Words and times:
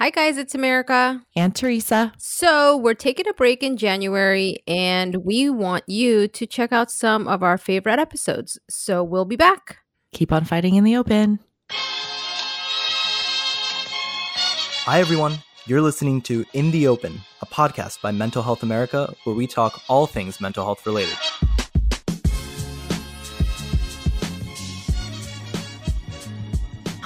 Hi, 0.00 0.08
guys, 0.08 0.38
it's 0.38 0.54
America. 0.54 1.20
And 1.36 1.54
Teresa. 1.54 2.14
So, 2.16 2.74
we're 2.74 2.94
taking 2.94 3.28
a 3.28 3.34
break 3.34 3.62
in 3.62 3.76
January 3.76 4.62
and 4.66 5.16
we 5.16 5.50
want 5.50 5.84
you 5.86 6.26
to 6.26 6.46
check 6.46 6.72
out 6.72 6.90
some 6.90 7.28
of 7.28 7.42
our 7.42 7.58
favorite 7.58 7.98
episodes. 7.98 8.58
So, 8.70 9.04
we'll 9.04 9.26
be 9.26 9.36
back. 9.36 9.76
Keep 10.14 10.32
on 10.32 10.46
fighting 10.46 10.76
in 10.76 10.84
the 10.84 10.96
open. 10.96 11.38
Hi, 14.86 15.00
everyone. 15.00 15.34
You're 15.66 15.82
listening 15.82 16.22
to 16.22 16.46
In 16.54 16.70
the 16.70 16.86
Open, 16.86 17.20
a 17.42 17.46
podcast 17.46 18.00
by 18.00 18.10
Mental 18.10 18.42
Health 18.42 18.62
America 18.62 19.14
where 19.24 19.36
we 19.36 19.46
talk 19.46 19.82
all 19.86 20.06
things 20.06 20.40
mental 20.40 20.64
health 20.64 20.86
related. 20.86 21.18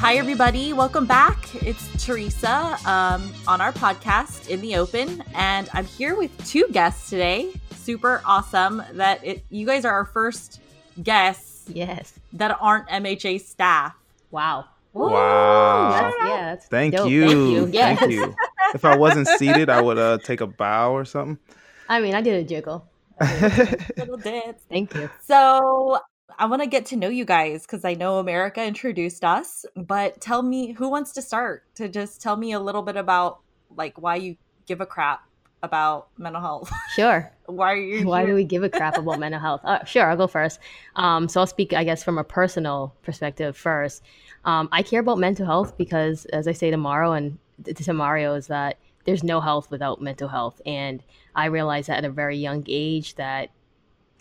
Hi, 0.05 0.16
everybody. 0.16 0.75
Welcome 0.75 1.07
back. 1.07 1.48
It's 1.64 2.04
Teresa 2.04 2.77
um, 2.84 3.32
on 3.48 3.62
our 3.62 3.73
podcast, 3.73 4.50
In 4.50 4.61
the 4.61 4.77
Open. 4.77 5.25
And 5.35 5.67
I'm 5.72 5.86
here 5.86 6.14
with 6.14 6.30
two 6.46 6.68
guests 6.72 7.08
today. 7.08 7.54
Super 7.71 8.21
awesome 8.27 8.82
that 8.93 9.25
it, 9.25 9.46
you 9.49 9.64
guys 9.64 9.86
are 9.86 9.93
our 9.94 10.04
first 10.04 10.61
guests 11.03 11.71
Yes. 11.72 12.13
that 12.35 12.54
aren't 12.61 12.86
MHA 12.89 13.40
staff. 13.40 13.94
Wow. 14.30 14.67
Wow. 14.93 15.90
That's, 15.90 16.16
yeah. 16.21 16.41
That's 16.50 16.66
Thank 16.66 16.96
dope. 16.96 17.08
you. 17.08 17.27
Thank 17.27 17.39
you. 17.39 17.66
Yes. 17.72 17.99
Thank 17.99 18.13
you. 18.13 18.35
If 18.75 18.85
I 18.85 18.99
wasn't 18.99 19.27
seated, 19.39 19.71
I 19.71 19.80
would 19.80 19.96
uh, 19.99 20.18
take 20.18 20.43
a 20.43 20.46
bow 20.46 20.93
or 20.93 21.07
something. 21.07 21.39
I 21.89 22.02
mean, 22.02 22.14
I 22.14 22.21
did 22.21 22.35
a 22.35 22.44
jiggle. 22.46 22.86
Little 23.96 24.18
dance. 24.18 24.61
Thank 24.68 24.94
you. 24.96 25.08
So 25.22 25.99
I 26.38 26.46
want 26.46 26.62
to 26.62 26.68
get 26.68 26.86
to 26.86 26.96
know 26.96 27.08
you 27.08 27.24
guys 27.24 27.62
because 27.62 27.84
I 27.84 27.94
know 27.94 28.18
America 28.18 28.62
introduced 28.64 29.24
us. 29.24 29.64
But 29.76 30.20
tell 30.20 30.43
me, 30.43 30.72
who 30.72 30.88
wants 30.88 31.12
to 31.12 31.22
start 31.22 31.64
to 31.76 31.88
just 31.88 32.20
tell 32.20 32.36
me 32.36 32.52
a 32.52 32.60
little 32.60 32.83
bit 32.83 32.97
about 32.97 33.41
like 33.77 34.00
why 34.00 34.16
you 34.16 34.36
give 34.66 34.80
a 34.80 34.86
crap 34.86 35.22
about 35.62 36.08
mental 36.19 36.41
health? 36.41 36.70
Sure. 36.94 37.32
why 37.46 37.72
are 37.72 37.76
you? 37.76 38.06
Why 38.06 38.20
here? 38.20 38.28
do 38.28 38.34
we 38.34 38.44
give 38.44 38.62
a 38.62 38.68
crap 38.68 38.96
about 38.96 39.18
mental 39.18 39.41
health? 39.41 39.60
Uh, 39.64 39.84
sure, 39.84 40.08
I'll 40.08 40.16
go 40.16 40.26
first. 40.26 40.60
Um, 40.94 41.28
so 41.28 41.41
I'll 41.41 41.46
speak, 41.46 41.72
I 41.72 41.82
guess, 41.82 42.04
from 42.04 42.18
a 42.18 42.24
personal 42.24 42.94
perspective 43.02 43.56
first. 43.56 44.02
Um, 44.44 44.69
I 44.70 44.82
care 44.82 45.00
about 45.00 45.19
mental 45.19 45.46
health 45.46 45.76
because, 45.76 46.24
as 46.26 46.46
I 46.46 46.52
say 46.52 46.70
tomorrow 46.70 47.12
and 47.12 47.38
to 47.64 47.74
to 47.74 47.92
Mario, 47.92 48.34
is 48.34 48.46
that 48.46 48.78
there's 49.04 49.24
no 49.24 49.41
health 49.41 49.70
without 49.70 50.00
mental 50.00 50.28
health, 50.28 50.60
and 50.64 51.02
I 51.34 51.46
realized 51.46 51.88
that 51.88 51.98
at 51.98 52.04
a 52.04 52.10
very 52.10 52.36
young 52.36 52.64
age 52.69 53.16
that 53.16 53.50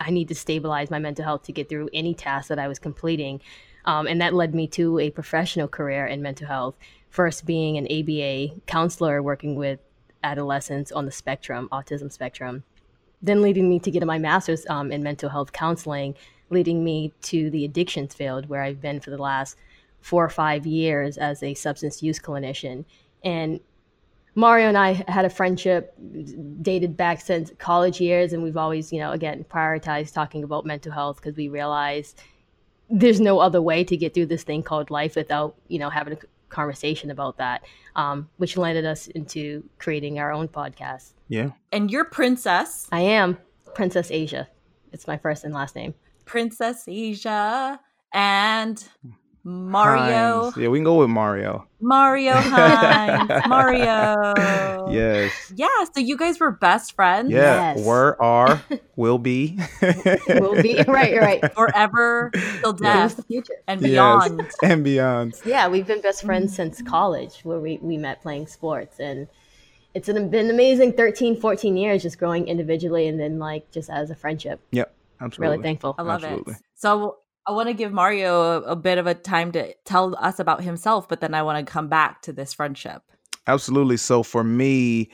I 0.05 0.11
need 0.11 0.27
to 0.27 0.35
stabilize 0.35 0.91
my 0.91 0.99
mental 0.99 1.25
health 1.25 1.43
to 1.43 1.51
get 1.51 1.69
through 1.69 1.89
any 1.93 2.13
task 2.13 2.49
that 2.49 2.59
I 2.59 2.67
was 2.67 2.79
completing. 2.79 3.41
Um, 3.85 4.07
and 4.07 4.21
that 4.21 4.33
led 4.33 4.55
me 4.55 4.67
to 4.69 4.99
a 4.99 5.09
professional 5.09 5.67
career 5.67 6.05
in 6.05 6.21
mental 6.21 6.47
health. 6.47 6.75
First, 7.09 7.45
being 7.45 7.77
an 7.77 7.85
ABA 7.85 8.61
counselor 8.65 9.21
working 9.21 9.55
with 9.55 9.79
adolescents 10.23 10.91
on 10.91 11.05
the 11.05 11.11
spectrum, 11.11 11.69
autism 11.71 12.11
spectrum. 12.11 12.63
Then, 13.21 13.41
leading 13.41 13.69
me 13.69 13.79
to 13.79 13.91
get 13.91 14.05
my 14.05 14.17
master's 14.17 14.65
um, 14.67 14.91
in 14.91 15.03
mental 15.03 15.29
health 15.29 15.51
counseling, 15.53 16.15
leading 16.49 16.83
me 16.83 17.13
to 17.23 17.49
the 17.49 17.65
addictions 17.65 18.13
field 18.13 18.47
where 18.49 18.63
I've 18.63 18.81
been 18.81 18.99
for 18.99 19.09
the 19.09 19.17
last 19.17 19.57
four 20.01 20.25
or 20.25 20.29
five 20.29 20.65
years 20.65 21.17
as 21.17 21.41
a 21.43 21.53
substance 21.53 22.03
use 22.03 22.19
clinician. 22.19 22.85
And 23.23 23.59
Mario 24.35 24.67
and 24.67 24.77
I 24.77 25.03
had 25.07 25.25
a 25.25 25.29
friendship 25.29 25.93
dated 26.61 26.97
back 26.97 27.21
since 27.21 27.51
college 27.59 28.01
years, 28.01 28.33
and 28.33 28.41
we've 28.41 28.57
always, 28.57 28.91
you 28.91 28.99
know, 28.99 29.11
again, 29.11 29.45
prioritized 29.49 30.13
talking 30.13 30.43
about 30.43 30.65
mental 30.65 30.91
health 30.91 31.17
because 31.17 31.35
we 31.35 31.49
realized 31.49 32.21
there's 32.89 33.19
no 33.19 33.39
other 33.39 33.61
way 33.61 33.83
to 33.83 33.95
get 33.95 34.13
through 34.13 34.25
this 34.25 34.43
thing 34.43 34.63
called 34.63 34.89
life 34.89 35.15
without, 35.15 35.55
you 35.67 35.79
know, 35.79 35.89
having 35.89 36.13
a 36.13 36.17
conversation 36.49 37.11
about 37.11 37.37
that, 37.37 37.63
um, 37.95 38.29
which 38.37 38.57
landed 38.57 38.85
us 38.85 39.07
into 39.07 39.63
creating 39.79 40.19
our 40.19 40.31
own 40.31 40.47
podcast. 40.47 41.13
Yeah. 41.27 41.51
and 41.71 41.89
you're 41.89 42.05
Princess. 42.05 42.87
I 42.91 43.01
am 43.01 43.37
Princess 43.73 44.11
Asia. 44.11 44.47
It's 44.91 45.07
my 45.07 45.17
first 45.17 45.43
and 45.43 45.53
last 45.53 45.75
name. 45.75 45.95
Princess 46.25 46.83
Asia 46.87 47.79
and 48.13 48.83
Mario. 49.45 50.43
Hines. 50.43 50.57
Yeah, 50.57 50.69
we 50.69 50.77
can 50.79 50.85
go 50.85 50.95
with 50.99 51.09
Mario. 51.09 51.67
Mario 51.81 52.31
Hines. 52.35 53.29
Mario. 53.47 54.85
Yes. 54.89 55.51
Yeah, 55.55 55.67
so 55.93 55.99
you 55.99 56.15
guys 56.17 56.39
were 56.39 56.51
best 56.51 56.93
friends 56.95 57.29
Yeah. 57.31 57.73
Yes. 57.75 57.85
Were, 57.85 58.21
are, 58.21 58.61
will 58.95 59.17
be. 59.17 59.59
We'll 60.29 60.61
be 60.61 60.81
right, 60.87 61.17
right. 61.19 61.53
forever 61.53 62.31
till 62.61 62.71
Who's 62.71 62.81
death 62.81 63.15
the 63.17 63.23
future? 63.23 63.55
and 63.67 63.81
Yes. 63.81 63.89
beyond. 63.91 64.51
and 64.63 64.83
beyond. 64.83 65.33
Yeah, 65.45 65.67
we've 65.67 65.87
been 65.87 66.01
best 66.01 66.23
friends 66.23 66.55
since 66.55 66.81
college 66.81 67.41
where 67.43 67.59
we, 67.59 67.79
we 67.81 67.97
met 67.97 68.21
playing 68.21 68.47
sports. 68.47 68.99
And 68.99 69.27
it's 69.93 70.07
an, 70.07 70.29
been 70.29 70.49
amazing 70.49 70.93
13, 70.93 71.35
14 71.39 71.75
years 71.75 72.01
just 72.01 72.17
growing 72.17 72.47
individually 72.47 73.07
and 73.07 73.19
then 73.19 73.39
like 73.39 73.69
just 73.71 73.89
as 73.89 74.09
a 74.09 74.15
friendship. 74.15 74.61
Yep. 74.71 74.95
Absolutely. 75.19 75.51
Really 75.57 75.63
thankful. 75.63 75.95
I 75.97 76.01
love 76.01 76.23
Absolutely. 76.23 76.53
it. 76.53 76.59
So 76.75 77.17
I 77.45 77.51
want 77.51 77.67
to 77.67 77.73
give 77.73 77.91
Mario 77.91 78.41
a, 78.41 78.61
a 78.61 78.75
bit 78.75 78.97
of 78.97 79.07
a 79.07 79.13
time 79.13 79.51
to 79.51 79.73
tell 79.85 80.15
us 80.19 80.39
about 80.39 80.61
himself, 80.61 81.09
but 81.09 81.21
then 81.21 81.33
I 81.33 81.43
want 81.43 81.65
to 81.65 81.71
come 81.71 81.89
back 81.89 82.21
to 82.23 82.33
this 82.33 82.53
friendship. 82.53 83.01
Absolutely. 83.47 83.97
So 83.97 84.23
for 84.23 84.43
me, 84.43 85.09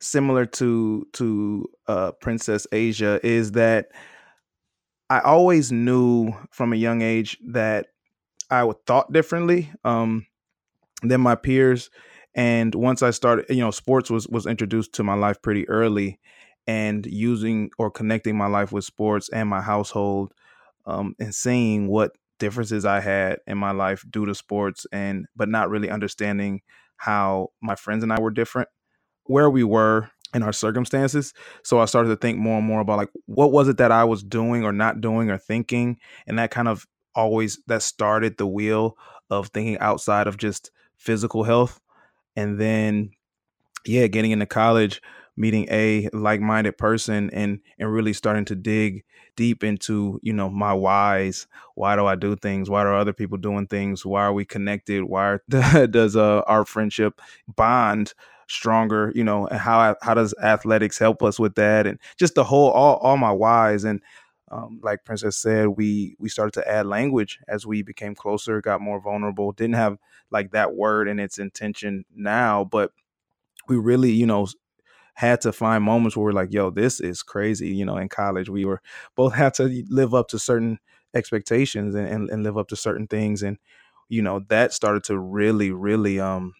similar 0.00 0.46
to 0.46 1.06
to 1.12 1.66
uh, 1.86 2.12
Princess 2.12 2.66
Asia, 2.72 3.20
is 3.22 3.52
that 3.52 3.88
I 5.10 5.20
always 5.20 5.72
knew 5.72 6.32
from 6.50 6.72
a 6.72 6.76
young 6.76 7.02
age 7.02 7.38
that 7.48 7.86
I 8.50 8.64
would 8.64 8.84
thought 8.86 9.12
differently 9.12 9.70
um, 9.84 10.26
than 11.02 11.20
my 11.20 11.34
peers. 11.34 11.90
And 12.34 12.74
once 12.74 13.02
I 13.02 13.10
started, 13.10 13.46
you 13.48 13.60
know, 13.60 13.70
sports 13.70 14.10
was 14.10 14.28
was 14.28 14.46
introduced 14.46 14.94
to 14.94 15.04
my 15.04 15.14
life 15.14 15.40
pretty 15.42 15.68
early, 15.68 16.18
and 16.66 17.06
using 17.06 17.70
or 17.78 17.90
connecting 17.90 18.36
my 18.36 18.46
life 18.46 18.72
with 18.72 18.84
sports 18.84 19.28
and 19.30 19.48
my 19.48 19.60
household, 19.60 20.34
um, 20.88 21.14
and 21.20 21.34
seeing 21.34 21.86
what 21.88 22.16
differences 22.40 22.84
I 22.84 23.00
had 23.00 23.38
in 23.46 23.58
my 23.58 23.72
life 23.72 24.04
due 24.10 24.26
to 24.26 24.34
sports, 24.34 24.86
and 24.92 25.26
but 25.36 25.48
not 25.48 25.70
really 25.70 25.90
understanding 25.90 26.62
how 26.96 27.50
my 27.62 27.76
friends 27.76 28.02
and 28.02 28.12
I 28.12 28.20
were 28.20 28.30
different, 28.30 28.68
where 29.24 29.50
we 29.50 29.62
were 29.64 30.10
in 30.34 30.42
our 30.42 30.52
circumstances. 30.52 31.32
So 31.62 31.78
I 31.78 31.84
started 31.86 32.08
to 32.10 32.16
think 32.16 32.38
more 32.38 32.58
and 32.58 32.66
more 32.66 32.80
about 32.80 32.98
like 32.98 33.10
what 33.26 33.52
was 33.52 33.68
it 33.68 33.78
that 33.78 33.92
I 33.92 34.04
was 34.04 34.22
doing 34.22 34.64
or 34.64 34.72
not 34.72 35.00
doing 35.00 35.30
or 35.30 35.38
thinking, 35.38 35.98
and 36.26 36.38
that 36.38 36.50
kind 36.50 36.68
of 36.68 36.86
always 37.14 37.60
that 37.66 37.82
started 37.82 38.36
the 38.36 38.46
wheel 38.46 38.96
of 39.30 39.48
thinking 39.48 39.78
outside 39.78 40.26
of 40.26 40.36
just 40.36 40.70
physical 40.96 41.44
health, 41.44 41.80
and 42.36 42.58
then 42.60 43.10
yeah, 43.86 44.06
getting 44.06 44.32
into 44.32 44.46
college, 44.46 45.00
meeting 45.38 45.66
a 45.70 46.08
like-minded 46.12 46.76
person, 46.76 47.30
and 47.30 47.60
and 47.78 47.92
really 47.92 48.12
starting 48.12 48.44
to 48.46 48.54
dig 48.56 49.04
deep 49.36 49.62
into 49.62 50.18
you 50.22 50.32
know 50.32 50.50
my 50.50 50.74
whys. 50.74 51.46
Why 51.76 51.96
do 51.96 52.06
i 52.06 52.16
do 52.16 52.36
things? 52.36 52.68
Why 52.68 52.82
are 52.82 52.94
other 52.94 53.12
people 53.12 53.38
doing 53.38 53.66
things? 53.66 54.04
Why 54.04 54.22
are 54.22 54.32
we 54.32 54.44
connected? 54.44 55.04
Why 55.04 55.38
does 55.48 56.16
uh, 56.16 56.40
our 56.46 56.64
friendship 56.64 57.20
bond 57.56 58.14
stronger? 58.48 59.12
You 59.14 59.24
know 59.24 59.46
and 59.46 59.60
how 59.60 59.96
how 60.02 60.14
does 60.14 60.34
athletics 60.42 60.98
help 60.98 61.22
us 61.22 61.38
with 61.38 61.54
that? 61.54 61.86
And 61.86 61.98
just 62.18 62.34
the 62.34 62.44
whole 62.44 62.70
all, 62.70 62.96
all 62.96 63.16
my 63.16 63.32
whys. 63.32 63.84
And 63.84 64.02
um, 64.50 64.80
like 64.82 65.04
princess 65.04 65.36
said 65.36 65.68
we 65.68 66.16
we 66.18 66.28
started 66.28 66.54
to 66.54 66.68
add 66.68 66.86
language 66.86 67.38
as 67.48 67.66
we 67.66 67.82
became 67.82 68.14
closer 68.14 68.60
got 68.60 68.80
more 68.80 69.00
vulnerable. 69.00 69.52
Didn't 69.52 69.76
have 69.76 69.98
like 70.30 70.50
that 70.52 70.74
word 70.74 71.08
and 71.08 71.20
its 71.20 71.38
intention 71.38 72.04
now 72.14 72.64
but 72.64 72.92
we 73.68 73.76
really 73.76 74.10
you 74.10 74.26
know 74.26 74.46
had 75.18 75.40
to 75.42 75.52
find 75.52 75.84
moments 75.84 76.16
where 76.16 76.24
we're 76.26 76.32
like, 76.32 76.52
yo, 76.52 76.70
this 76.70 77.00
is 77.00 77.22
crazy. 77.22 77.70
You 77.70 77.84
know, 77.84 77.96
in 77.96 78.08
college, 78.08 78.48
we 78.48 78.64
were 78.64 78.80
both 79.16 79.34
had 79.34 79.54
to 79.54 79.84
live 79.90 80.14
up 80.14 80.28
to 80.28 80.38
certain 80.38 80.78
expectations 81.14 81.94
and, 81.94 82.08
and, 82.08 82.30
and 82.30 82.44
live 82.44 82.58
up 82.58 82.68
to 82.68 82.76
certain 82.76 83.08
things. 83.08 83.42
And, 83.42 83.58
you 84.08 84.22
know, 84.22 84.40
that 84.48 84.72
started 84.72 85.04
to 85.04 85.18
really, 85.18 85.70
really 85.72 86.20
um 86.20 86.54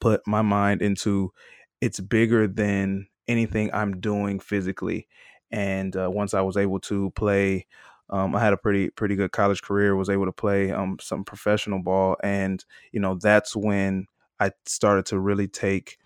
put 0.00 0.26
my 0.26 0.42
mind 0.42 0.82
into 0.82 1.32
it's 1.80 2.00
bigger 2.00 2.46
than 2.48 3.06
anything 3.28 3.70
I'm 3.72 4.00
doing 4.00 4.40
physically. 4.40 5.08
And 5.50 5.96
uh, 5.96 6.10
once 6.10 6.34
I 6.34 6.40
was 6.40 6.56
able 6.56 6.80
to 6.80 7.10
play, 7.12 7.66
um, 8.10 8.34
I 8.34 8.40
had 8.40 8.52
a 8.52 8.56
pretty 8.56 8.90
pretty 8.90 9.16
good 9.16 9.32
college 9.32 9.62
career. 9.62 9.96
Was 9.96 10.10
able 10.10 10.26
to 10.26 10.32
play 10.32 10.70
um, 10.72 10.96
some 11.00 11.24
professional 11.24 11.80
ball, 11.82 12.16
and 12.22 12.64
you 12.92 13.00
know 13.00 13.16
that's 13.20 13.56
when 13.56 14.06
I 14.40 14.52
started 14.66 15.06
to 15.06 15.18
really 15.18 15.48
take 15.48 15.98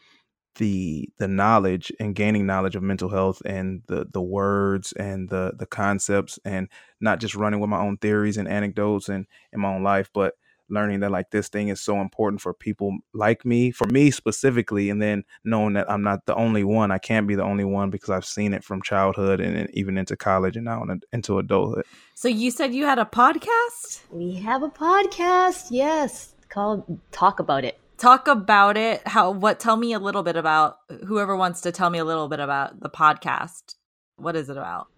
the 0.56 1.08
the 1.18 1.28
knowledge 1.28 1.92
and 2.00 2.14
gaining 2.14 2.46
knowledge 2.46 2.76
of 2.76 2.82
mental 2.82 3.08
health 3.08 3.40
and 3.44 3.82
the 3.86 4.06
the 4.12 4.22
words 4.22 4.92
and 4.92 5.28
the 5.28 5.52
the 5.58 5.66
concepts 5.66 6.38
and 6.44 6.68
not 7.00 7.20
just 7.20 7.34
running 7.34 7.60
with 7.60 7.70
my 7.70 7.80
own 7.80 7.96
theories 7.96 8.36
and 8.36 8.48
anecdotes 8.48 9.08
and 9.08 9.26
in 9.52 9.60
my 9.60 9.74
own 9.74 9.82
life 9.82 10.10
but 10.12 10.34
learning 10.68 11.00
that 11.00 11.10
like 11.10 11.30
this 11.30 11.48
thing 11.48 11.68
is 11.68 11.80
so 11.80 12.00
important 12.00 12.40
for 12.40 12.54
people 12.54 12.96
like 13.12 13.44
me 13.44 13.70
for 13.70 13.86
me 13.88 14.10
specifically 14.10 14.88
and 14.90 15.02
then 15.02 15.24
knowing 15.44 15.74
that 15.74 15.90
i'm 15.90 16.02
not 16.02 16.26
the 16.26 16.34
only 16.34 16.62
one 16.62 16.90
i 16.90 16.98
can't 16.98 17.26
be 17.26 17.34
the 17.34 17.42
only 17.42 17.64
one 17.64 17.90
because 17.90 18.10
i've 18.10 18.24
seen 18.24 18.52
it 18.54 18.62
from 18.62 18.80
childhood 18.82 19.40
and, 19.40 19.56
and 19.56 19.70
even 19.72 19.98
into 19.98 20.16
college 20.16 20.56
and 20.56 20.64
now 20.64 20.84
into 21.12 21.38
adulthood 21.38 21.84
So 22.14 22.28
you 22.28 22.50
said 22.50 22.74
you 22.74 22.84
had 22.84 22.98
a 22.98 23.06
podcast? 23.06 24.02
We 24.10 24.34
have 24.34 24.62
a 24.62 24.68
podcast, 24.68 25.68
yes, 25.70 26.34
called 26.50 27.00
Talk 27.12 27.40
About 27.40 27.64
It. 27.64 27.78
Talk 28.00 28.26
about 28.28 28.78
it 28.78 29.06
how 29.06 29.30
what 29.30 29.60
tell 29.60 29.76
me 29.76 29.92
a 29.92 29.98
little 29.98 30.22
bit 30.22 30.34
about 30.34 30.78
whoever 31.06 31.36
wants 31.36 31.60
to 31.60 31.70
tell 31.70 31.90
me 31.90 31.98
a 31.98 32.04
little 32.04 32.28
bit 32.28 32.40
about 32.40 32.80
the 32.80 32.88
podcast. 32.88 33.74
What 34.16 34.36
is 34.36 34.48
it 34.48 34.56
about? 34.56 34.88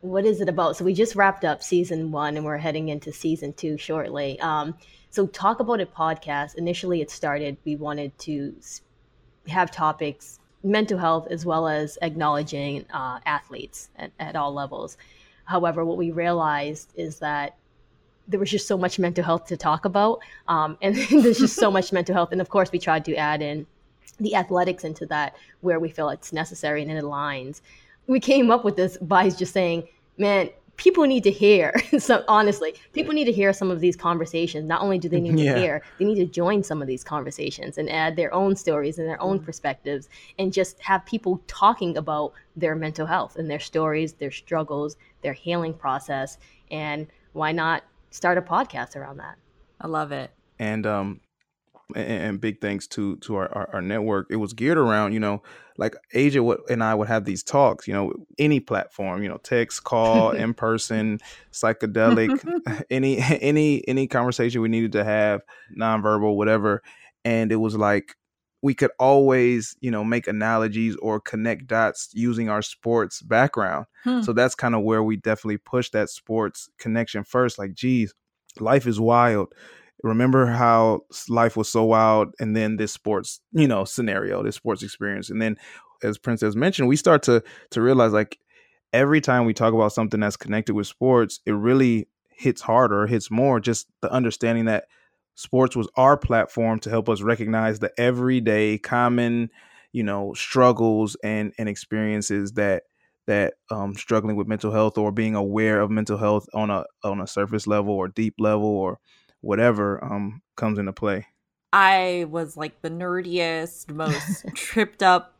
What 0.00 0.24
is 0.24 0.40
it 0.40 0.48
about? 0.48 0.76
So 0.76 0.84
we 0.84 0.94
just 0.94 1.16
wrapped 1.16 1.44
up 1.44 1.62
season 1.62 2.12
one 2.12 2.36
and 2.36 2.46
we're 2.46 2.58
heading 2.58 2.88
into 2.88 3.12
season 3.12 3.52
two 3.52 3.76
shortly. 3.76 4.38
Um, 4.40 4.76
so 5.10 5.26
talk 5.26 5.58
about 5.58 5.80
it 5.80 5.92
podcast. 5.92 6.54
Initially 6.54 7.00
it 7.00 7.10
started 7.10 7.56
we 7.64 7.74
wanted 7.74 8.16
to 8.20 8.54
have 9.48 9.72
topics 9.72 10.38
mental 10.62 10.98
health 10.98 11.26
as 11.30 11.44
well 11.44 11.66
as 11.66 11.98
acknowledging 12.00 12.86
uh, 12.92 13.18
athletes 13.26 13.88
at, 13.96 14.12
at 14.20 14.36
all 14.36 14.54
levels. 14.54 14.96
However 15.44 15.84
what 15.84 15.96
we 15.96 16.12
realized 16.12 16.92
is 16.94 17.18
that 17.18 17.56
there 18.28 18.40
was 18.40 18.50
just 18.50 18.66
so 18.66 18.76
much 18.76 18.98
mental 18.98 19.24
health 19.24 19.46
to 19.46 19.56
talk 19.56 19.84
about. 19.84 20.20
Um, 20.48 20.76
and 20.82 20.96
there's 20.96 21.38
just 21.38 21.56
so 21.56 21.70
much 21.70 21.92
mental 21.92 22.14
health. 22.14 22.32
And 22.32 22.40
of 22.40 22.48
course, 22.48 22.72
we 22.72 22.78
tried 22.78 23.04
to 23.06 23.14
add 23.16 23.42
in 23.42 23.66
the 24.18 24.34
athletics 24.34 24.84
into 24.84 25.06
that 25.06 25.36
where 25.60 25.78
we 25.78 25.88
feel 25.88 26.08
it's 26.08 26.32
necessary 26.32 26.82
and 26.82 26.90
it 26.90 27.02
aligns. 27.02 27.60
We 28.06 28.20
came 28.20 28.50
up 28.50 28.64
with 28.64 28.76
this 28.76 28.96
by 28.98 29.28
just 29.30 29.52
saying, 29.52 29.88
man, 30.16 30.48
people 30.76 31.04
need 31.04 31.24
to 31.24 31.30
hear. 31.30 31.74
so 31.98 32.24
honestly, 32.28 32.74
people 32.92 33.12
need 33.12 33.24
to 33.24 33.32
hear 33.32 33.52
some 33.52 33.70
of 33.70 33.80
these 33.80 33.96
conversations. 33.96 34.66
Not 34.66 34.82
only 34.82 34.98
do 34.98 35.08
they 35.08 35.20
need 35.20 35.38
yeah. 35.38 35.54
to 35.54 35.60
hear, 35.60 35.82
they 35.98 36.04
need 36.04 36.16
to 36.16 36.26
join 36.26 36.62
some 36.62 36.80
of 36.80 36.88
these 36.88 37.02
conversations 37.02 37.78
and 37.78 37.90
add 37.90 38.16
their 38.16 38.32
own 38.32 38.56
stories 38.56 38.98
and 38.98 39.08
their 39.08 39.20
own 39.20 39.38
mm-hmm. 39.38 39.46
perspectives 39.46 40.08
and 40.38 40.52
just 40.52 40.80
have 40.80 41.04
people 41.06 41.42
talking 41.46 41.96
about 41.96 42.32
their 42.56 42.74
mental 42.74 43.06
health 43.06 43.36
and 43.36 43.50
their 43.50 43.60
stories, 43.60 44.14
their 44.14 44.30
struggles, 44.30 44.96
their 45.22 45.32
healing 45.32 45.74
process. 45.74 46.38
And 46.70 47.06
why 47.32 47.52
not 47.52 47.82
start 48.16 48.38
a 48.38 48.42
podcast 48.42 48.96
around 48.96 49.18
that. 49.18 49.36
I 49.80 49.86
love 49.86 50.10
it. 50.10 50.30
And 50.58 50.86
um 50.86 51.20
and, 51.94 52.08
and 52.08 52.40
big 52.40 52.60
thanks 52.60 52.86
to 52.88 53.16
to 53.16 53.36
our, 53.36 53.52
our, 53.54 53.70
our, 53.74 53.82
network. 53.82 54.28
It 54.30 54.36
was 54.36 54.54
geared 54.54 54.78
around, 54.78 55.12
you 55.12 55.20
know, 55.20 55.42
like 55.76 55.94
Asia 56.14 56.42
and 56.68 56.82
I 56.82 56.94
would 56.94 57.08
have 57.08 57.24
these 57.24 57.42
talks, 57.42 57.86
you 57.86 57.94
know, 57.94 58.12
any 58.38 58.58
platform, 58.58 59.22
you 59.22 59.28
know, 59.28 59.36
text, 59.36 59.84
call, 59.84 60.30
in 60.44 60.54
person, 60.54 61.20
psychedelic, 61.52 62.84
any 62.90 63.18
any 63.40 63.86
any 63.86 64.06
conversation 64.06 64.62
we 64.62 64.68
needed 64.68 64.92
to 64.92 65.04
have, 65.04 65.42
nonverbal, 65.78 66.36
whatever. 66.36 66.82
And 67.24 67.52
it 67.52 67.56
was 67.56 67.76
like 67.76 68.16
we 68.66 68.74
could 68.74 68.90
always, 68.98 69.76
you 69.80 69.92
know, 69.92 70.02
make 70.02 70.26
analogies 70.26 70.96
or 70.96 71.20
connect 71.20 71.68
dots 71.68 72.10
using 72.14 72.48
our 72.48 72.62
sports 72.62 73.22
background. 73.22 73.86
Hmm. 74.02 74.22
So 74.22 74.32
that's 74.32 74.56
kind 74.56 74.74
of 74.74 74.82
where 74.82 75.04
we 75.04 75.16
definitely 75.16 75.58
push 75.58 75.90
that 75.90 76.10
sports 76.10 76.68
connection 76.76 77.22
first. 77.22 77.60
Like, 77.60 77.74
geez, 77.74 78.12
life 78.58 78.88
is 78.88 78.98
wild. 78.98 79.54
Remember 80.02 80.46
how 80.46 81.02
life 81.28 81.56
was 81.56 81.68
so 81.68 81.84
wild, 81.84 82.34
and 82.40 82.56
then 82.56 82.76
this 82.76 82.92
sports, 82.92 83.40
you 83.52 83.68
know, 83.68 83.84
scenario, 83.84 84.42
this 84.42 84.56
sports 84.56 84.82
experience, 84.82 85.30
and 85.30 85.40
then, 85.40 85.56
as 86.02 86.18
Princess 86.18 86.56
mentioned, 86.56 86.88
we 86.88 86.96
start 86.96 87.22
to 87.22 87.44
to 87.70 87.80
realize 87.80 88.12
like 88.12 88.36
every 88.92 89.20
time 89.20 89.44
we 89.44 89.54
talk 89.54 89.74
about 89.74 89.92
something 89.92 90.18
that's 90.18 90.36
connected 90.36 90.74
with 90.74 90.88
sports, 90.88 91.38
it 91.46 91.52
really 91.52 92.08
hits 92.30 92.60
harder, 92.60 93.06
hits 93.06 93.30
more. 93.30 93.60
Just 93.60 93.86
the 94.02 94.10
understanding 94.10 94.64
that 94.64 94.86
sports 95.36 95.76
was 95.76 95.88
our 95.96 96.16
platform 96.16 96.80
to 96.80 96.90
help 96.90 97.08
us 97.08 97.22
recognize 97.22 97.78
the 97.78 97.92
everyday 97.98 98.78
common 98.78 99.50
you 99.92 100.02
know 100.02 100.34
struggles 100.34 101.16
and 101.22 101.52
and 101.58 101.68
experiences 101.68 102.52
that 102.52 102.82
that 103.26 103.54
um, 103.70 103.94
struggling 103.94 104.36
with 104.36 104.46
mental 104.46 104.72
health 104.72 104.98
or 104.98 105.10
being 105.10 105.34
aware 105.34 105.80
of 105.80 105.90
mental 105.90 106.16
health 106.16 106.46
on 106.54 106.70
a 106.70 106.84
on 107.02 107.20
a 107.20 107.26
surface 107.26 107.66
level 107.66 107.92
or 107.92 108.08
deep 108.08 108.34
level 108.38 108.68
or 108.68 108.98
whatever 109.40 110.02
um, 110.04 110.42
comes 110.56 110.78
into 110.78 110.92
play. 110.92 111.26
I 111.72 112.26
was 112.30 112.56
like 112.56 112.82
the 112.82 112.90
nerdiest, 112.90 113.92
most 113.92 114.46
tripped 114.54 115.02
up, 115.02 115.36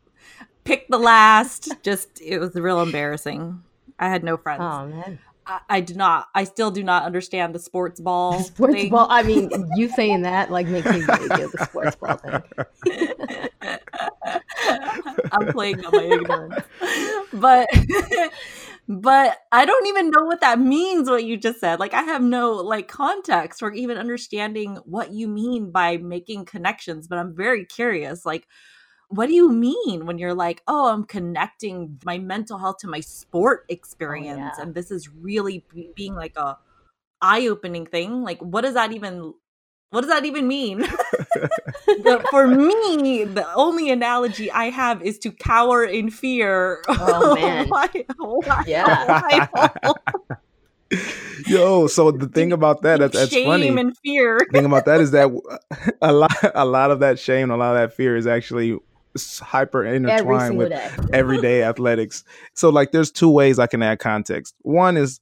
picked 0.63 0.91
the 0.91 0.99
last. 0.99 1.73
Just 1.83 2.21
it 2.21 2.39
was 2.39 2.55
real 2.55 2.81
embarrassing. 2.81 3.63
I 3.99 4.09
had 4.09 4.23
no 4.23 4.37
friends. 4.37 4.63
Oh 4.63 4.87
man. 4.87 5.19
I, 5.47 5.59
I 5.69 5.81
do 5.81 5.93
not. 5.95 6.27
I 6.35 6.43
still 6.43 6.71
do 6.71 6.83
not 6.83 7.03
understand 7.03 7.55
the 7.55 7.59
sports 7.59 7.99
ball. 7.99 8.39
sports 8.43 8.73
thing. 8.73 8.89
ball. 8.89 9.07
I 9.09 9.23
mean, 9.23 9.49
you 9.75 9.89
saying 9.89 10.23
that 10.23 10.51
like 10.51 10.67
makes 10.67 10.85
me 10.85 11.01
really 11.01 11.29
good. 11.29 11.51
The 11.51 11.65
sports 11.65 11.95
ball 11.95 12.17
thing. 12.17 12.43
I'm 15.31 15.47
playing 15.53 15.85
on 15.85 15.91
my 15.91 16.03
ignorance, 16.03 16.55
but 17.33 17.69
but 18.87 19.37
I 19.51 19.65
don't 19.65 19.87
even 19.87 20.11
know 20.11 20.25
what 20.25 20.41
that 20.41 20.59
means. 20.59 21.09
What 21.09 21.23
you 21.23 21.37
just 21.37 21.59
said, 21.59 21.79
like 21.79 21.93
I 21.93 22.01
have 22.03 22.21
no 22.21 22.53
like 22.53 22.87
context 22.87 23.59
for 23.59 23.71
even 23.73 23.97
understanding 23.97 24.77
what 24.85 25.11
you 25.11 25.27
mean 25.27 25.71
by 25.71 25.97
making 25.97 26.45
connections. 26.45 27.07
But 27.07 27.19
I'm 27.19 27.35
very 27.35 27.65
curious, 27.65 28.25
like 28.25 28.47
what 29.09 29.27
do 29.27 29.33
you 29.33 29.49
mean 29.51 30.05
when 30.05 30.17
you're 30.17 30.33
like, 30.33 30.61
oh, 30.67 30.89
I'm 30.89 31.05
connecting 31.05 31.97
my 32.03 32.17
mental 32.17 32.57
health 32.57 32.77
to 32.79 32.87
my 32.87 32.99
sport 32.99 33.61
oh, 33.63 33.73
experience, 33.73 34.55
oh, 34.55 34.57
yeah. 34.57 34.63
and 34.63 34.75
this 34.75 34.91
is 34.91 35.09
really 35.09 35.65
b- 35.73 35.91
being 35.95 36.15
like 36.15 36.35
a 36.37 36.57
eye 37.21 37.47
opening 37.47 37.85
thing? 37.85 38.23
Like, 38.23 38.39
what 38.39 38.61
does 38.61 38.73
that 38.73 38.91
even? 38.91 39.33
What 39.91 40.01
does 40.01 40.09
that 40.09 40.25
even 40.25 40.49
mean? 40.49 40.79
the, 41.85 42.25
for 42.29 42.45
me, 42.45 43.23
the 43.23 43.47
only 43.53 43.89
analogy 43.89 44.51
I 44.51 44.65
have 44.65 45.01
is 45.01 45.17
to 45.19 45.31
cower 45.31 45.85
in 45.85 46.09
fear. 46.09 46.83
Oh 46.89 47.35
man! 47.35 47.67
why, 47.69 47.87
why, 48.17 48.63
yeah. 48.67 49.47
Why, 49.47 49.93
Yo, 51.47 51.87
so 51.87 52.11
the 52.11 52.27
thing 52.27 52.51
about 52.51 52.81
that, 52.81 52.99
that's, 52.99 53.13
that's 53.17 53.31
shame 53.31 53.45
funny. 53.45 53.67
Shame 53.67 53.77
and 53.77 53.97
fear. 53.99 54.39
The 54.39 54.57
thing 54.57 54.65
about 54.65 54.85
that 54.85 54.99
is 54.99 55.11
that 55.11 55.29
a 56.01 56.11
lot, 56.11 56.35
a 56.55 56.65
lot 56.65 56.91
of 56.91 56.99
that 56.99 57.19
shame, 57.19 57.51
a 57.51 57.57
lot 57.57 57.75
of 57.75 57.89
that 57.89 57.95
fear 57.95 58.17
is 58.17 58.27
actually 58.27 58.77
hyper 59.39 59.85
intertwined 59.85 60.57
with 60.57 60.69
day. 60.69 60.91
everyday 61.13 61.63
athletics. 61.63 62.23
So 62.53 62.69
like 62.69 62.91
there's 62.91 63.11
two 63.11 63.29
ways 63.29 63.59
I 63.59 63.67
can 63.67 63.81
add 63.83 63.99
context. 63.99 64.55
One 64.61 64.97
is 64.97 65.19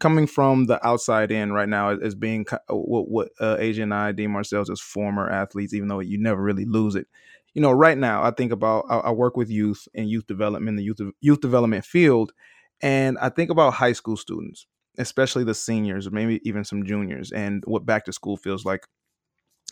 coming 0.00 0.26
from 0.26 0.64
the 0.64 0.84
outside 0.84 1.30
in 1.30 1.52
right 1.52 1.68
now 1.68 1.90
as 1.90 2.14
being 2.14 2.46
uh, 2.50 2.74
what, 2.74 3.08
what 3.08 3.28
uh, 3.38 3.56
Asia 3.58 3.82
and 3.82 3.94
I 3.94 4.12
deem 4.12 4.34
ourselves 4.34 4.70
as 4.70 4.80
former 4.80 5.28
athletes, 5.30 5.74
even 5.74 5.88
though 5.88 6.00
you 6.00 6.18
never 6.18 6.42
really 6.42 6.64
lose 6.64 6.96
it. 6.96 7.06
You 7.54 7.62
know, 7.62 7.72
right 7.72 7.98
now 7.98 8.22
I 8.22 8.30
think 8.30 8.50
about 8.52 8.86
I, 8.88 8.96
I 8.98 9.10
work 9.10 9.36
with 9.36 9.50
youth 9.50 9.86
and 9.94 10.08
youth 10.08 10.26
development, 10.26 10.76
the 10.76 10.84
youth 10.84 11.00
youth 11.20 11.40
development 11.40 11.84
field, 11.84 12.32
and 12.80 13.18
I 13.18 13.28
think 13.28 13.50
about 13.50 13.74
high 13.74 13.92
school 13.92 14.16
students, 14.16 14.66
especially 14.98 15.44
the 15.44 15.54
seniors, 15.54 16.06
or 16.06 16.10
maybe 16.10 16.40
even 16.44 16.64
some 16.64 16.84
juniors, 16.84 17.32
and 17.32 17.62
what 17.66 17.84
back 17.84 18.04
to 18.06 18.12
school 18.12 18.36
feels 18.36 18.64
like. 18.64 18.86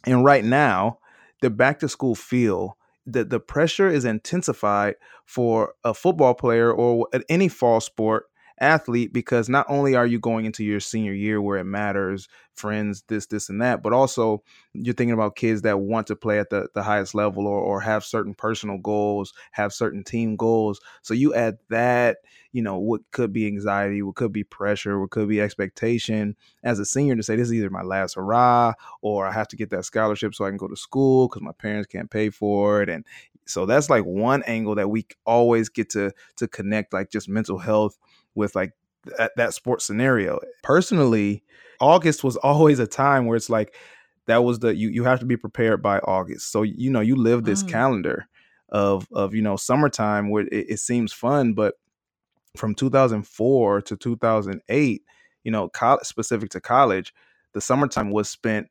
And 0.04 0.24
right 0.24 0.44
now, 0.44 0.98
the 1.40 1.50
back 1.50 1.80
to 1.80 1.88
school 1.88 2.14
feel 2.14 2.77
the, 3.12 3.24
the 3.24 3.40
pressure 3.40 3.88
is 3.88 4.04
intensified 4.04 4.96
for 5.24 5.74
a 5.84 5.94
football 5.94 6.34
player 6.34 6.72
or 6.72 7.08
any 7.28 7.48
fall 7.48 7.80
sport 7.80 8.26
athlete 8.60 9.12
because 9.12 9.48
not 9.48 9.66
only 9.68 9.94
are 9.94 10.06
you 10.06 10.18
going 10.18 10.44
into 10.44 10.64
your 10.64 10.80
senior 10.80 11.12
year 11.12 11.40
where 11.40 11.58
it 11.58 11.64
matters 11.64 12.28
friends 12.54 13.04
this 13.08 13.26
this 13.26 13.48
and 13.48 13.60
that 13.62 13.82
but 13.82 13.92
also 13.92 14.42
you're 14.72 14.94
thinking 14.94 15.12
about 15.14 15.36
kids 15.36 15.62
that 15.62 15.78
want 15.80 16.06
to 16.06 16.16
play 16.16 16.38
at 16.38 16.50
the, 16.50 16.68
the 16.74 16.82
highest 16.82 17.14
level 17.14 17.46
or, 17.46 17.60
or 17.60 17.80
have 17.80 18.04
certain 18.04 18.34
personal 18.34 18.78
goals 18.78 19.32
have 19.52 19.72
certain 19.72 20.02
team 20.02 20.36
goals. 20.36 20.80
So 21.02 21.14
you 21.14 21.34
add 21.34 21.58
that 21.70 22.18
you 22.52 22.62
know 22.62 22.78
what 22.78 23.02
could 23.12 23.32
be 23.32 23.46
anxiety 23.46 24.02
what 24.02 24.14
could 24.14 24.32
be 24.32 24.42
pressure 24.42 24.98
what 24.98 25.10
could 25.10 25.28
be 25.28 25.40
expectation 25.40 26.34
as 26.64 26.78
a 26.78 26.84
senior 26.84 27.14
to 27.14 27.22
say 27.22 27.36
this 27.36 27.48
is 27.48 27.54
either 27.54 27.68
my 27.70 27.82
last 27.82 28.14
hurrah 28.14 28.72
or 29.02 29.26
i 29.26 29.32
have 29.32 29.48
to 29.48 29.56
get 29.56 29.68
that 29.70 29.84
scholarship 29.84 30.34
so 30.34 30.44
i 30.44 30.48
can 30.48 30.56
go 30.56 30.66
to 30.66 30.76
school 30.76 31.28
because 31.28 31.42
my 31.42 31.52
parents 31.52 31.86
can't 31.86 32.10
pay 32.10 32.30
for 32.30 32.80
it 32.82 32.88
and 32.88 33.04
so 33.46 33.64
that's 33.66 33.88
like 33.90 34.04
one 34.04 34.42
angle 34.44 34.74
that 34.74 34.88
we 34.90 35.06
always 35.26 35.68
get 35.68 35.90
to 35.90 36.10
to 36.36 36.48
connect 36.48 36.92
like 36.92 37.10
just 37.10 37.28
mental 37.28 37.58
health 37.58 37.98
with 38.38 38.54
like 38.54 38.72
that, 39.18 39.32
that 39.36 39.52
sports 39.54 39.84
scenario 39.84 40.40
personally 40.62 41.42
august 41.80 42.24
was 42.24 42.36
always 42.42 42.78
a 42.78 42.86
time 42.86 43.26
where 43.26 43.36
it's 43.36 43.50
like 43.50 43.74
that 44.26 44.44
was 44.44 44.60
the 44.60 44.74
you 44.74 44.88
you 44.88 45.04
have 45.04 45.20
to 45.20 45.26
be 45.26 45.36
prepared 45.36 45.82
by 45.82 45.98
august 46.00 46.50
so 46.50 46.62
you 46.62 46.90
know 46.90 47.00
you 47.00 47.16
live 47.16 47.44
this 47.44 47.62
mm. 47.62 47.68
calendar 47.68 48.26
of 48.70 49.06
of 49.12 49.34
you 49.34 49.42
know 49.42 49.56
summertime 49.56 50.30
where 50.30 50.44
it, 50.44 50.66
it 50.70 50.78
seems 50.78 51.12
fun 51.12 51.52
but 51.52 51.74
from 52.58 52.74
2004 52.74 53.82
to 53.82 53.96
2008, 53.96 55.02
you 55.44 55.50
know, 55.50 55.68
college, 55.68 56.06
specific 56.06 56.50
to 56.50 56.60
college, 56.60 57.14
the 57.52 57.60
summertime 57.60 58.10
was 58.10 58.28
spent 58.28 58.68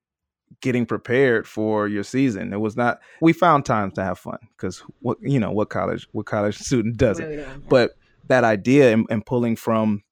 getting 0.61 0.85
prepared 0.85 1.47
for 1.47 1.87
your 1.87 2.03
season. 2.03 2.53
It 2.53 2.59
was 2.59 2.75
not. 2.75 2.99
We 3.21 3.33
found 3.33 3.65
times 3.65 3.93
to 3.93 4.03
have 4.03 4.19
fun 4.19 4.39
because 4.55 4.79
what 4.99 5.17
you 5.21 5.39
know 5.39 5.51
what 5.51 5.69
college 5.69 6.07
what 6.11 6.25
college 6.25 6.57
student 6.59 6.97
doesn't. 6.97 7.67
But 7.67 7.91
that 8.27 8.43
idea 8.43 8.93
and, 8.93 9.05
and, 9.09 9.25
pulling 9.25 9.55
from, 9.55 10.03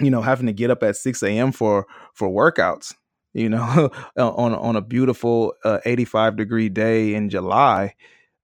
you 0.00 0.10
know, 0.10 0.22
having 0.22 0.46
to 0.46 0.52
get 0.52 0.70
up 0.70 0.82
at 0.82 0.96
6 0.96 1.22
a.m. 1.22 1.52
for 1.52 1.86
for 2.12 2.28
workouts. 2.28 2.94
You 3.32 3.48
know, 3.48 3.90
on 4.16 4.54
on 4.54 4.76
a 4.76 4.80
beautiful 4.80 5.54
uh, 5.64 5.80
85 5.84 6.36
degree 6.36 6.68
day 6.68 7.14
in 7.14 7.28
July, 7.28 7.94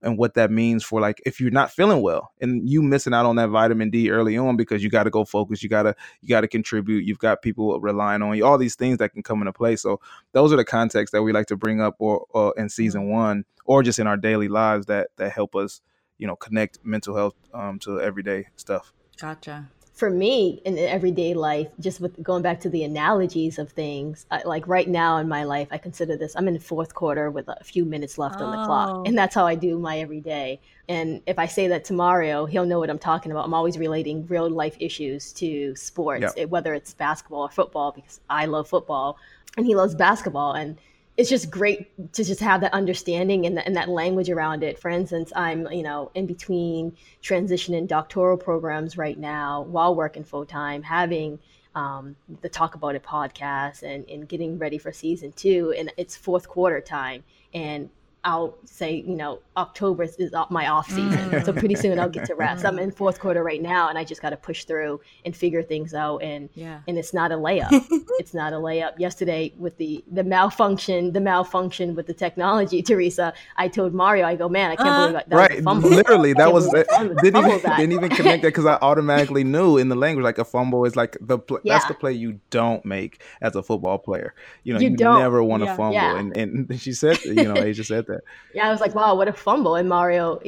and 0.03 0.19
what 0.19 0.35
that 0.35 0.51
means 0.51 0.85
for 0.85 1.01
like 1.01 1.21
if 1.27 1.41
you're 1.41 1.51
not 1.51 1.71
feeling 1.71 2.03
well 2.03 2.33
and 2.41 2.69
you 2.69 2.83
missing 2.83 3.13
out 3.13 3.27
on 3.27 3.37
that 3.37 3.49
vitamin 3.49 3.91
D 3.91 4.11
early 4.11 4.37
on 4.37 4.57
because 4.57 4.83
you 4.83 4.91
got 4.91 5.05
to 5.05 5.11
go 5.11 5.25
focus, 5.25 5.63
you 5.63 5.69
got 5.69 5.83
to 5.85 5.95
you 6.23 6.29
got 6.29 6.41
to 6.41 6.49
contribute, 6.49 7.05
you've 7.05 7.19
got 7.19 7.43
people 7.43 7.79
relying 7.81 8.23
on 8.23 8.37
you, 8.37 8.45
all 8.45 8.59
these 8.59 8.77
things 8.77 8.99
that 8.99 9.13
can 9.13 9.23
come 9.23 9.41
into 9.41 9.53
play. 9.53 9.77
So 9.77 10.01
those 10.33 10.53
are 10.53 10.57
the 10.57 10.65
contexts 10.65 11.13
that 11.13 11.23
we 11.23 11.33
like 11.33 11.47
to 11.47 11.57
bring 11.57 11.81
up 11.81 11.97
or, 11.99 12.27
or 12.31 12.55
in 12.57 12.69
season 12.69 13.03
mm-hmm. 13.03 13.13
1 13.13 13.45
or 13.67 13.83
just 13.83 13.99
in 13.99 14.07
our 14.07 14.17
daily 14.17 14.49
lives 14.49 14.87
that 14.87 15.09
that 15.17 15.33
help 15.33 15.55
us, 15.55 15.81
you 16.19 16.27
know, 16.27 16.37
connect 16.37 16.79
mental 16.85 17.15
health 17.15 17.35
um, 17.53 17.79
to 17.81 18.01
everyday 18.01 18.47
stuff. 18.57 18.93
Gotcha 19.21 19.69
for 20.01 20.09
me 20.09 20.63
in 20.65 20.79
everyday 20.79 21.35
life, 21.35 21.69
just 21.79 22.01
with 22.01 22.21
going 22.23 22.43
back 22.43 22.59
to 22.59 22.71
the 22.71 22.85
analogies 22.85 23.59
of 23.59 23.71
things, 23.71 24.25
I, 24.31 24.43
like 24.45 24.67
right 24.67 24.89
now 24.89 25.19
in 25.19 25.29
my 25.29 25.45
life, 25.45 25.69
I 25.71 25.77
consider 25.77 26.17
this 26.17 26.35
I'm 26.35 26.49
in 26.49 26.55
the 26.55 26.61
fourth 26.61 26.95
quarter 26.95 27.31
with 27.31 27.47
a 27.49 27.63
few 27.63 27.85
minutes 27.85 28.17
left 28.17 28.37
oh. 28.41 28.47
on 28.47 28.51
the 28.59 28.65
clock. 28.65 28.89
Oh. 28.91 29.03
And 29.05 29.17
that's 29.17 29.35
how 29.35 29.47
I 29.47 29.57
do 29.57 29.79
my 29.79 29.99
everyday. 29.99 30.59
And 30.89 31.21
if 31.27 31.39
I 31.39 31.45
say 31.45 31.69
that 31.69 31.85
to 31.85 31.93
Mario, 31.93 32.47
he'll 32.47 32.65
know 32.65 32.79
what 32.79 32.89
I'm 32.89 32.99
talking 32.99 33.31
about. 33.31 33.45
I'm 33.45 33.53
always 33.53 33.77
relating 33.77 34.27
real 34.27 34.49
life 34.49 34.75
issues 34.81 35.35
to 35.35 35.77
sports, 35.77 36.23
yep. 36.23 36.33
it, 36.39 36.49
whether 36.49 36.73
it's 36.73 36.95
basketball 36.95 37.43
or 37.43 37.51
football, 37.51 37.93
because 37.93 38.21
I 38.31 38.47
love 38.47 38.69
football 38.69 39.19
and 39.59 39.67
he 39.67 39.75
loves 39.75 39.95
basketball. 39.95 40.55
And 40.55 40.79
it's 41.17 41.29
just 41.29 41.51
great 41.51 42.13
to 42.15 42.25
just 42.25 42.41
have 42.41 42.61
that 42.63 42.73
understanding 42.73 43.45
and, 43.47 43.59
and, 43.59 43.77
that 43.77 43.89
language 43.89 44.31
around 44.31 44.63
it. 44.63 44.79
For 44.79 44.89
instance, 44.91 45.33
I'm 45.37 45.71
you 45.71 45.83
know 45.83 46.11
in 46.15 46.27
between 46.27 46.97
transitioning 47.23 47.87
doctoral 47.87 48.37
programs 48.37 48.97
right 48.97 49.19
now 49.19 49.63
while 49.63 49.95
working 49.95 50.25
full 50.25 50.47
time, 50.47 50.83
having 50.83 51.39
um, 51.75 52.17
the 52.43 52.49
Talk 52.49 52.75
About 52.75 52.95
It 52.95 53.03
podcast 53.03 53.83
and, 53.83 54.09
and 54.09 54.29
getting 54.29 54.59
ready 54.59 54.79
for 54.79 54.93
season 54.93 55.33
two, 55.33 55.75
and 55.77 55.93
it's 55.97 56.17
fourth 56.17 56.49
quarter 56.49 56.81
time, 56.81 57.23
and 57.55 57.91
I'll 58.23 58.59
say, 58.65 58.97
you 59.07 59.17
know, 59.17 59.41
October 59.57 60.03
is 60.03 60.33
my 60.51 60.69
off 60.69 60.89
season. 60.89 61.31
Mm. 61.31 61.45
So 61.45 61.53
pretty 61.55 61.75
soon 61.75 61.99
I'll 61.99 62.09
get 62.09 62.27
to 62.27 62.35
rest. 62.35 62.67
I'm 62.67 62.79
in 62.79 62.91
fourth 62.91 63.19
quarter 63.19 63.43
right 63.43 63.63
now 63.63 63.89
and 63.89 63.97
I 63.97 64.05
just 64.05 64.21
got 64.21 64.31
to 64.31 64.37
push 64.37 64.65
through 64.65 65.01
and 65.25 65.35
figure 65.35 65.63
things 65.63 65.95
out. 65.95 66.23
And, 66.23 66.51
yeah. 66.55 66.81
and 66.87 66.99
it's 66.99 67.15
not 67.15 67.33
a 67.33 67.37
layup. 67.37 67.69
it's 68.19 68.35
not 68.35 68.53
a 68.53 68.57
layup. 68.57 68.99
Yesterday 68.99 69.55
with 69.57 69.79
the, 69.79 70.05
the 70.11 70.23
malfunction, 70.23 71.13
the 71.13 71.21
malfunction 71.21 71.95
with 71.95 72.07
the 72.07 72.13
technology, 72.13 72.83
Teresa, 72.91 73.33
I 73.57 73.69
told 73.69 73.95
Mario, 73.95 74.27
I 74.27 74.37
go, 74.37 74.49
man, 74.49 74.71
I 74.71 74.77
can't 74.77 74.89
uh, 74.89 75.07
believe 75.09 75.25
that 75.29 75.37
right. 75.37 75.51
was 75.51 75.61
a 75.61 75.63
fumble. 75.63 75.91
Literally 75.91 76.33
that 76.35 76.53
was, 76.53 76.69
that, 76.71 76.89
didn't, 77.23 77.45
even, 77.45 77.61
that. 77.63 77.77
didn't 77.79 77.93
even 77.93 78.11
connect 78.11 78.43
that. 78.43 78.53
Cause 78.53 78.67
I 78.67 78.75
automatically 78.83 79.45
knew 79.45 79.79
in 79.79 79.89
the 79.89 79.97
language, 79.97 80.25
like 80.25 80.39
a 80.39 80.45
fumble 80.45 80.85
is 80.85 80.95
like 80.95 81.17
the, 81.23 81.39
pl- 81.39 81.61
yeah. 81.65 81.75
that's 81.75 81.87
the 81.87 81.95
play 81.95 82.13
you 82.13 82.39
don't 82.51 82.85
make 82.85 83.23
as 83.41 83.57
a 83.57 83.63
football 83.63 83.97
player. 83.97 84.35
You 84.63 84.75
know, 84.75 84.81
you, 84.81 84.91
you 84.91 84.97
never 84.97 85.43
want 85.43 85.63
to 85.63 85.67
yeah. 85.67 85.77
fumble. 85.77 85.99
And, 85.99 86.37
and 86.37 86.81
she 86.81 86.93
said, 86.93 87.19
you 87.25 87.35
know, 87.45 87.57
Asia 87.57 87.85
said 87.85 88.10
that. 88.11 88.21
Yeah, 88.55 88.69
I 88.69 88.71
was 88.71 88.81
like, 88.81 88.95
wow, 88.95 89.15
what 89.15 89.29
a 89.29 89.33
fumble! 89.33 89.75
And 89.77 89.89
Mario, 89.89 90.41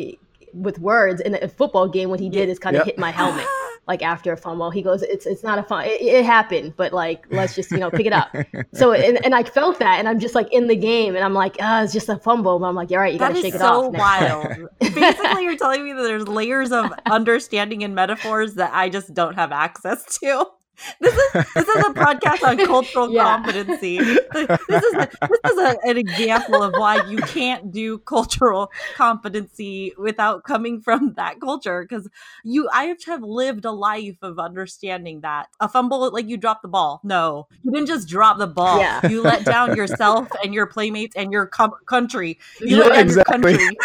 with 0.52 0.78
words 0.78 1.20
in 1.20 1.34
a 1.34 1.48
football 1.48 1.88
game, 1.88 2.10
what 2.10 2.20
he 2.20 2.28
did 2.28 2.48
is 2.48 2.58
kind 2.58 2.76
of 2.76 2.80
yep. 2.80 2.86
hit 2.86 2.98
my 2.98 3.10
helmet. 3.22 3.46
Like 3.88 4.02
after 4.02 4.32
a 4.32 4.36
fumble, 4.36 4.70
he 4.70 4.80
goes, 4.80 5.02
"It's 5.02 5.26
it's 5.26 5.42
not 5.42 5.58
a 5.58 5.64
fun. 5.64 5.86
It, 5.86 6.00
it, 6.00 6.24
happened, 6.24 6.74
but 6.76 6.92
like 6.92 7.26
let's 7.30 7.56
just 7.56 7.72
you 7.72 7.78
know 7.78 7.90
pick 7.90 8.06
it 8.06 8.12
up." 8.12 8.32
So 8.74 8.92
and, 8.92 9.22
and 9.24 9.34
I 9.34 9.42
felt 9.42 9.80
that, 9.80 9.98
and 9.98 10.08
I'm 10.08 10.20
just 10.20 10.36
like 10.36 10.52
in 10.52 10.68
the 10.68 10.76
game, 10.76 11.16
and 11.16 11.24
I'm 11.24 11.34
like, 11.34 11.56
"Ah, 11.60 11.82
it's 11.82 11.92
just 11.92 12.08
a 12.08 12.16
fumble." 12.16 12.60
But 12.60 12.66
I'm 12.66 12.76
like, 12.76 12.92
"You're 12.92 13.00
right, 13.00 13.12
you 13.12 13.18
got 13.18 13.34
to 13.34 13.40
shake 13.40 13.56
it 13.56 13.60
off." 13.60 13.92
That 13.92 13.98
is 13.98 14.56
so 14.56 14.60
wild. 14.60 14.68
Basically, 14.94 15.44
you're 15.44 15.56
telling 15.56 15.84
me 15.84 15.92
that 15.94 16.02
there's 16.02 16.28
layers 16.28 16.70
of 16.70 16.92
understanding 17.06 17.82
and 17.82 17.92
metaphors 17.94 18.54
that 18.54 18.72
I 18.72 18.88
just 18.88 19.14
don't 19.14 19.34
have 19.34 19.50
access 19.50 20.18
to 20.20 20.46
this 21.00 21.14
is 21.14 21.32
this 21.54 21.68
is 21.68 21.84
a 21.84 21.90
podcast 21.94 22.46
on 22.46 22.56
cultural 22.58 23.10
yeah. 23.12 23.22
competency. 23.22 23.98
This 23.98 24.18
is 24.32 24.94
a, 24.94 25.08
this 25.20 25.52
is 25.52 25.58
a, 25.58 25.76
an 25.84 25.98
example 25.98 26.62
of 26.62 26.72
why 26.72 27.06
you 27.08 27.18
can't 27.18 27.70
do 27.70 27.98
cultural 27.98 28.70
competency 28.94 29.92
without 29.98 30.44
coming 30.44 30.80
from 30.80 31.14
that 31.14 31.40
culture 31.40 31.82
because 31.82 32.08
you 32.44 32.68
I 32.72 32.84
have 32.84 32.98
to 32.98 33.10
have 33.10 33.22
lived 33.22 33.64
a 33.64 33.72
life 33.72 34.18
of 34.22 34.38
understanding 34.38 35.20
that 35.20 35.48
a 35.60 35.68
fumble 35.68 36.10
like 36.12 36.28
you 36.28 36.36
drop 36.36 36.62
the 36.62 36.68
ball. 36.68 37.00
No, 37.04 37.48
you 37.62 37.70
didn't 37.70 37.88
just 37.88 38.08
drop 38.08 38.38
the 38.38 38.46
ball. 38.46 38.78
Yeah. 38.78 39.06
You 39.06 39.22
let 39.22 39.44
down 39.44 39.76
yourself 39.76 40.28
and 40.42 40.54
your 40.54 40.66
playmates 40.66 41.16
and 41.16 41.32
your 41.32 41.46
com- 41.46 41.74
country. 41.86 42.38
You 42.60 42.78
yeah, 42.78 43.00
exactly. 43.00 43.52
your 43.52 43.58
country. 43.58 43.76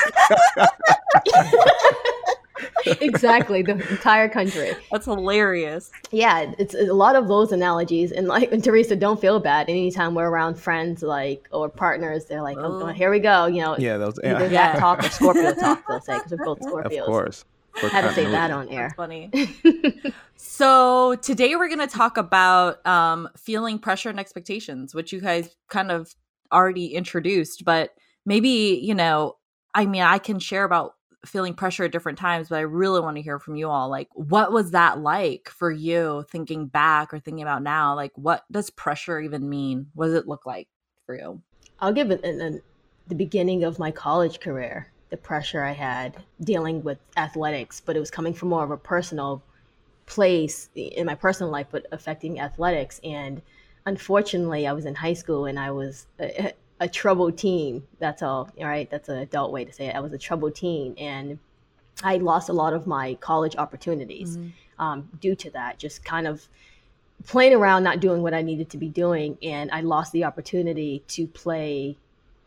exactly 2.86 3.62
the 3.62 3.74
entire 3.90 4.30
country 4.30 4.72
that's 4.92 5.06
hilarious 5.06 5.92
yeah 6.12 6.54
it's 6.58 6.74
a 6.74 6.94
lot 6.94 7.16
of 7.16 7.28
those 7.28 7.52
analogies 7.52 8.12
and 8.12 8.28
like 8.28 8.52
and 8.52 8.64
teresa 8.64 8.96
don't 8.96 9.20
feel 9.20 9.40
bad 9.40 9.70
anytime 9.70 10.16
we're 10.16 10.30
around 10.30 10.56
friends 10.56 11.02
like 11.04 11.48
or 11.52 11.70
partners 11.70 12.26
they're 12.26 12.42
like 12.42 12.58
oh, 12.58 12.82
oh 12.82 12.88
here 12.88 13.12
we 13.12 13.20
go 13.20 13.46
you 13.46 13.62
know 13.62 13.76
yeah 13.78 13.98
those 13.98 14.20
yeah. 14.24 14.36
either 14.36 14.46
yeah. 14.46 14.74
that 14.74 14.80
talk 14.80 15.04
or 15.04 15.10
scorpio 15.10 15.54
talk 15.60 15.84
they'll 15.88 16.02
say 16.02 16.18
because 16.18 16.32
we're 16.32 16.46
both 16.46 16.60
scorpios 16.60 17.00
of 17.00 17.06
course 17.06 17.46
I 17.84 17.88
had 17.90 18.02
to 18.02 18.14
say 18.14 18.26
that 18.26 18.50
on 18.50 18.70
air. 18.70 18.88
That's 18.88 18.96
funny. 18.96 19.32
so 20.36 21.16
today 21.22 21.56
we're 21.56 21.68
going 21.68 21.88
to 21.88 21.88
talk 21.88 22.18
about 22.18 22.84
um, 22.88 23.30
feeling 23.38 23.78
pressure 23.78 24.10
and 24.10 24.20
expectations, 24.20 24.96
which 24.96 25.14
you 25.14 25.22
guys 25.22 25.56
kind 25.70 25.92
of 25.92 26.16
already 26.52 26.88
introduced. 26.88 27.66
But 27.66 27.92
maybe 28.26 28.80
you 28.82 28.96
know, 28.96 29.38
I 29.76 29.86
mean, 29.86 30.02
I 30.02 30.18
can 30.18 30.40
share 30.40 30.64
about 30.64 30.96
feeling 31.26 31.54
pressure 31.54 31.86
at 31.86 31.92
different 31.92 32.18
times, 32.18 32.50
but 32.50 32.58
I 32.58 32.62
really 32.62 33.02
want 33.02 33.18
to 33.18 33.22
hear 33.22 33.40
from 33.40 33.56
you 33.56 33.70
all. 33.70 33.90
Like, 33.90 34.10
what 34.14 34.52
was 34.52 34.72
that 34.72 35.00
like 35.00 35.50
for 35.50 35.72
you 35.72 36.26
thinking 36.30 36.68
back 36.68 37.14
or 37.14 37.20
thinking 37.20 37.42
about 37.42 37.64
now? 37.64 37.96
Like, 37.96 38.12
what 38.16 38.44
does 38.52 38.70
pressure 38.70 39.20
even 39.20 39.50
mean? 39.50 39.88
What 39.94 40.08
does 40.08 40.16
it 40.16 40.28
look 40.28 40.46
like 40.46 40.68
for 41.06 41.16
you? 41.16 41.42
I'll 41.80 41.94
give 41.94 42.12
it 42.12 42.24
in, 42.24 42.62
the 43.08 43.16
beginning 43.16 43.64
of 43.64 43.80
my 43.80 43.90
college 43.90 44.42
career, 44.42 44.92
the 45.12 45.18
pressure 45.18 45.64
I 45.64 45.72
had 45.72 46.18
dealing 46.42 46.84
with 46.84 46.98
athletics, 47.16 47.82
but 47.84 47.96
it 47.96 48.00
was 48.00 48.12
coming 48.12 48.34
from 48.34 48.50
more 48.50 48.66
of 48.66 48.72
a 48.72 48.78
personal 48.78 49.42
place 50.08 50.70
in 50.76 51.06
my 51.06 51.16
personal 51.16 51.50
life, 51.50 51.68
but 51.72 51.86
affecting 51.94 52.42
athletics. 52.42 53.00
And 53.06 53.42
unfortunately, 53.86 54.68
I 54.68 54.74
was 54.74 54.86
in 54.86 54.96
high 54.96 55.14
school 55.14 55.46
and 55.46 55.58
I 55.58 55.72
was 55.72 56.08
eh, 56.20 56.32
eh, 56.36 56.52
a 56.80 56.88
troubled 56.88 57.38
teen. 57.38 57.84
That's 58.00 58.22
all, 58.22 58.50
all, 58.60 58.66
right? 58.66 58.90
That's 58.90 59.10
an 59.10 59.18
adult 59.18 59.52
way 59.52 59.66
to 59.66 59.74
say 59.74 59.88
it. 59.88 59.96
I 59.96 60.00
was 60.00 60.14
a 60.14 60.18
troubled 60.18 60.56
teen, 60.56 60.96
and 60.98 61.40
I 62.04 62.18
lost 62.18 62.50
a 62.50 62.54
lot 62.54 62.74
of 62.74 62.86
my 62.88 63.16
college 63.16 63.56
opportunities 63.56 64.38
mm-hmm. 64.38 64.84
um, 64.84 65.10
due 65.20 65.36
to 65.36 65.50
that. 65.52 65.80
Just 65.80 66.06
kind 66.06 66.28
of 66.28 66.48
playing 67.26 67.54
around, 67.54 67.84
not 67.84 68.00
doing 68.00 68.22
what 68.22 68.34
I 68.34 68.42
needed 68.42 68.70
to 68.72 68.78
be 68.78 68.90
doing, 68.90 69.38
and 69.42 69.72
I 69.72 69.82
lost 69.82 70.12
the 70.12 70.24
opportunity 70.24 71.04
to 71.10 71.28
play 71.28 71.98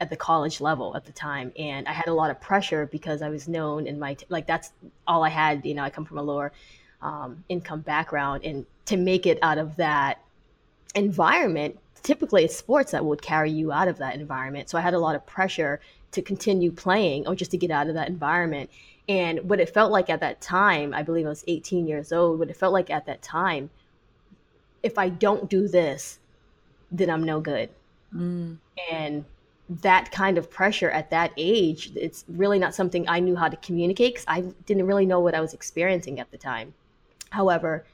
at 0.01 0.09
the 0.09 0.17
college 0.17 0.61
level 0.61 0.97
at 0.97 1.05
the 1.05 1.13
time, 1.13 1.53
and 1.59 1.87
I 1.87 1.93
had 1.93 2.09
a 2.09 2.15
lot 2.15 2.31
of 2.31 2.41
pressure 2.41 2.87
because 2.87 3.21
I 3.21 3.29
was 3.29 3.49
known 3.49 3.87
in 3.87 3.99
my 3.99 4.15
t- 4.15 4.27
like 4.29 4.47
that's 4.47 4.73
all 5.07 5.25
I 5.25 5.29
had. 5.29 5.67
You 5.67 5.75
know, 5.75 5.83
I 5.83 5.91
come 5.91 6.05
from 6.05 6.19
a 6.19 6.23
lower 6.23 6.53
um, 7.03 7.45
income 7.49 7.81
background, 7.81 8.45
and 8.45 8.65
to 8.87 8.97
make 8.97 9.27
it 9.27 9.39
out 9.43 9.59
of 9.59 9.77
that 9.77 10.23
environment 10.95 11.79
typically 12.03 12.45
it's 12.45 12.57
sports 12.57 12.93
that 12.93 13.05
would 13.05 13.23
carry 13.23 13.51
you 13.51 13.73
out 13.73 13.89
of 13.89 13.99
that 13.99 14.15
environment. 14.15 14.69
So 14.69 14.79
I 14.79 14.81
had 14.81 14.95
a 14.95 14.99
lot 14.99 15.15
of 15.15 15.27
pressure 15.27 15.81
to 16.13 16.23
continue 16.23 16.71
playing 16.73 17.27
or 17.27 17.35
just 17.35 17.51
to 17.53 17.57
get 17.57 17.71
out 17.71 17.89
of 17.89 17.95
that 17.95 18.09
environment. 18.09 18.71
And 19.09 19.49
what 19.49 19.61
it 19.61 19.73
felt 19.73 19.91
like 19.91 20.11
at 20.11 20.21
that 20.21 20.41
time, 20.41 20.95
I 20.95 21.03
believe 21.03 21.27
I 21.27 21.31
was 21.31 21.45
18 21.47 21.87
years 21.87 22.13
old, 22.13 22.39
what 22.39 22.51
it 22.51 22.57
felt 22.57 22.73
like 22.73 22.91
at 22.91 23.07
that 23.07 23.23
time, 23.23 23.71
if 24.83 24.99
I 24.99 25.09
don't 25.09 25.49
do 25.49 25.69
this, 25.69 26.19
then 26.91 27.11
I'm 27.11 27.25
no 27.25 27.41
good. 27.41 27.71
Mm. 28.15 28.59
And 28.91 29.25
that 29.69 30.11
kind 30.11 30.37
of 30.37 30.51
pressure 30.51 30.91
at 30.91 31.11
that 31.11 31.33
age, 31.37 31.93
it's 31.95 32.25
really 32.29 32.59
not 32.59 32.75
something 32.75 33.09
I 33.09 33.21
knew 33.21 33.37
how 33.37 33.49
to 33.49 33.57
communicate 33.59 34.15
because 34.15 34.25
I 34.27 34.41
didn't 34.67 34.87
really 34.87 35.07
know 35.07 35.21
what 35.21 35.35
I 35.35 35.41
was 35.41 35.55
experiencing 35.55 36.19
at 36.19 36.31
the 36.31 36.39
time. 36.39 36.75
However, 37.31 37.85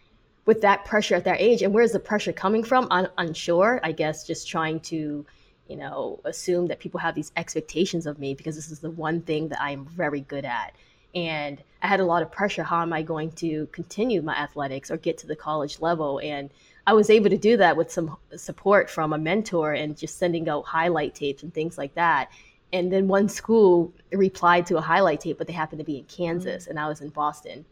with 0.47 0.61
that 0.63 0.85
pressure 0.85 1.15
at 1.15 1.25
that 1.25 1.41
age 1.41 1.63
and 1.63 1.75
where's 1.75 1.93
the 1.93 2.01
pressure 2.01 2.33
coming 2.33 2.63
from? 2.65 2.87
I'm 2.91 3.09
unsure 3.19 3.81
i 3.83 3.93
guess 3.93 4.27
just 4.27 4.49
trying 4.49 4.81
to 4.81 5.27
you 5.69 5.77
know 5.77 6.21
assume 6.25 6.67
that 6.69 6.79
people 6.79 7.01
have 7.01 7.15
these 7.15 7.33
expectations 7.37 8.07
of 8.07 8.19
me 8.19 8.35
because 8.35 8.55
this 8.55 8.71
is 8.71 8.79
the 8.81 8.91
one 8.91 9.21
thing 9.21 9.49
that 9.49 9.61
i'm 9.61 9.85
very 9.87 10.21
good 10.21 10.45
at. 10.45 10.75
And 11.15 11.63
i 11.83 11.87
had 11.87 12.01
a 12.01 12.05
lot 12.05 12.23
of 12.23 12.31
pressure. 12.31 12.63
How 12.63 12.83
am 12.83 12.93
i 12.93 13.03
going 13.03 13.33
to 13.33 13.67
continue 13.73 14.23
my 14.23 14.37
athletics 14.37 14.91
or 14.91 14.97
get 14.97 15.19
to 15.19 15.27
the 15.27 15.37
college 15.37 15.81
level? 15.81 16.21
And 16.23 16.51
i 16.87 16.93
was 16.93 17.11
able 17.11 17.31
to 17.31 17.39
do 17.39 17.57
that 17.57 17.77
with 17.77 17.91
some 17.91 18.17
support 18.37 18.89
from 18.89 19.13
a 19.13 19.19
mentor 19.19 19.73
and 19.73 19.97
just 19.97 20.19
sending 20.19 20.49
out 20.49 20.65
highlight 20.65 21.15
tapes 21.15 21.43
and 21.43 21.53
things 21.53 21.77
like 21.77 21.95
that. 21.95 22.31
And 22.73 22.93
then 22.93 23.09
one 23.09 23.29
school 23.29 23.93
replied 24.13 24.67
to 24.67 24.77
a 24.77 24.81
highlight 24.81 25.21
tape 25.21 25.39
but 25.39 25.47
they 25.47 25.53
happened 25.53 25.81
to 25.81 25.85
be 25.85 25.99
in 25.99 26.05
kansas 26.05 26.65
mm-hmm. 26.65 26.71
and 26.71 26.81
i 26.81 26.89
was 26.89 27.01
in 27.01 27.09
boston. 27.09 27.65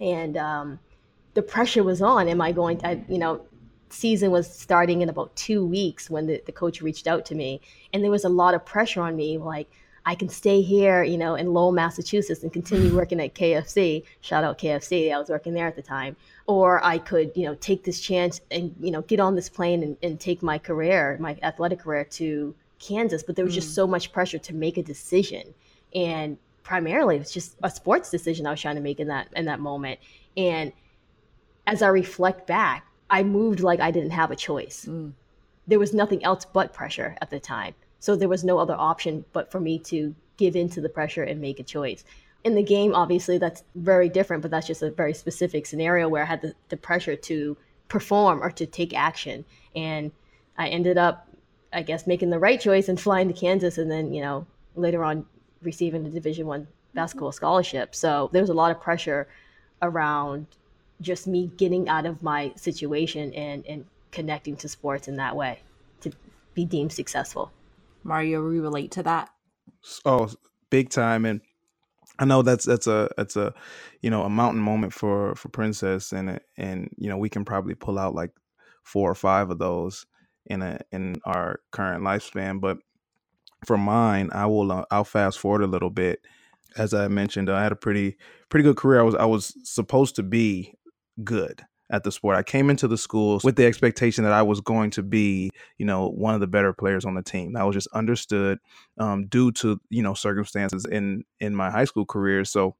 And 0.00 0.36
um, 0.36 0.78
the 1.34 1.42
pressure 1.42 1.82
was 1.82 2.02
on. 2.02 2.28
Am 2.28 2.40
I 2.40 2.52
going 2.52 2.78
to, 2.78 3.00
you 3.08 3.18
know, 3.18 3.42
season 3.90 4.30
was 4.30 4.52
starting 4.52 5.02
in 5.02 5.08
about 5.08 5.34
two 5.36 5.64
weeks 5.64 6.08
when 6.08 6.26
the, 6.26 6.42
the 6.46 6.52
coach 6.52 6.80
reached 6.80 7.06
out 7.06 7.24
to 7.26 7.34
me. 7.34 7.60
And 7.92 8.02
there 8.02 8.10
was 8.10 8.24
a 8.24 8.28
lot 8.28 8.54
of 8.54 8.64
pressure 8.64 9.02
on 9.02 9.16
me, 9.16 9.38
like, 9.38 9.68
I 10.06 10.14
can 10.14 10.30
stay 10.30 10.62
here, 10.62 11.02
you 11.02 11.18
know, 11.18 11.34
in 11.34 11.52
Lowell, 11.52 11.72
Massachusetts 11.72 12.42
and 12.42 12.52
continue 12.52 12.96
working 12.96 13.20
at 13.20 13.34
KFC. 13.34 14.02
Shout 14.22 14.44
out 14.44 14.58
KFC. 14.58 15.12
I 15.12 15.18
was 15.18 15.28
working 15.28 15.52
there 15.52 15.66
at 15.66 15.76
the 15.76 15.82
time. 15.82 16.16
Or 16.46 16.82
I 16.82 16.98
could, 16.98 17.32
you 17.34 17.44
know, 17.44 17.54
take 17.56 17.84
this 17.84 18.00
chance 18.00 18.40
and, 18.50 18.74
you 18.80 18.90
know, 18.90 19.02
get 19.02 19.20
on 19.20 19.34
this 19.34 19.48
plane 19.48 19.82
and, 19.82 19.96
and 20.02 20.18
take 20.18 20.42
my 20.42 20.58
career, 20.58 21.16
my 21.20 21.36
athletic 21.42 21.80
career 21.80 22.04
to 22.04 22.54
Kansas. 22.78 23.22
But 23.22 23.36
there 23.36 23.44
was 23.44 23.54
just 23.54 23.72
mm. 23.72 23.74
so 23.74 23.86
much 23.86 24.10
pressure 24.10 24.38
to 24.38 24.54
make 24.54 24.78
a 24.78 24.82
decision. 24.82 25.54
And 25.94 26.38
primarily 26.62 27.16
it 27.16 27.20
was 27.20 27.32
just 27.32 27.56
a 27.62 27.70
sports 27.70 28.10
decision 28.10 28.46
I 28.46 28.52
was 28.52 28.60
trying 28.60 28.76
to 28.76 28.80
make 28.80 29.00
in 29.00 29.08
that 29.08 29.28
in 29.36 29.44
that 29.46 29.60
moment. 29.60 30.00
And 30.36 30.72
as 31.66 31.82
I 31.82 31.88
reflect 31.88 32.46
back, 32.46 32.86
I 33.10 33.22
moved 33.22 33.60
like 33.60 33.80
I 33.80 33.90
didn't 33.90 34.10
have 34.10 34.30
a 34.30 34.36
choice. 34.36 34.86
Mm. 34.88 35.12
There 35.66 35.78
was 35.78 35.94
nothing 35.94 36.24
else 36.24 36.44
but 36.44 36.72
pressure 36.72 37.16
at 37.20 37.30
the 37.30 37.40
time. 37.40 37.74
So 37.98 38.16
there 38.16 38.28
was 38.28 38.44
no 38.44 38.58
other 38.58 38.74
option 38.74 39.24
but 39.32 39.50
for 39.50 39.60
me 39.60 39.78
to 39.80 40.14
give 40.36 40.56
in 40.56 40.68
to 40.70 40.80
the 40.80 40.88
pressure 40.88 41.22
and 41.22 41.40
make 41.40 41.60
a 41.60 41.64
choice. 41.64 42.04
In 42.44 42.54
the 42.54 42.62
game, 42.62 42.94
obviously, 42.94 43.36
that's 43.36 43.62
very 43.74 44.08
different, 44.08 44.40
but 44.40 44.50
that's 44.50 44.66
just 44.66 44.82
a 44.82 44.90
very 44.90 45.12
specific 45.12 45.66
scenario 45.66 46.08
where 46.08 46.22
I 46.22 46.26
had 46.26 46.40
the, 46.40 46.54
the 46.70 46.76
pressure 46.78 47.14
to 47.14 47.56
perform 47.88 48.42
or 48.42 48.50
to 48.52 48.64
take 48.64 48.94
action. 48.94 49.44
And 49.76 50.10
I 50.56 50.68
ended 50.68 50.96
up, 50.96 51.28
I 51.72 51.82
guess, 51.82 52.06
making 52.06 52.30
the 52.30 52.38
right 52.38 52.58
choice 52.58 52.88
and 52.88 52.98
flying 52.98 53.28
to 53.28 53.34
Kansas 53.34 53.76
and 53.76 53.90
then, 53.90 54.14
you 54.14 54.22
know, 54.22 54.46
later 54.76 55.04
on 55.04 55.26
receiving 55.62 56.02
the 56.02 56.10
Division 56.10 56.46
One 56.46 56.66
basketball 56.94 57.32
scholarship. 57.32 57.94
So 57.94 58.30
there 58.32 58.42
was 58.42 58.50
a 58.50 58.54
lot 58.54 58.70
of 58.70 58.80
pressure 58.80 59.28
around 59.82 60.46
just 61.00 61.26
me 61.26 61.50
getting 61.56 61.88
out 61.88 62.06
of 62.06 62.22
my 62.22 62.52
situation 62.56 63.32
and, 63.34 63.66
and 63.66 63.84
connecting 64.10 64.56
to 64.56 64.68
sports 64.68 65.08
in 65.08 65.16
that 65.16 65.34
way 65.36 65.60
to 66.00 66.10
be 66.54 66.64
deemed 66.64 66.92
successful. 66.92 67.52
Mario, 68.02 68.46
we 68.46 68.60
relate 68.60 68.90
to 68.92 69.02
that. 69.02 69.30
Oh, 70.04 70.30
big 70.70 70.90
time. 70.90 71.24
And 71.24 71.40
I 72.18 72.24
know 72.24 72.42
that's 72.42 72.64
that's 72.64 72.86
a 72.86 73.08
that's 73.16 73.36
a 73.36 73.54
you 74.02 74.10
know 74.10 74.24
a 74.24 74.30
mountain 74.30 74.60
moment 74.60 74.92
for 74.92 75.34
for 75.36 75.48
Princess, 75.48 76.12
and 76.12 76.38
and 76.58 76.90
you 76.98 77.08
know 77.08 77.16
we 77.16 77.30
can 77.30 77.44
probably 77.44 77.74
pull 77.74 77.98
out 77.98 78.14
like 78.14 78.32
four 78.82 79.10
or 79.10 79.14
five 79.14 79.50
of 79.50 79.58
those 79.58 80.06
in 80.46 80.60
a 80.60 80.80
in 80.92 81.16
our 81.24 81.60
current 81.70 82.04
lifespan. 82.04 82.60
But 82.60 82.78
for 83.64 83.78
mine, 83.78 84.30
I 84.32 84.46
will 84.46 84.70
uh, 84.70 84.84
I'll 84.90 85.04
fast 85.04 85.38
forward 85.38 85.62
a 85.62 85.66
little 85.66 85.90
bit. 85.90 86.20
As 86.76 86.94
I 86.94 87.08
mentioned, 87.08 87.50
I 87.50 87.62
had 87.62 87.72
a 87.72 87.76
pretty 87.76 88.16
pretty 88.50 88.64
good 88.64 88.76
career. 88.76 89.00
I 89.00 89.04
was 89.04 89.14
I 89.14 89.24
was 89.24 89.54
supposed 89.64 90.16
to 90.16 90.22
be 90.22 90.74
good 91.24 91.62
at 91.90 92.04
the 92.04 92.12
sport. 92.12 92.36
I 92.36 92.42
came 92.42 92.70
into 92.70 92.86
the 92.86 92.96
schools 92.96 93.42
with 93.44 93.56
the 93.56 93.66
expectation 93.66 94.24
that 94.24 94.32
I 94.32 94.42
was 94.42 94.60
going 94.60 94.90
to 94.92 95.02
be, 95.02 95.50
you 95.78 95.86
know, 95.86 96.08
one 96.08 96.34
of 96.34 96.40
the 96.40 96.46
better 96.46 96.72
players 96.72 97.04
on 97.04 97.14
the 97.14 97.22
team. 97.22 97.54
That 97.54 97.66
was 97.66 97.74
just 97.74 97.88
understood 97.92 98.58
um, 98.98 99.26
due 99.26 99.52
to 99.52 99.80
you 99.90 100.02
know 100.02 100.14
circumstances 100.14 100.84
in 100.84 101.24
in 101.40 101.54
my 101.54 101.70
high 101.70 101.84
school 101.84 102.06
career. 102.06 102.44
So 102.44 102.76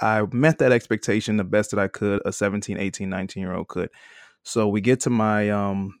I 0.00 0.24
met 0.32 0.58
that 0.58 0.72
expectation 0.72 1.36
the 1.36 1.44
best 1.44 1.70
that 1.70 1.80
I 1.80 1.88
could. 1.88 2.22
A 2.24 2.32
17, 2.32 2.78
18, 2.78 3.08
19 3.08 3.42
year 3.42 3.54
old 3.54 3.68
could. 3.68 3.90
So 4.42 4.68
we 4.68 4.80
get 4.80 5.00
to 5.00 5.10
my 5.10 5.50
um, 5.50 6.00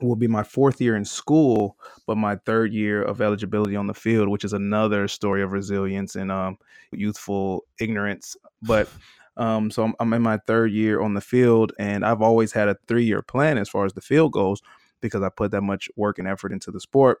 will 0.00 0.16
be 0.16 0.28
my 0.28 0.42
fourth 0.42 0.80
year 0.80 0.96
in 0.96 1.04
school, 1.04 1.76
but 2.06 2.16
my 2.16 2.36
third 2.46 2.72
year 2.72 3.02
of 3.02 3.20
eligibility 3.20 3.76
on 3.76 3.86
the 3.86 3.94
field, 3.94 4.28
which 4.28 4.44
is 4.44 4.52
another 4.52 5.08
story 5.08 5.42
of 5.42 5.52
resilience 5.52 6.16
and 6.16 6.30
um, 6.32 6.58
youthful 6.92 7.64
ignorance. 7.80 8.36
But 8.62 8.88
um, 9.36 9.70
so 9.70 9.84
I'm, 9.84 9.94
I'm, 9.98 10.12
in 10.12 10.22
my 10.22 10.38
third 10.46 10.70
year 10.72 11.00
on 11.00 11.14
the 11.14 11.20
field, 11.20 11.72
and 11.78 12.04
I've 12.04 12.22
always 12.22 12.52
had 12.52 12.68
a 12.68 12.76
three 12.86 13.04
year 13.04 13.22
plan 13.22 13.58
as 13.58 13.68
far 13.68 13.84
as 13.84 13.92
the 13.92 14.00
field 14.00 14.32
goes 14.32 14.62
because 15.00 15.22
I 15.22 15.28
put 15.28 15.50
that 15.50 15.62
much 15.62 15.88
work 15.96 16.18
and 16.18 16.28
effort 16.28 16.52
into 16.52 16.70
the 16.70 16.80
sport. 16.80 17.20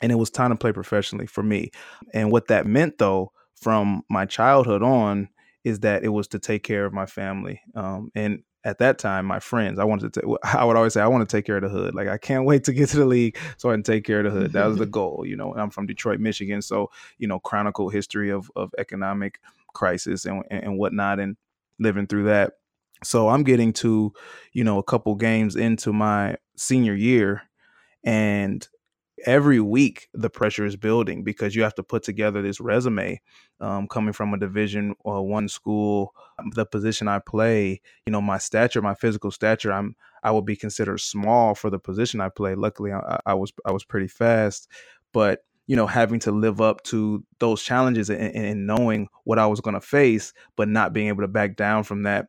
And 0.00 0.12
it 0.12 0.16
was 0.16 0.30
time 0.30 0.50
to 0.50 0.56
play 0.56 0.72
professionally 0.72 1.26
for 1.26 1.42
me. 1.42 1.70
And 2.12 2.30
what 2.30 2.48
that 2.48 2.66
meant, 2.66 2.98
though, 2.98 3.32
from 3.54 4.02
my 4.10 4.26
childhood 4.26 4.82
on, 4.82 5.28
is 5.64 5.80
that 5.80 6.04
it 6.04 6.08
was 6.08 6.28
to 6.28 6.38
take 6.38 6.64
care 6.64 6.84
of 6.84 6.92
my 6.92 7.06
family. 7.06 7.60
Um, 7.74 8.10
and 8.14 8.42
at 8.64 8.78
that 8.78 8.98
time, 8.98 9.26
my 9.26 9.40
friends, 9.40 9.78
I 9.78 9.84
wanted 9.84 10.12
to, 10.14 10.38
I 10.44 10.64
would 10.64 10.76
always 10.76 10.92
say, 10.92 11.00
I 11.00 11.06
want 11.06 11.28
to 11.28 11.36
take 11.36 11.46
care 11.46 11.56
of 11.56 11.62
the 11.62 11.68
hood. 11.68 11.94
Like, 11.94 12.08
I 12.08 12.18
can't 12.18 12.44
wait 12.44 12.64
to 12.64 12.72
get 12.72 12.88
to 12.90 12.98
the 12.98 13.06
league 13.06 13.38
so 13.56 13.70
I 13.70 13.74
can 13.74 13.82
take 13.82 14.04
care 14.04 14.20
of 14.20 14.24
the 14.24 14.30
hood. 14.30 14.52
That 14.52 14.66
was 14.66 14.78
the 14.78 14.86
goal. 15.00 15.24
You 15.26 15.36
know, 15.36 15.54
I'm 15.54 15.70
from 15.70 15.86
Detroit, 15.86 16.20
Michigan. 16.20 16.62
So, 16.62 16.90
you 17.18 17.26
know, 17.26 17.38
chronicle 17.38 17.88
history 17.88 18.30
of, 18.30 18.50
of 18.54 18.72
economic 18.78 19.40
crisis 19.72 20.24
and, 20.24 20.42
and 20.50 20.78
whatnot 20.78 21.20
and 21.20 21.36
living 21.78 22.06
through 22.06 22.24
that. 22.24 22.54
So 23.04 23.28
I'm 23.28 23.42
getting 23.42 23.72
to, 23.74 24.12
you 24.52 24.64
know, 24.64 24.78
a 24.78 24.82
couple 24.82 25.14
games 25.16 25.56
into 25.56 25.92
my 25.92 26.36
senior 26.56 26.94
year 26.94 27.42
and 28.04 28.66
every 29.26 29.60
week 29.60 30.08
the 30.14 30.30
pressure 30.30 30.64
is 30.64 30.76
building 30.76 31.22
because 31.22 31.54
you 31.54 31.62
have 31.62 31.74
to 31.74 31.82
put 31.82 32.02
together 32.02 32.42
this 32.42 32.60
resume 32.60 33.20
um, 33.60 33.86
coming 33.86 34.12
from 34.12 34.34
a 34.34 34.38
division 34.38 34.94
uh, 35.06 35.20
one 35.20 35.48
school 35.48 36.14
um, 36.38 36.50
the 36.54 36.66
position 36.66 37.08
i 37.08 37.18
play 37.18 37.80
you 38.06 38.12
know 38.12 38.20
my 38.20 38.38
stature 38.38 38.82
my 38.82 38.94
physical 38.94 39.30
stature 39.30 39.72
i'm 39.72 39.94
i 40.22 40.30
will 40.30 40.42
be 40.42 40.56
considered 40.56 40.98
small 40.98 41.54
for 41.54 41.70
the 41.70 41.78
position 41.78 42.20
i 42.20 42.28
play 42.28 42.54
luckily 42.54 42.92
i, 42.92 43.20
I 43.26 43.34
was 43.34 43.52
i 43.64 43.70
was 43.70 43.84
pretty 43.84 44.08
fast 44.08 44.68
but 45.12 45.44
you 45.66 45.76
know, 45.76 45.86
having 45.86 46.18
to 46.20 46.32
live 46.32 46.60
up 46.60 46.82
to 46.84 47.24
those 47.38 47.62
challenges 47.62 48.10
and, 48.10 48.34
and 48.34 48.66
knowing 48.66 49.08
what 49.24 49.38
I 49.38 49.46
was 49.46 49.60
going 49.60 49.74
to 49.74 49.80
face, 49.80 50.32
but 50.56 50.68
not 50.68 50.92
being 50.92 51.08
able 51.08 51.22
to 51.22 51.28
back 51.28 51.56
down 51.56 51.84
from 51.84 52.02
that 52.02 52.26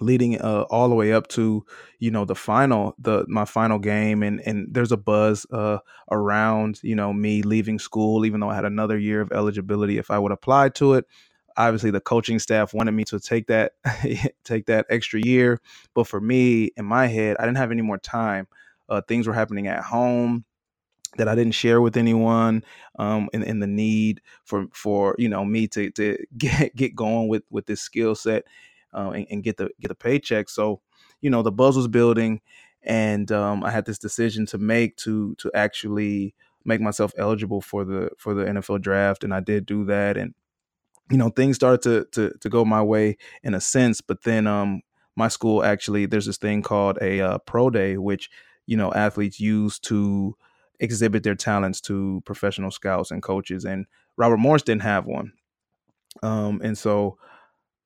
leading 0.00 0.38
uh, 0.40 0.64
all 0.68 0.88
the 0.88 0.94
way 0.94 1.12
up 1.12 1.26
to 1.28 1.64
you 1.98 2.10
know 2.10 2.24
the 2.24 2.34
final 2.34 2.94
the 2.98 3.24
my 3.28 3.44
final 3.44 3.78
game 3.78 4.22
and 4.22 4.40
and 4.40 4.68
there's 4.72 4.92
a 4.92 4.96
buzz 4.96 5.46
uh, 5.52 5.78
around 6.10 6.80
you 6.82 6.94
know 6.94 7.12
me 7.12 7.42
leaving 7.42 7.78
school 7.78 8.26
even 8.26 8.40
though 8.40 8.50
I 8.50 8.54
had 8.54 8.64
another 8.64 8.98
year 8.98 9.20
of 9.20 9.32
eligibility 9.32 9.98
if 9.98 10.10
I 10.10 10.18
would 10.18 10.32
apply 10.32 10.70
to 10.70 10.94
it. 10.94 11.06
Obviously 11.56 11.90
the 11.90 12.00
coaching 12.00 12.38
staff 12.38 12.74
wanted 12.74 12.92
me 12.92 13.04
to 13.04 13.18
take 13.18 13.46
that 13.46 13.72
take 14.44 14.66
that 14.66 14.86
extra 14.90 15.20
year 15.20 15.60
but 15.94 16.06
for 16.06 16.20
me 16.20 16.70
in 16.76 16.84
my 16.84 17.06
head 17.06 17.36
I 17.38 17.46
didn't 17.46 17.58
have 17.58 17.72
any 17.72 17.82
more 17.82 17.98
time. 17.98 18.46
Uh, 18.88 19.00
things 19.00 19.26
were 19.26 19.34
happening 19.34 19.66
at 19.66 19.82
home 19.82 20.44
that 21.16 21.28
I 21.28 21.34
didn't 21.34 21.54
share 21.54 21.80
with 21.80 21.96
anyone, 21.96 22.64
um, 22.98 23.28
and, 23.32 23.62
the 23.62 23.66
need 23.66 24.20
for 24.44 24.66
for 24.72 25.14
you 25.18 25.28
know 25.28 25.44
me 25.44 25.68
to 25.68 25.90
to 25.92 26.18
get 26.38 26.74
get 26.76 26.94
going 26.94 27.28
with 27.28 27.44
with 27.50 27.66
this 27.66 27.80
skill 27.80 28.14
set, 28.14 28.44
uh, 28.94 29.10
and, 29.10 29.26
and, 29.30 29.42
get 29.42 29.56
the 29.56 29.70
get 29.80 29.88
the 29.88 29.94
paycheck. 29.94 30.48
So, 30.48 30.80
you 31.20 31.30
know, 31.30 31.42
the 31.42 31.52
buzz 31.52 31.76
was 31.76 31.88
building, 31.88 32.40
and 32.82 33.30
um, 33.32 33.64
I 33.64 33.70
had 33.70 33.86
this 33.86 33.98
decision 33.98 34.46
to 34.46 34.58
make 34.58 34.96
to 34.98 35.34
to 35.36 35.50
actually 35.54 36.34
make 36.64 36.80
myself 36.80 37.12
eligible 37.18 37.60
for 37.60 37.84
the 37.84 38.10
for 38.18 38.34
the 38.34 38.44
NFL 38.44 38.80
draft, 38.82 39.24
and 39.24 39.32
I 39.34 39.40
did 39.40 39.66
do 39.66 39.84
that, 39.86 40.16
and 40.16 40.34
you 41.10 41.16
know, 41.16 41.30
things 41.30 41.56
started 41.56 41.82
to 41.82 42.06
to 42.12 42.38
to 42.38 42.48
go 42.48 42.64
my 42.64 42.82
way 42.82 43.16
in 43.42 43.54
a 43.54 43.60
sense, 43.60 44.00
but 44.00 44.22
then 44.24 44.46
um 44.46 44.82
my 45.16 45.28
school 45.28 45.64
actually 45.64 46.06
there's 46.06 46.26
this 46.26 46.36
thing 46.36 46.62
called 46.62 46.98
a 47.00 47.20
uh, 47.20 47.38
pro 47.38 47.70
day, 47.70 47.96
which 47.96 48.30
you 48.66 48.76
know 48.76 48.92
athletes 48.92 49.40
use 49.40 49.78
to 49.80 50.36
exhibit 50.80 51.22
their 51.22 51.34
talents 51.34 51.80
to 51.82 52.22
professional 52.24 52.70
scouts 52.70 53.10
and 53.10 53.22
coaches. 53.22 53.64
And 53.64 53.86
Robert 54.16 54.38
Morris 54.38 54.62
didn't 54.62 54.82
have 54.82 55.06
one. 55.06 55.32
Um, 56.22 56.60
and 56.62 56.76
so 56.76 57.18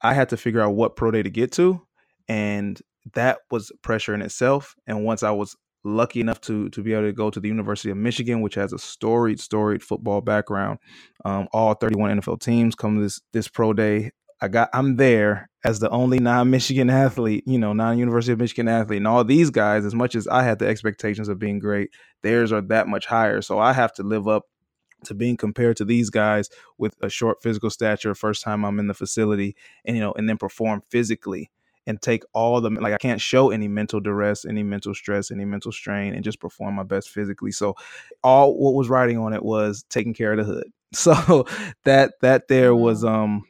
I 0.03 0.15
had 0.15 0.29
to 0.31 0.37
figure 0.37 0.61
out 0.61 0.75
what 0.75 0.97
pro 0.97 1.11
day 1.11 1.23
to 1.23 1.31
get 1.31 1.53
to. 1.53 1.83
And 2.29 2.81
that 3.15 3.39
was 3.51 3.73
pressure 3.83 4.15
in 4.15 4.23
itself. 4.23 4.75
And 4.87 5.05
once 5.05 5.23
I 5.23 5.31
was 5.31 5.57
lucky 5.83 6.21
enough 6.21 6.41
to 6.43 6.69
to 6.71 6.83
be 6.83 6.93
able 6.93 7.05
to 7.05 7.13
go 7.13 7.31
to 7.31 7.41
the 7.41 7.49
University 7.49 7.91
of 7.91 7.97
Michigan, 7.97 8.43
which 8.43 8.55
has 8.55 8.73
a 8.73 8.79
storied, 8.79 9.41
storied 9.41 9.83
football 9.83 10.21
background. 10.21 10.79
Um, 11.25 11.49
all 11.53 11.75
31 11.75 12.21
NFL 12.21 12.41
teams 12.41 12.75
come 12.75 13.03
this 13.03 13.21
this 13.33 13.49
pro 13.49 13.73
day. 13.73 14.11
I 14.41 14.49
got 14.49 14.71
I'm 14.73 14.97
there 14.97 15.51
as 15.65 15.81
the 15.81 15.91
only 15.91 16.19
non-Michigan 16.19 16.89
athlete, 16.91 17.45
you 17.47 17.59
know, 17.59 17.73
non-University 17.73 18.33
of 18.33 18.39
Michigan 18.39 18.69
athlete, 18.69 18.99
and 18.99 19.09
all 19.09 19.25
these 19.25 19.51
guys, 19.51 19.85
as 19.85 19.95
much 19.95 20.15
as 20.15 20.27
I 20.27 20.43
had 20.43 20.59
the 20.59 20.67
expectations 20.67 21.29
of 21.29 21.39
being 21.39 21.59
great, 21.59 21.91
theirs 22.23 22.53
are 22.53 22.63
that 22.63 22.89
much 22.89 23.07
higher. 23.07 23.43
So 23.43 23.59
I 23.59 23.73
have 23.73 23.93
to 23.95 24.03
live 24.03 24.27
up 24.27 24.45
to 25.05 25.15
being 25.15 25.37
compared 25.37 25.77
to 25.79 25.85
these 25.85 26.11
guys 26.11 26.49
with 26.79 26.95
a 27.03 27.09
short 27.09 27.43
physical 27.43 27.71
stature. 27.71 28.15
First 28.15 28.43
time 28.43 28.65
I'm 28.65 28.79
in 28.79 28.87
the 28.87 28.95
facility, 28.95 29.57
and 29.85 29.97
you 29.97 30.03
know, 30.03 30.13
and 30.13 30.29
then 30.29 30.39
perform 30.39 30.83
physically 30.91 31.51
and 31.87 32.01
take 32.01 32.23
all 32.33 32.61
the 32.61 32.71
like 32.71 32.93
I 32.93 32.99
can't 32.99 33.21
show 33.21 33.51
any 33.51 33.69
mental 33.69 34.01
duress, 34.01 34.45
any 34.45 34.63
mental 34.63 34.95
stress, 34.95 35.31
any 35.31 35.45
mental 35.45 35.73
strain, 35.73 36.15
and 36.15 36.25
just 36.25 36.41
perform 36.41 36.75
my 36.75 36.83
best 36.83 37.11
physically. 37.11 37.53
So 37.53 37.75
all 38.23 38.57
what 38.57 38.75
was 38.75 38.89
writing 38.89 39.19
on 39.19 39.33
it 39.33 39.43
was 39.43 39.85
taking 39.91 40.15
care 40.15 40.33
of 40.33 40.39
the 40.39 40.45
hood. 40.45 40.65
So 40.93 41.47
that 41.85 42.15
that 42.21 42.49
there 42.49 42.75
was 42.75 43.05
um 43.05 43.45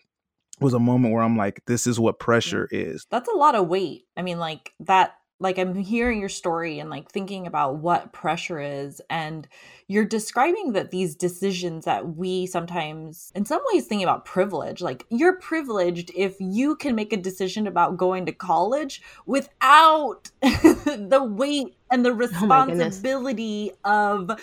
was 0.60 0.74
a 0.74 0.78
moment 0.78 1.14
where 1.14 1.22
I'm 1.22 1.36
like, 1.36 1.62
this 1.66 1.86
is 1.86 1.98
what 1.98 2.16
mm. 2.16 2.20
pressure 2.20 2.68
is. 2.70 3.06
That's 3.10 3.28
a 3.28 3.36
lot 3.36 3.54
of 3.54 3.68
weight. 3.68 4.04
I 4.16 4.22
mean, 4.22 4.38
like 4.38 4.72
that, 4.80 5.14
like 5.42 5.58
I'm 5.58 5.74
hearing 5.74 6.20
your 6.20 6.28
story 6.28 6.78
and 6.78 6.90
like 6.90 7.10
thinking 7.10 7.46
about 7.46 7.78
what 7.78 8.12
pressure 8.12 8.60
is. 8.60 9.00
And 9.08 9.48
you're 9.88 10.04
describing 10.04 10.72
that 10.72 10.90
these 10.90 11.16
decisions 11.16 11.86
that 11.86 12.16
we 12.16 12.46
sometimes, 12.46 13.32
in 13.34 13.46
some 13.46 13.62
ways, 13.72 13.86
think 13.86 14.02
about 14.02 14.26
privilege. 14.26 14.82
Like 14.82 15.06
you're 15.08 15.38
privileged 15.38 16.12
if 16.14 16.36
you 16.38 16.76
can 16.76 16.94
make 16.94 17.12
a 17.14 17.16
decision 17.16 17.66
about 17.66 17.96
going 17.96 18.26
to 18.26 18.32
college 18.32 19.00
without 19.24 20.30
the 20.42 21.26
weight 21.28 21.74
and 21.90 22.04
the 22.04 22.10
oh 22.10 22.14
responsibility 22.14 23.72
oh 23.84 24.20
of 24.28 24.40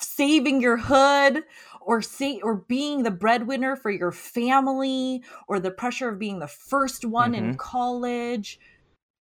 saving 0.00 0.60
your 0.60 0.76
hood 0.76 1.42
or 1.88 2.02
say 2.02 2.38
or 2.42 2.54
being 2.54 3.02
the 3.02 3.10
breadwinner 3.10 3.74
for 3.74 3.90
your 3.90 4.12
family 4.12 5.22
or 5.48 5.58
the 5.58 5.70
pressure 5.70 6.10
of 6.10 6.18
being 6.18 6.38
the 6.38 6.46
first 6.46 7.02
one 7.02 7.32
mm-hmm. 7.32 7.46
in 7.46 7.54
college. 7.56 8.60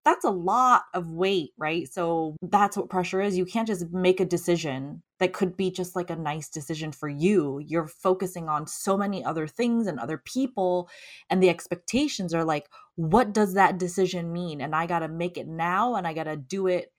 That's 0.04 0.26
a 0.26 0.32
lot 0.32 0.86
of 0.96 1.12
weight 1.12 1.52
right? 1.60 1.88
So 1.88 2.36
that's 2.42 2.76
what 2.76 2.90
pressure 2.90 3.22
is. 3.22 3.38
You 3.38 3.46
can't 3.46 3.68
just 3.68 3.92
make 3.92 4.20
a 4.20 4.26
decision 4.26 5.04
that 5.20 5.32
could 5.32 5.56
be 5.56 5.70
just 5.70 5.96
like 5.96 6.10
a 6.10 6.16
nice 6.16 6.50
decision 6.50 6.92
for 6.92 7.08
you. 7.08 7.60
You're 7.60 7.88
focusing 7.88 8.50
on 8.50 8.66
so 8.66 8.98
many 8.98 9.24
other 9.24 9.46
things 9.46 9.86
and 9.86 10.00
other 10.00 10.18
people 10.18 10.90
and 11.30 11.42
the 11.42 11.50
expectations 11.50 12.34
are 12.34 12.44
like 12.44 12.68
what 12.96 13.32
does 13.32 13.54
that 13.54 13.78
decision 13.78 14.34
mean? 14.34 14.60
And 14.60 14.74
i 14.74 14.88
got 14.88 15.00
to 15.00 15.08
make 15.08 15.38
it 15.38 15.48
now 15.48 15.96
and 15.96 16.08
i 16.08 16.14
got 16.14 16.24
to 16.24 16.36
do 16.36 16.66
it 16.66 16.92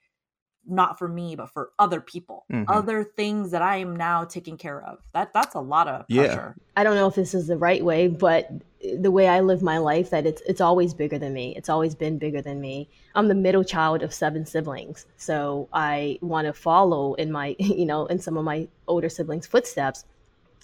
not 0.69 0.99
for 0.99 1.09
me 1.09 1.37
but 1.37 1.51
for 1.51 1.71
other 1.79 2.01
people 2.01 2.45
Mhm. 2.53 2.65
other 2.69 3.05
things 3.05 3.51
that 3.51 3.63
i 3.63 3.77
am 3.77 3.95
now 3.97 4.25
taking 4.25 4.57
care 4.57 4.83
of 4.83 4.99
that 5.13 5.33
that's 5.33 5.55
a 5.55 5.61
lot 5.61 5.89
of 5.89 6.05
Yeah. 6.09 6.27
pressure 6.27 6.57
I 6.79 6.85
don't 6.85 6.95
know 6.97 7.07
if 7.07 7.15
this 7.15 7.33
is 7.33 7.47
the 7.47 7.57
right 7.57 7.83
way, 7.83 8.07
but 8.07 8.51
the 8.99 9.11
way 9.11 9.29
I 9.29 9.41
live 9.41 9.63
my 9.63 9.79
life, 9.79 10.11
that 10.11 10.27
it's 10.27 10.43
it's 10.43 10.61
always 10.61 10.93
bigger 10.93 11.19
than 11.19 11.33
me. 11.33 11.55
It's 11.57 11.71
always 11.71 11.95
been 11.95 12.19
bigger 12.19 12.43
than 12.43 12.61
me. 12.61 12.91
I'm 13.15 13.29
the 13.29 13.35
middle 13.35 13.65
child 13.65 14.03
of 14.03 14.13
seven 14.13 14.45
siblings, 14.45 15.07
so 15.17 15.69
I 15.73 16.19
want 16.21 16.47
to 16.47 16.53
follow 16.53 17.15
in 17.15 17.33
my, 17.33 17.57
you 17.59 17.87
know, 17.87 18.05
in 18.07 18.19
some 18.19 18.37
of 18.37 18.45
my 18.45 18.69
older 18.87 19.09
siblings' 19.09 19.47
footsteps, 19.47 20.05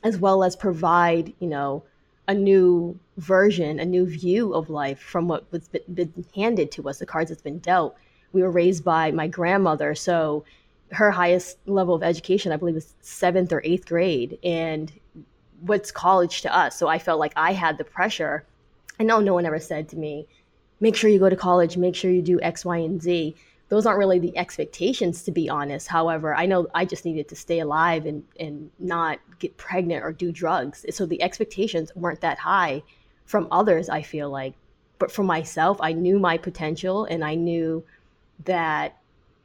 as 0.04 0.18
well 0.18 0.44
as 0.44 0.54
provide, 0.54 1.32
you 1.38 1.48
know, 1.48 1.82
a 2.28 2.34
new 2.34 2.98
version, 3.16 3.80
a 3.80 3.86
new 3.86 4.04
view 4.06 4.52
of 4.52 4.68
life 4.68 5.00
from 5.00 5.28
what 5.28 5.50
was 5.50 5.68
been, 5.68 5.82
been 5.94 6.26
handed 6.34 6.70
to 6.72 6.90
us, 6.90 6.98
the 6.98 7.06
cards 7.06 7.30
that's 7.30 7.40
been 7.40 7.58
dealt. 7.58 7.96
We 8.32 8.42
were 8.42 8.50
raised 8.50 8.84
by 8.84 9.10
my 9.10 9.28
grandmother, 9.28 9.94
so 9.94 10.44
her 10.92 11.10
highest 11.10 11.58
level 11.66 11.94
of 11.94 12.02
education, 12.02 12.52
I 12.52 12.56
believe, 12.56 12.74
was 12.74 12.94
seventh 13.00 13.52
or 13.52 13.62
eighth 13.64 13.86
grade, 13.86 14.38
and 14.44 14.92
what's 15.60 15.90
college 15.90 16.42
to 16.42 16.54
us. 16.54 16.78
So 16.78 16.88
I 16.88 16.98
felt 16.98 17.20
like 17.20 17.32
I 17.36 17.52
had 17.52 17.78
the 17.78 17.84
pressure. 17.84 18.44
I 19.00 19.04
know 19.04 19.20
no 19.20 19.34
one 19.34 19.46
ever 19.46 19.60
said 19.60 19.88
to 19.90 19.96
me, 19.96 20.26
make 20.80 20.96
sure 20.96 21.08
you 21.08 21.18
go 21.18 21.30
to 21.30 21.36
college, 21.36 21.76
make 21.76 21.94
sure 21.94 22.10
you 22.10 22.22
do 22.22 22.40
X, 22.42 22.64
Y, 22.64 22.78
and 22.78 23.00
Z. 23.00 23.34
Those 23.68 23.86
aren't 23.86 23.98
really 23.98 24.18
the 24.18 24.36
expectations, 24.36 25.22
to 25.22 25.30
be 25.30 25.48
honest. 25.48 25.88
However, 25.88 26.34
I 26.34 26.44
know 26.44 26.66
I 26.74 26.84
just 26.84 27.06
needed 27.06 27.28
to 27.28 27.36
stay 27.36 27.60
alive 27.60 28.04
and, 28.04 28.22
and 28.38 28.70
not 28.78 29.18
get 29.38 29.56
pregnant 29.56 30.04
or 30.04 30.12
do 30.12 30.30
drugs. 30.30 30.84
So 30.90 31.06
the 31.06 31.22
expectations 31.22 31.90
weren't 31.94 32.20
that 32.20 32.38
high 32.38 32.82
from 33.24 33.48
others, 33.50 33.88
I 33.88 34.02
feel 34.02 34.28
like. 34.28 34.52
But 34.98 35.10
for 35.10 35.22
myself, 35.22 35.78
I 35.80 35.92
knew 35.92 36.18
my 36.18 36.36
potential 36.36 37.06
and 37.06 37.24
I 37.24 37.34
knew 37.34 37.82
that 38.44 38.98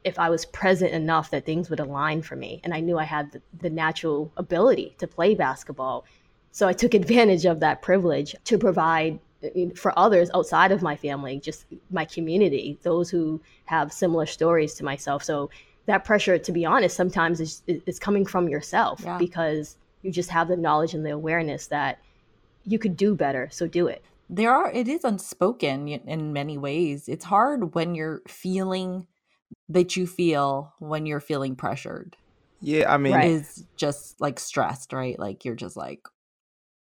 if 0.04 0.18
I 0.18 0.30
was 0.30 0.46
present 0.46 0.92
enough 0.92 1.30
that 1.30 1.44
things 1.44 1.68
would 1.70 1.80
align 1.80 2.22
for 2.22 2.36
me. 2.36 2.60
And 2.64 2.72
I 2.72 2.80
knew 2.80 2.98
I 2.98 3.04
had 3.04 3.32
the, 3.32 3.42
the 3.60 3.70
natural 3.70 4.32
ability 4.36 4.94
to 4.98 5.06
play 5.06 5.34
basketball. 5.34 6.04
So 6.52 6.66
I 6.66 6.72
took 6.72 6.94
advantage 6.94 7.44
of 7.44 7.60
that 7.60 7.82
privilege 7.82 8.34
to 8.44 8.58
provide 8.58 9.18
uh, 9.44 9.48
for 9.74 9.96
others 9.98 10.30
outside 10.34 10.72
of 10.72 10.82
my 10.82 10.96
family, 10.96 11.40
just 11.40 11.66
my 11.90 12.04
community, 12.04 12.78
those 12.82 13.10
who 13.10 13.40
have 13.66 13.92
similar 13.92 14.26
stories 14.26 14.74
to 14.74 14.84
myself. 14.84 15.22
So 15.24 15.50
that 15.86 16.04
pressure, 16.04 16.38
to 16.38 16.52
be 16.52 16.64
honest, 16.64 16.96
sometimes 16.96 17.40
is, 17.40 17.62
is 17.66 17.98
coming 17.98 18.24
from 18.24 18.48
yourself 18.48 19.00
Yeah. 19.04 19.18
because 19.18 19.76
you 20.02 20.10
just 20.12 20.30
have 20.30 20.48
the 20.48 20.56
knowledge 20.56 20.94
and 20.94 21.04
the 21.04 21.10
awareness 21.10 21.66
that 21.68 21.98
you 22.64 22.78
could 22.78 22.96
do 22.96 23.14
better. 23.14 23.48
So 23.50 23.66
do 23.66 23.88
it. 23.88 24.02
There 24.28 24.52
are 24.52 24.70
it 24.70 24.88
is 24.88 25.04
unspoken 25.04 25.88
in 25.88 26.32
many 26.32 26.58
ways 26.58 27.08
it's 27.08 27.24
hard 27.24 27.74
when 27.74 27.94
you're 27.94 28.20
feeling 28.28 29.06
that 29.68 29.96
you 29.96 30.06
feel 30.06 30.72
when 30.78 31.06
you're 31.06 31.20
feeling 31.20 31.56
pressured 31.56 32.16
Yeah, 32.60 32.92
I 32.92 32.98
mean, 32.98 33.14
Right. 33.14 33.30
is 33.30 33.64
just 33.76 34.20
like 34.20 34.38
stressed 34.38 34.92
right 34.92 35.18
like 35.18 35.44
you're 35.44 35.54
just 35.54 35.76
like 35.76 36.00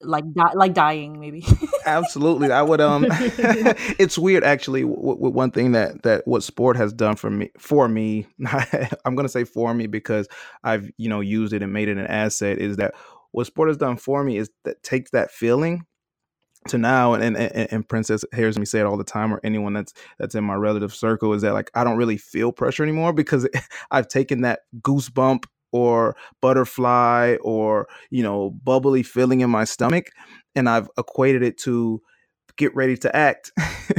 like 0.01 0.25
di- 0.33 0.53
like 0.55 0.73
dying 0.73 1.19
maybe 1.19 1.45
absolutely. 1.85 2.51
I 2.51 2.61
would. 2.61 2.81
Um, 2.81 3.05
it's 3.09 4.17
weird 4.17 4.43
actually. 4.43 4.83
With, 4.83 5.19
with 5.19 5.33
one 5.33 5.51
thing 5.51 5.71
that 5.71 6.03
that 6.03 6.27
what 6.27 6.43
sport 6.43 6.75
has 6.77 6.91
done 6.93 7.15
for 7.15 7.29
me 7.29 7.49
for 7.57 7.87
me, 7.87 8.27
I'm 9.05 9.15
gonna 9.15 9.29
say 9.29 9.45
for 9.45 9.73
me 9.73 9.87
because 9.87 10.27
I've 10.63 10.91
you 10.97 11.09
know 11.09 11.21
used 11.21 11.53
it 11.53 11.63
and 11.63 11.71
made 11.73 11.87
it 11.87 11.97
an 11.97 12.07
asset. 12.07 12.57
Is 12.59 12.77
that 12.77 12.93
what 13.31 13.47
sport 13.47 13.69
has 13.69 13.77
done 13.77 13.97
for 13.97 14.23
me 14.23 14.37
is 14.37 14.49
that 14.63 14.83
takes 14.83 15.11
that 15.11 15.31
feeling 15.31 15.85
to 16.67 16.77
now 16.77 17.13
and, 17.13 17.37
and 17.37 17.71
and 17.71 17.87
princess 17.87 18.23
hears 18.33 18.57
me 18.57 18.65
say 18.65 18.79
it 18.79 18.85
all 18.85 18.97
the 18.97 19.03
time 19.03 19.33
or 19.33 19.39
anyone 19.43 19.73
that's 19.73 19.93
that's 20.17 20.35
in 20.35 20.43
my 20.43 20.55
relative 20.55 20.93
circle 20.93 21.33
is 21.33 21.41
that 21.41 21.53
like 21.53 21.69
i 21.75 21.83
don't 21.83 21.97
really 21.97 22.17
feel 22.17 22.51
pressure 22.51 22.83
anymore 22.83 23.13
because 23.13 23.47
i've 23.91 24.07
taken 24.07 24.41
that 24.41 24.61
goosebump 24.81 25.45
or 25.71 26.15
butterfly 26.41 27.35
or 27.41 27.87
you 28.09 28.23
know 28.23 28.51
bubbly 28.63 29.03
feeling 29.03 29.41
in 29.41 29.49
my 29.49 29.63
stomach 29.63 30.11
and 30.55 30.69
i've 30.69 30.89
equated 30.97 31.43
it 31.43 31.57
to 31.57 32.01
get 32.57 32.73
ready 32.75 32.95
to 32.95 33.13
act 33.15 33.51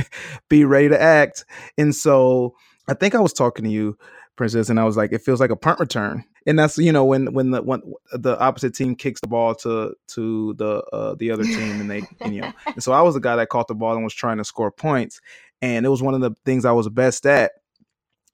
be 0.49 0.65
ready 0.65 0.89
to 0.89 1.01
act. 1.01 1.45
And 1.77 1.95
so 1.95 2.55
i 2.89 2.95
think 2.95 3.15
i 3.15 3.21
was 3.21 3.33
talking 3.33 3.65
to 3.65 3.71
you 3.71 3.97
princess 4.37 4.71
and 4.71 4.81
i 4.81 4.85
was 4.85 4.97
like 4.97 5.13
it 5.13 5.23
feels 5.23 5.41
like 5.41 5.51
a 5.51 5.57
punt 5.57 5.79
return 5.81 6.25
and 6.47 6.59
that's 6.59 6.79
you 6.79 6.93
know 6.93 7.05
when 7.05 7.33
when 7.33 7.51
the 7.51 7.63
when 7.63 7.83
the 8.13 8.39
opposite 8.39 8.75
team 8.75 8.95
kicks 8.95 9.21
the 9.21 9.29
ball 9.29 9.55
to 9.55 9.95
to 10.09 10.55
the 10.55 10.83
uh, 10.93 11.15
the 11.17 11.31
other 11.31 11.45
team 11.45 11.81
and 11.81 11.91
they 11.91 12.03
and, 12.21 12.35
you 12.35 12.41
know 12.41 12.53
and 12.67 12.83
so 12.83 12.93
I 12.93 13.03
was 13.03 13.15
the 13.15 13.21
guy 13.21 13.37
that 13.37 13.49
caught 13.49 13.69
the 13.69 13.75
ball 13.75 13.95
and 13.95 14.05
was 14.05 14.15
trying 14.15 14.39
to 14.39 14.45
score 14.45 14.71
points 14.71 15.21
and 15.63 15.87
it 15.87 15.89
was 15.89 16.03
one 16.03 16.15
of 16.15 16.21
the 16.21 16.33
things 16.45 16.65
I 16.65 16.73
was 16.73 16.89
best 16.89 17.27
at. 17.27 17.53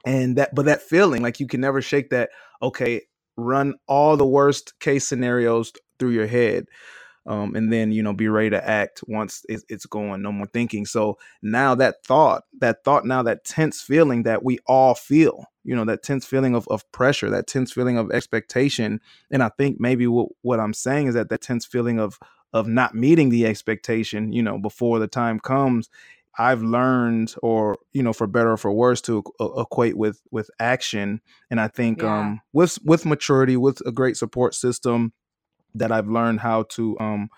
And 0.05 0.37
that 0.37 0.55
but 0.55 0.66
that 0.66 0.83
feeling 0.83 1.22
like 1.22 1.38
you 1.38 1.46
can 1.46 1.61
never 1.61 1.81
shake 1.81 2.11
that 2.11 2.31
okay 2.61 3.03
run 3.37 3.75
all 3.87 4.16
the 4.16 4.27
worst 4.27 4.79
case 4.81 5.07
scenarios 5.07 5.72
through 5.98 6.11
your 6.11 6.27
head 6.27 6.66
um, 7.26 7.54
and 7.54 7.72
then 7.72 7.92
you 7.92 8.02
know 8.02 8.12
be 8.12 8.28
ready 8.28 8.50
to 8.50 8.68
act 8.68 9.02
once 9.06 9.44
it's, 9.48 9.64
it's 9.68 9.87
going 9.87 10.22
no 10.22 10.32
more 10.32 10.46
thinking 10.46 10.85
so 10.85 11.18
now 11.42 11.74
that 11.74 12.04
thought 12.04 12.44
that 12.58 12.85
thought 12.85 13.04
now 13.04 13.22
that 13.22 13.44
tense 13.44 13.80
feeling 13.80 14.22
that 14.24 14.44
we 14.44 14.58
all 14.66 14.94
feel 14.94 15.46
you 15.64 15.74
know 15.76 15.85
that 15.85 16.02
tense 16.02 16.26
feeling 16.26 16.54
of, 16.54 16.66
of 16.68 16.90
pressure 16.92 17.30
that 17.30 17.46
tense 17.46 17.72
feeling 17.72 17.96
of 17.96 18.11
expectation 18.11 19.00
and 19.30 19.42
i 19.42 19.48
think 19.50 19.78
maybe 19.80 20.06
what, 20.06 20.28
what 20.42 20.61
i'm 20.61 20.74
saying 20.74 21.06
is 21.06 21.14
that 21.14 21.28
that 21.28 21.40
tense 21.42 21.64
feeling 21.64 21.98
of 21.98 22.18
of 22.52 22.66
not 22.66 22.94
meeting 22.94 23.28
the 23.30 23.46
expectation 23.46 24.32
you 24.32 24.42
know 24.42 24.58
before 24.58 24.98
the 24.98 25.08
time 25.08 25.38
comes 25.38 25.88
i've 26.38 26.62
learned 26.62 27.35
or 27.42 27.78
you 27.92 28.02
know 28.02 28.12
for 28.12 28.26
better 28.26 28.52
or 28.52 28.56
for 28.56 28.72
worse 28.72 29.00
to 29.00 29.22
uh, 29.40 29.52
equate 29.61 29.96
with 29.96 30.20
with 30.30 30.50
action 30.58 31.20
and 31.50 31.61
i 31.61 31.68
think 31.68 32.02
Yeah. 32.02 32.18
um 32.18 32.40
with 32.52 32.78
with 32.85 33.06
maturity 33.06 33.56
with 33.56 33.80
a 33.87 33.92
great 33.92 34.16
support 34.16 34.54
system 34.54 35.12
that 35.74 35.92
I've 35.92 36.08
learned 36.08 36.40
how 36.40 36.64
to 36.70 36.98
um 37.00 37.30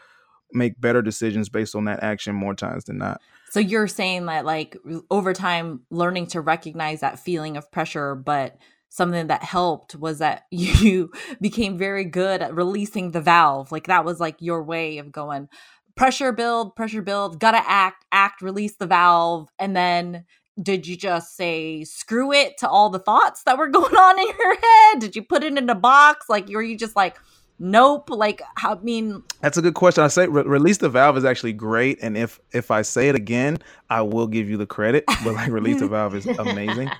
make 0.53 0.81
better 0.81 1.03
decisions 1.03 1.49
based 1.49 1.75
on 1.75 1.85
that 1.85 2.03
action 2.03 2.35
more 2.35 2.55
times 2.55 2.85
than 2.85 2.99
not. 2.99 3.21
so 3.51 3.61
you're 3.61 3.89
saying 3.89 4.27
that 4.27 4.45
like 4.45 4.77
over 5.11 5.33
time 5.33 5.81
learning 5.91 6.27
to 6.29 6.41
recognize 6.41 7.01
that 7.01 7.19
feeling 7.19 7.57
of 7.57 7.71
pressure 7.73 8.15
but 8.15 8.57
something 8.95 9.27
that 9.27 9.43
helped 9.43 9.97
was 9.97 10.19
that 10.19 10.45
you 10.51 11.11
became 11.41 11.77
very 11.77 12.05
good 12.05 12.41
at 12.41 12.55
releasing 12.55 13.11
the 13.11 13.21
valve. 13.21 13.73
Like 13.73 13.89
that 13.89 14.05
was 14.05 14.21
like 14.21 14.37
your 14.39 14.63
way 14.63 14.99
of 14.99 15.11
going 15.11 15.49
pressure 15.97 16.33
build 16.33 16.75
pressure 16.75 17.03
build 17.03 17.39
gotta 17.41 17.63
act 17.69 18.05
act 18.13 18.41
release 18.41 18.77
the 18.77 18.87
valve. 18.87 19.49
And 19.59 19.77
then 19.77 20.25
did 20.63 20.87
you 20.87 20.97
just 20.97 21.37
say 21.37 21.83
screw 21.83 22.33
it 22.33 22.57
to 22.59 22.69
all 22.69 22.89
the 22.89 23.01
thoughts 23.01 23.43
that 23.43 23.59
were 23.59 23.69
going 23.81 23.97
on 23.97 24.19
in 24.19 24.27
your 24.27 24.61
head? 24.61 25.01
Did 25.01 25.17
you 25.17 25.23
put 25.23 25.43
it 25.43 25.59
in 25.59 25.69
a 25.69 25.75
box? 25.75 26.27
Like 26.29 26.49
were 26.49 26.63
you 26.63 26.79
just 26.79 26.95
like 26.95 27.17
nope 27.59 28.11
like 28.11 28.43
i 28.59 28.75
mean 28.83 29.23
That's 29.41 29.57
a 29.57 29.63
good 29.63 29.75
question. 29.75 30.03
I 30.03 30.09
say 30.09 30.27
re- 30.27 30.43
release 30.43 30.79
the 30.79 30.89
valve 30.89 31.17
is 31.17 31.25
actually 31.25 31.53
great, 31.53 31.99
and 32.03 32.17
if 32.17 32.41
if 32.53 32.71
I 32.71 32.83
say 32.83 33.09
it 33.09 33.15
again, 33.15 33.59
I 33.91 34.03
will 34.03 34.27
give 34.27 34.49
you 34.49 34.57
the 34.57 34.67
credit. 34.67 35.05
But 35.23 35.35
like 35.35 35.51
release 35.51 35.81
the 35.81 35.89
valve 35.89 36.15
is 36.15 36.27
amazing. 36.27 36.91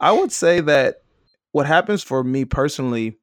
I 0.00 0.12
would 0.12 0.32
say 0.32 0.60
that 0.60 1.02
what 1.52 1.66
happens 1.66 2.02
for 2.02 2.24
me 2.24 2.44
personally 2.44 3.18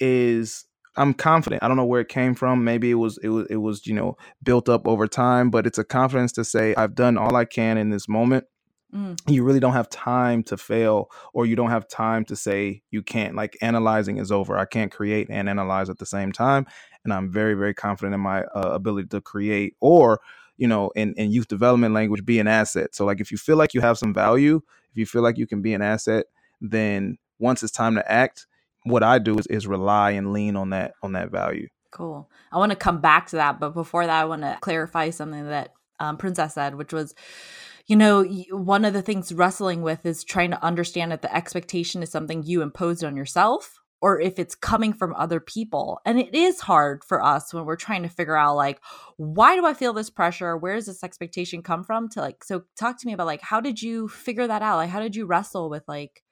is 0.00 0.64
I'm 0.96 1.14
confident. 1.14 1.62
I 1.62 1.68
don't 1.68 1.76
know 1.76 1.84
where 1.84 2.00
it 2.00 2.08
came 2.08 2.34
from. 2.34 2.64
Maybe 2.64 2.90
it 2.90 2.94
was 2.94 3.18
it 3.22 3.28
was 3.28 3.46
it 3.48 3.56
was 3.56 3.86
you 3.86 3.94
know 3.94 4.16
built 4.42 4.68
up 4.68 4.86
over 4.86 5.06
time, 5.06 5.50
but 5.50 5.66
it's 5.66 5.78
a 5.78 5.84
confidence 5.84 6.32
to 6.32 6.44
say 6.44 6.74
I've 6.74 6.94
done 6.94 7.16
all 7.16 7.36
I 7.36 7.44
can 7.44 7.78
in 7.78 7.90
this 7.90 8.08
moment. 8.08 8.44
Mm. 8.94 9.18
You 9.28 9.42
really 9.42 9.60
don't 9.60 9.72
have 9.72 9.88
time 9.88 10.42
to 10.44 10.56
fail, 10.56 11.10
or 11.32 11.46
you 11.46 11.56
don't 11.56 11.70
have 11.70 11.88
time 11.88 12.24
to 12.26 12.36
say 12.36 12.82
you 12.90 13.02
can't. 13.02 13.34
Like 13.34 13.56
analyzing 13.60 14.18
is 14.18 14.30
over. 14.30 14.56
I 14.56 14.66
can't 14.66 14.92
create 14.92 15.28
and 15.30 15.48
analyze 15.48 15.90
at 15.90 15.98
the 15.98 16.06
same 16.06 16.30
time, 16.32 16.66
and 17.04 17.12
I'm 17.12 17.30
very 17.30 17.54
very 17.54 17.74
confident 17.74 18.14
in 18.14 18.20
my 18.20 18.42
uh, 18.42 18.70
ability 18.72 19.08
to 19.08 19.20
create 19.20 19.74
or 19.80 20.20
you 20.56 20.68
know 20.68 20.90
in, 20.94 21.14
in 21.14 21.32
youth 21.32 21.48
development 21.48 21.94
language 21.94 22.24
be 22.24 22.38
an 22.38 22.46
asset 22.46 22.94
so 22.94 23.04
like 23.04 23.20
if 23.20 23.32
you 23.32 23.36
feel 23.36 23.56
like 23.56 23.74
you 23.74 23.80
have 23.80 23.98
some 23.98 24.14
value 24.14 24.60
if 24.92 24.96
you 24.96 25.04
feel 25.04 25.20
like 25.20 25.36
you 25.36 25.48
can 25.48 25.60
be 25.60 25.74
an 25.74 25.82
asset 25.82 26.26
then 26.60 27.18
once 27.40 27.64
it's 27.64 27.72
time 27.72 27.96
to 27.96 28.12
act 28.12 28.46
what 28.84 29.02
i 29.02 29.18
do 29.18 29.36
is, 29.36 29.48
is 29.48 29.66
rely 29.66 30.12
and 30.12 30.32
lean 30.32 30.54
on 30.54 30.70
that 30.70 30.92
on 31.02 31.10
that 31.14 31.28
value 31.28 31.66
Cool. 31.94 32.28
I 32.50 32.58
want 32.58 32.70
to 32.70 32.76
come 32.76 33.00
back 33.00 33.28
to 33.28 33.36
that, 33.36 33.60
but 33.60 33.70
before 33.70 34.04
that, 34.04 34.20
I 34.20 34.24
want 34.24 34.42
to 34.42 34.58
clarify 34.60 35.10
something 35.10 35.46
that 35.46 35.74
um, 36.00 36.16
Princess 36.16 36.54
said, 36.54 36.74
which 36.74 36.92
was, 36.92 37.14
you 37.86 37.96
know, 37.96 38.24
one 38.50 38.84
of 38.84 38.94
the 38.94 39.02
things 39.02 39.32
wrestling 39.32 39.82
with 39.82 40.06
is 40.06 40.24
trying 40.24 40.50
to 40.50 40.64
understand 40.64 41.12
that 41.12 41.22
the 41.22 41.34
expectation 41.34 42.02
is 42.02 42.10
something 42.10 42.42
you 42.42 42.62
imposed 42.62 43.04
on 43.04 43.16
yourself 43.16 43.78
or 44.00 44.20
if 44.20 44.38
it's 44.38 44.54
coming 44.54 44.92
from 44.92 45.14
other 45.14 45.40
people. 45.40 46.00
And 46.04 46.18
it 46.18 46.34
is 46.34 46.60
hard 46.60 47.04
for 47.04 47.22
us 47.22 47.54
when 47.54 47.64
we're 47.64 47.76
trying 47.76 48.02
to 48.02 48.08
figure 48.08 48.36
out, 48.36 48.56
like, 48.56 48.80
why 49.16 49.56
do 49.56 49.64
I 49.64 49.74
feel 49.74 49.92
this 49.92 50.10
pressure? 50.10 50.56
Where 50.56 50.74
does 50.74 50.86
this 50.86 51.04
expectation 51.04 51.62
come 51.62 51.84
from? 51.84 52.08
To 52.10 52.20
like, 52.20 52.44
so 52.44 52.64
talk 52.78 52.98
to 53.00 53.06
me 53.06 53.12
about, 53.12 53.26
like, 53.26 53.42
how 53.42 53.60
did 53.60 53.80
you 53.80 54.08
figure 54.08 54.46
that 54.46 54.62
out? 54.62 54.76
Like, 54.76 54.90
how 54.90 55.00
did 55.00 55.16
you 55.16 55.26
wrestle 55.26 55.70
with, 55.70 55.84
like, 55.86 56.22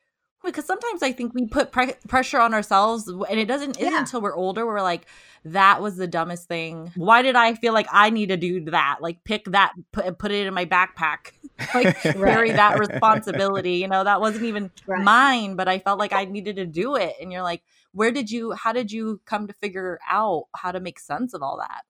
because 0.45 0.65
sometimes 0.67 1.03
I 1.03 1.13
think 1.13 1.35
we 1.35 1.47
put 1.47 1.73
pre- 1.73 1.95
pressure 2.09 2.39
on 2.41 2.55
ourselves, 2.55 3.09
and 3.09 3.39
it 3.39 3.47
doesn't 3.47 3.79
isn't 3.79 3.93
Yeah. 3.93 4.01
until 4.01 4.21
we're 4.21 4.35
older 4.35 4.67
we're 4.67 4.83
like, 4.83 5.07
that 5.45 5.81
was 5.83 5.97
the 5.97 6.07
dumbest 6.07 6.49
thing. 6.49 6.93
Why 6.97 7.23
did 7.23 7.37
I 7.37 7.55
feel 7.55 7.73
like 7.73 7.87
I 7.93 8.11
need 8.11 8.29
to 8.29 8.37
do 8.37 8.65
that? 8.71 8.99
Like 9.01 9.25
pick 9.25 9.45
that, 9.47 9.73
put 9.93 10.19
put 10.19 10.31
it 10.31 10.47
in 10.47 10.55
my 10.55 10.65
backpack, 10.65 11.33
like 11.75 11.97
carry 12.03 12.53
that 12.53 12.79
responsibility. 12.79 13.75
You 13.75 13.89
know, 13.89 14.05
that 14.05 14.21
wasn't 14.21 14.45
even 14.45 14.71
Right. 14.87 15.03
mine, 15.03 15.57
but 15.57 15.69
I 15.69 15.79
felt 15.79 15.99
like 15.99 16.13
I 16.13 16.25
needed 16.25 16.57
to 16.57 16.67
do 16.67 16.97
it. 16.97 17.15
And 17.21 17.33
you're 17.33 17.43
like, 17.43 17.63
where 17.93 18.11
did 18.11 18.31
you? 18.31 18.53
How 18.53 18.73
did 18.73 18.91
you 18.93 19.21
come 19.25 19.47
to 19.47 19.53
figure 19.55 19.99
out 20.09 20.45
how 20.57 20.73
to 20.73 20.81
make 20.81 20.99
sense 20.99 21.35
of 21.35 21.43
all 21.43 21.57
that? 21.59 21.83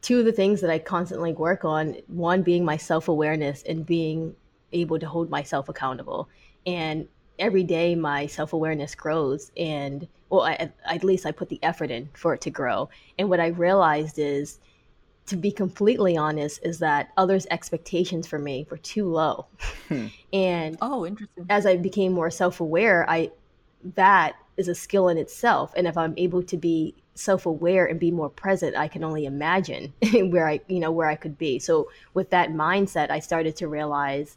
two 0.00 0.20
of 0.20 0.24
the 0.24 0.32
things 0.32 0.60
that 0.60 0.70
I 0.70 0.78
constantly 0.78 1.32
work 1.32 1.64
on 1.64 1.96
one 2.06 2.42
being 2.42 2.64
my 2.64 2.76
self 2.76 3.08
awareness 3.08 3.64
and 3.64 3.84
being 3.84 4.36
able 4.72 4.96
to 5.00 5.06
hold 5.06 5.28
myself 5.28 5.68
accountable. 5.68 6.28
And 6.64 7.08
every 7.38 7.64
day 7.64 7.94
my 7.94 8.26
self 8.26 8.52
awareness 8.52 8.94
grows. 8.94 9.50
And, 9.56 10.06
well, 10.30 10.42
I, 10.42 10.54
at- 10.54 10.74
at 10.84 11.04
least 11.04 11.26
I 11.26 11.32
put 11.32 11.48
the 11.48 11.58
effort 11.62 11.90
in 11.90 12.08
for 12.14 12.34
it 12.34 12.40
to 12.42 12.50
grow. 12.50 12.88
And 13.18 13.28
what 13.28 13.40
I 13.40 13.48
realized 13.48 14.18
is, 14.18 14.58
to 15.26 15.36
be 15.36 15.50
completely 15.52 16.16
honest, 16.16 16.60
is 16.62 16.78
that 16.78 17.10
others' 17.16 17.46
expectations 17.50 18.26
for 18.26 18.38
me 18.38 18.66
were 18.70 18.78
too 18.78 19.06
low. 19.06 19.46
Hmm. 19.88 20.06
and 20.32 20.78
Oh, 20.80 21.04
interesting. 21.06 21.46
as 21.50 21.66
I 21.66 21.76
became 21.76 22.12
more 22.12 22.30
self-aware, 22.30 23.08
I 23.08 23.30
that 23.94 24.36
is 24.56 24.66
a 24.68 24.74
skill 24.74 25.08
in 25.08 25.18
itself. 25.18 25.72
And 25.76 25.86
if 25.86 25.96
I'm 25.96 26.14
able 26.16 26.42
to 26.42 26.56
be 26.56 26.94
self-aware 27.14 27.86
and 27.86 27.98
be 28.00 28.10
more 28.10 28.28
present, 28.28 28.76
I 28.76 28.88
can 28.88 29.04
only 29.04 29.24
imagine 29.24 29.92
where 30.30 30.48
I, 30.48 30.60
you 30.66 30.80
know, 30.80 30.90
where 30.90 31.08
I 31.08 31.14
could 31.14 31.38
be. 31.38 31.58
So 31.58 31.88
with 32.14 32.30
that 32.30 32.50
mindset, 32.50 33.10
I 33.10 33.20
started 33.20 33.54
to 33.56 33.68
realize, 33.68 34.36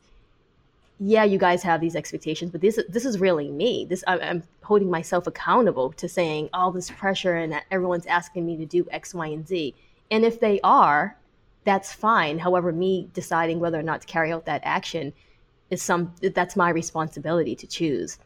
yeah, 1.03 1.23
you 1.23 1.39
guys 1.39 1.63
have 1.63 1.81
these 1.81 1.95
expectations, 1.95 2.51
but 2.51 2.61
this 2.61 2.79
this 2.87 3.05
is 3.05 3.19
really 3.19 3.49
me. 3.49 3.85
This 3.89 4.03
I, 4.07 4.19
I'm 4.19 4.43
holding 4.61 4.89
myself 4.89 5.25
accountable 5.25 5.91
to 5.93 6.07
saying 6.07 6.49
all 6.53 6.71
this 6.71 6.91
pressure 6.91 7.35
and 7.35 7.51
that 7.51 7.65
everyone's 7.71 8.05
asking 8.05 8.45
me 8.45 8.55
to 8.57 8.65
do 8.65 8.87
X, 8.91 9.13
Y, 9.15 9.27
and 9.27 9.47
Z. 9.47 9.73
And 10.11 10.23
if 10.23 10.39
they 10.39 10.59
are, 10.63 11.17
that's 11.63 11.91
fine. 11.91 12.37
However, 12.37 12.71
me 12.71 13.09
deciding 13.13 13.59
whether 13.59 13.79
or 13.79 13.83
not 13.83 14.01
to 14.01 14.07
carry 14.07 14.31
out 14.31 14.45
that 14.45 14.61
action 14.63 15.13
is 15.71 15.81
some 15.81 16.13
that's 16.35 16.55
my 16.55 16.69
responsibility 16.69 17.55
to 17.55 17.65
choose 17.65 18.19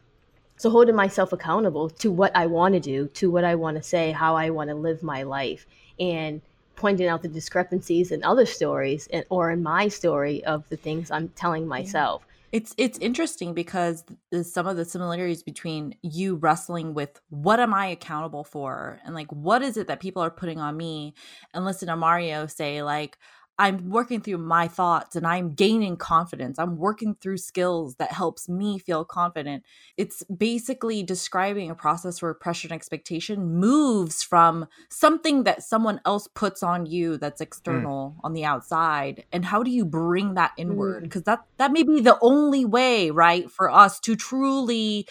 so 0.58 0.68
holding 0.68 0.96
myself 0.96 1.32
accountable 1.32 1.88
to 1.88 2.10
what 2.10 2.34
i 2.36 2.44
want 2.44 2.74
to 2.74 2.80
do 2.80 3.06
to 3.08 3.30
what 3.30 3.44
i 3.44 3.54
want 3.54 3.76
to 3.76 3.82
say 3.82 4.10
how 4.10 4.36
i 4.36 4.50
want 4.50 4.68
to 4.68 4.74
live 4.74 5.02
my 5.02 5.22
life 5.22 5.66
and 5.98 6.42
pointing 6.74 7.06
out 7.06 7.22
the 7.22 7.28
discrepancies 7.28 8.10
in 8.10 8.22
other 8.22 8.44
stories 8.44 9.08
and, 9.12 9.24
or 9.30 9.50
in 9.50 9.62
my 9.62 9.88
story 9.88 10.44
of 10.44 10.68
the 10.68 10.76
things 10.76 11.10
i'm 11.10 11.28
telling 11.30 11.66
myself 11.66 12.26
It's 12.56 12.74
it's 12.78 12.98
interesting 13.00 13.54
because 13.54 14.04
th- 14.32 14.46
some 14.46 14.66
of 14.68 14.78
the 14.78 14.86
similarities 14.86 15.44
between 15.44 15.96
you 16.02 16.36
wrestling 16.36 16.94
with 16.94 17.20
what 17.30 17.60
am 17.60 17.74
I 17.74 17.88
accountable 17.88 18.44
for? 18.44 19.00
and 19.04 19.14
like 19.14 19.30
what 19.32 19.62
is 19.62 19.76
it 19.76 19.88
that 19.88 20.00
people 20.00 20.22
are 20.22 20.30
putting 20.32 20.60
on 20.60 20.76
me? 20.78 21.14
and 21.54 21.66
listen 21.66 21.88
to 21.88 21.96
Mario 21.96 22.48
say 22.48 22.82
like 22.82 23.18
I'm 23.58 23.88
working 23.88 24.20
through 24.20 24.38
my 24.38 24.68
thoughts 24.68 25.16
and 25.16 25.26
I'm 25.26 25.54
gaining 25.54 25.96
confidence. 25.96 26.58
I'm 26.58 26.76
working 26.76 27.14
through 27.14 27.38
skills 27.38 27.96
that 27.96 28.12
helps 28.12 28.48
me 28.48 28.78
feel 28.78 29.04
confident. 29.04 29.64
It's 29.96 30.22
basically 30.24 31.02
describing 31.02 31.70
a 31.70 31.74
process 31.74 32.20
where 32.20 32.34
pressure 32.34 32.68
and 32.68 32.74
expectation 32.74 33.54
moves 33.54 34.22
from 34.22 34.66
something 34.90 35.44
that 35.44 35.62
someone 35.62 36.00
else 36.04 36.28
puts 36.28 36.62
on 36.62 36.84
you 36.84 37.16
that's 37.16 37.40
mm. 37.40 37.46
external 37.46 38.16
on 38.22 38.34
the 38.34 38.44
outside. 38.44 39.24
And 39.32 39.44
how 39.44 39.62
do 39.62 39.70
you 39.70 39.86
bring 39.86 40.34
that 40.34 40.52
inward? 40.58 41.04
Mm. 41.04 41.06
Because 41.06 41.22
that 41.22 41.44
that 41.56 41.72
may 41.72 41.82
be 41.82 42.00
the 42.00 42.18
only 42.20 42.66
way 42.66 43.10
right 43.10 43.50
for 43.50 43.70
us 43.70 43.98
to 44.00 44.16
truly 44.16 45.08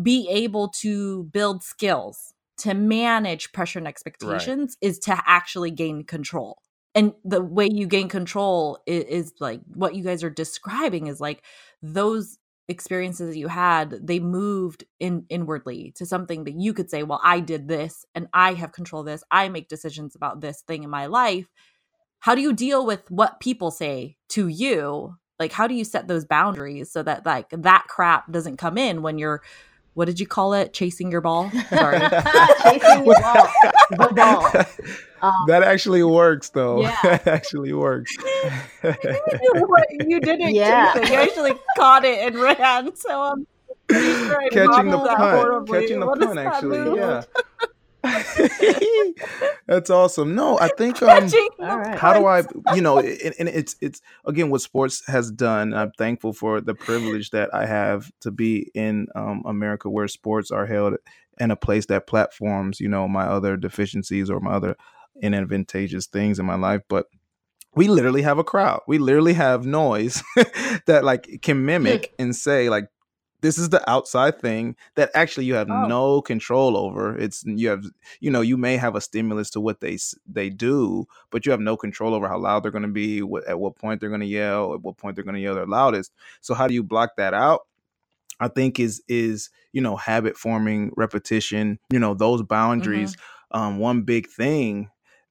be 0.00 0.28
able 0.28 0.68
to 0.80 1.24
build 1.24 1.62
skills. 1.62 2.34
To 2.62 2.74
manage 2.74 3.52
pressure 3.52 3.78
and 3.78 3.86
expectations 3.86 4.76
is 4.80 4.98
to 5.00 5.22
actually 5.26 5.70
gain 5.70 6.02
control 6.02 6.58
and 6.94 7.14
the 7.24 7.42
way 7.42 7.68
you 7.72 7.86
gain 7.86 8.08
control 8.08 8.80
is, 8.86 9.04
is 9.04 9.34
like 9.40 9.60
what 9.74 9.96
you 9.96 10.04
guys 10.04 10.24
are 10.24 10.30
describing 10.30 11.08
is 11.08 11.20
like 11.20 11.44
those 11.82 12.38
experiences 12.68 13.30
that 13.30 13.38
you 13.38 13.48
had 13.48 14.06
they 14.06 14.20
moved 14.20 14.84
in 15.00 15.26
inwardly 15.30 15.92
to 15.96 16.06
something 16.06 16.44
that 16.44 16.54
you 16.54 16.74
could 16.74 16.90
say 16.90 17.02
well 17.04 17.20
i 17.24 17.40
did 17.40 17.68
this 17.68 18.06
and 18.16 18.28
i 18.34 18.54
have 18.54 18.72
control 18.72 19.04
this. 19.04 19.24
I 19.30 19.50
make 19.50 19.68
decisions 19.68 20.16
about 20.16 20.40
this 20.40 20.62
thing 20.62 20.84
in 20.84 20.90
my 20.90 21.06
life. 21.06 21.48
How 22.20 22.34
do 22.34 22.42
you 22.42 22.52
deal 22.54 22.86
with 22.86 23.10
what 23.10 23.40
people 23.40 23.70
say 23.72 24.16
to 24.30 24.48
you? 24.48 25.16
Like 25.40 25.52
how 25.52 25.66
do 25.68 25.74
you 25.74 25.84
set 25.84 26.08
those 26.08 26.24
boundaries 26.26 26.92
so 26.92 27.02
that 27.04 27.26
like 27.26 27.50
that 27.50 27.86
crap 27.88 28.32
doesn't 28.32 28.58
come 28.58 28.78
in 28.78 29.02
when 29.02 29.18
you're 29.18 29.42
what 29.98 30.06
did 30.06 30.20
you 30.20 30.26
call 30.26 30.54
it 30.54 30.72
chasing 30.72 31.10
your 31.10 31.20
ball 31.20 31.50
sorry 31.68 31.98
chasing 32.62 33.04
your 33.04 33.20
ball 33.20 33.48
the 33.90 34.12
ball 34.14 34.64
um, 35.20 35.32
that 35.48 35.64
actually 35.64 36.04
works, 36.04 36.50
though. 36.50 36.82
Yeah. 36.82 36.96
that 37.02 37.26
actually 37.26 37.72
works. 37.72 38.16
you 40.06 40.20
didn't 40.20 40.54
Yeah. 40.54 40.92
chase 40.94 41.02
it. 41.02 41.10
You 41.10 41.16
actually 41.16 41.52
caught 41.76 42.04
it 42.04 42.20
and 42.20 42.36
ran. 42.40 42.94
So 42.94 43.20
um, 43.20 43.46
I'm 43.90 44.50
Catching 44.50 44.90
the 44.90 44.98
punt. 44.98 45.68
Catching 45.68 45.98
the 45.98 46.06
punt, 46.06 46.38
actually. 46.38 46.96
Yeah. 46.96 47.22
That's 49.66 49.90
awesome. 49.90 50.34
No, 50.34 50.58
I 50.58 50.68
think 50.68 51.02
um, 51.02 51.08
Catching 51.08 51.48
the 51.58 51.70
All 51.70 51.78
right. 51.78 51.98
how 51.98 52.12
do 52.14 52.26
I, 52.26 52.42
you 52.74 52.80
know, 52.80 52.98
and, 52.98 53.34
and 53.38 53.48
it's 53.48 53.76
it's 53.80 54.00
again 54.24 54.50
what 54.50 54.60
sports 54.60 55.04
has 55.06 55.30
done. 55.30 55.74
I'm 55.74 55.92
thankful 55.98 56.32
for 56.32 56.60
the 56.60 56.74
privilege 56.74 57.30
that 57.30 57.52
I 57.54 57.66
have 57.66 58.10
to 58.20 58.30
be 58.30 58.70
in 58.74 59.08
um, 59.14 59.42
America, 59.46 59.90
where 59.90 60.08
sports 60.08 60.50
are 60.50 60.66
held 60.66 60.94
in 61.38 61.50
a 61.50 61.56
place 61.56 61.86
that 61.86 62.06
platforms, 62.06 62.80
you 62.80 62.88
know, 62.88 63.08
my 63.08 63.24
other 63.24 63.56
deficiencies 63.56 64.30
or 64.30 64.40
my 64.40 64.52
other 64.52 64.76
inadvantageous 65.22 66.06
things 66.06 66.38
in 66.38 66.46
my 66.46 66.56
life, 66.56 66.82
but. 66.88 67.06
We 67.74 67.86
literally 67.86 68.22
have 68.22 68.38
a 68.38 68.44
crowd. 68.44 68.80
We 68.88 68.98
literally 68.98 69.34
have 69.34 69.64
noise 69.64 70.24
that 70.86 71.02
like 71.04 71.42
can 71.42 71.64
mimic 71.64 72.12
and 72.18 72.34
say 72.34 72.70
like 72.70 72.88
this 73.40 73.58
is 73.58 73.68
the 73.68 73.88
outside 73.88 74.40
thing 74.40 74.74
that 74.96 75.10
actually 75.14 75.44
you 75.46 75.54
have 75.54 75.70
Oh. 75.70 75.86
no 75.86 76.20
control 76.22 76.76
over. 76.76 77.16
It's 77.16 77.44
you 77.46 77.68
have 77.68 77.84
you 78.20 78.30
know 78.30 78.40
you 78.40 78.56
may 78.56 78.76
have 78.76 78.96
a 78.96 79.00
stimulus 79.00 79.50
to 79.50 79.60
what 79.60 79.80
they 79.80 79.98
they 80.26 80.50
do, 80.50 81.06
but 81.30 81.46
you 81.46 81.52
have 81.52 81.60
no 81.60 81.76
control 81.76 82.14
over 82.14 82.28
how 82.28 82.38
loud 82.38 82.62
they're 82.62 82.72
going 82.72 82.82
to 82.82 82.88
be, 82.88 83.22
what, 83.22 83.46
at 83.46 83.60
what 83.60 83.76
point 83.76 84.00
they're 84.00 84.08
going 84.10 84.20
to 84.22 84.26
yell, 84.26 84.74
at 84.74 84.82
what 84.82 84.96
point 84.96 85.14
they're 85.14 85.24
going 85.24 85.34
to 85.36 85.40
yell 85.40 85.54
their 85.54 85.66
loudest. 85.66 86.12
So 86.40 86.54
how 86.54 86.66
do 86.66 86.74
you 86.74 86.82
block 86.82 87.16
that 87.16 87.34
out? 87.34 87.66
I 88.40 88.48
think 88.48 88.78
is 88.80 89.02
is 89.08 89.50
you 89.72 89.80
know 89.80 89.96
habit 89.96 90.36
forming, 90.36 90.92
repetition, 90.96 91.78
you 91.90 91.98
know 91.98 92.14
those 92.14 92.42
boundaries. 92.42 93.16
Um, 93.50 93.78
one 93.78 94.02
big 94.02 94.28
thing. 94.28 94.90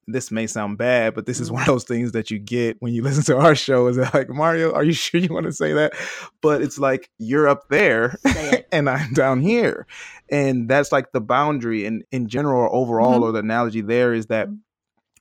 This 0.09 0.31
may 0.31 0.47
sound 0.47 0.77
bad, 0.77 1.15
but 1.15 1.25
this 1.25 1.39
is 1.41 1.51
one 1.51 1.61
of 1.63 1.67
those 1.67 1.83
things 1.83 2.13
that 2.13 2.31
you 2.31 2.39
get 2.39 2.77
when 2.81 2.93
you 2.93 3.03
listen 3.03 3.23
to 3.25 3.37
our 3.37 3.55
show. 3.55 3.87
Is 3.87 3.97
that 3.97 4.13
like 4.13 4.29
Mario? 4.29 4.71
Are 4.73 4.83
you 4.83 4.93
sure 4.93 5.19
you 5.19 5.33
want 5.33 5.45
to 5.47 5.51
say 5.51 5.73
that? 5.73 5.93
But 6.41 6.61
it's 6.61 6.79
like 6.79 7.09
you're 7.17 7.47
up 7.47 7.67
there 7.69 8.17
and 8.71 8.89
I'm 8.89 9.13
down 9.13 9.41
here. 9.41 9.85
And 10.29 10.69
that's 10.69 10.91
like 10.91 11.11
the 11.11 11.21
boundary. 11.21 11.85
And 11.85 12.03
in 12.11 12.27
general 12.27 12.61
or 12.61 12.73
overall, 12.73 13.19
Mhm. 13.19 13.23
or 13.23 13.31
the 13.33 13.39
analogy 13.39 13.81
there 13.81 14.13
is 14.13 14.27
that 14.27 14.47
Mhm. 14.47 14.59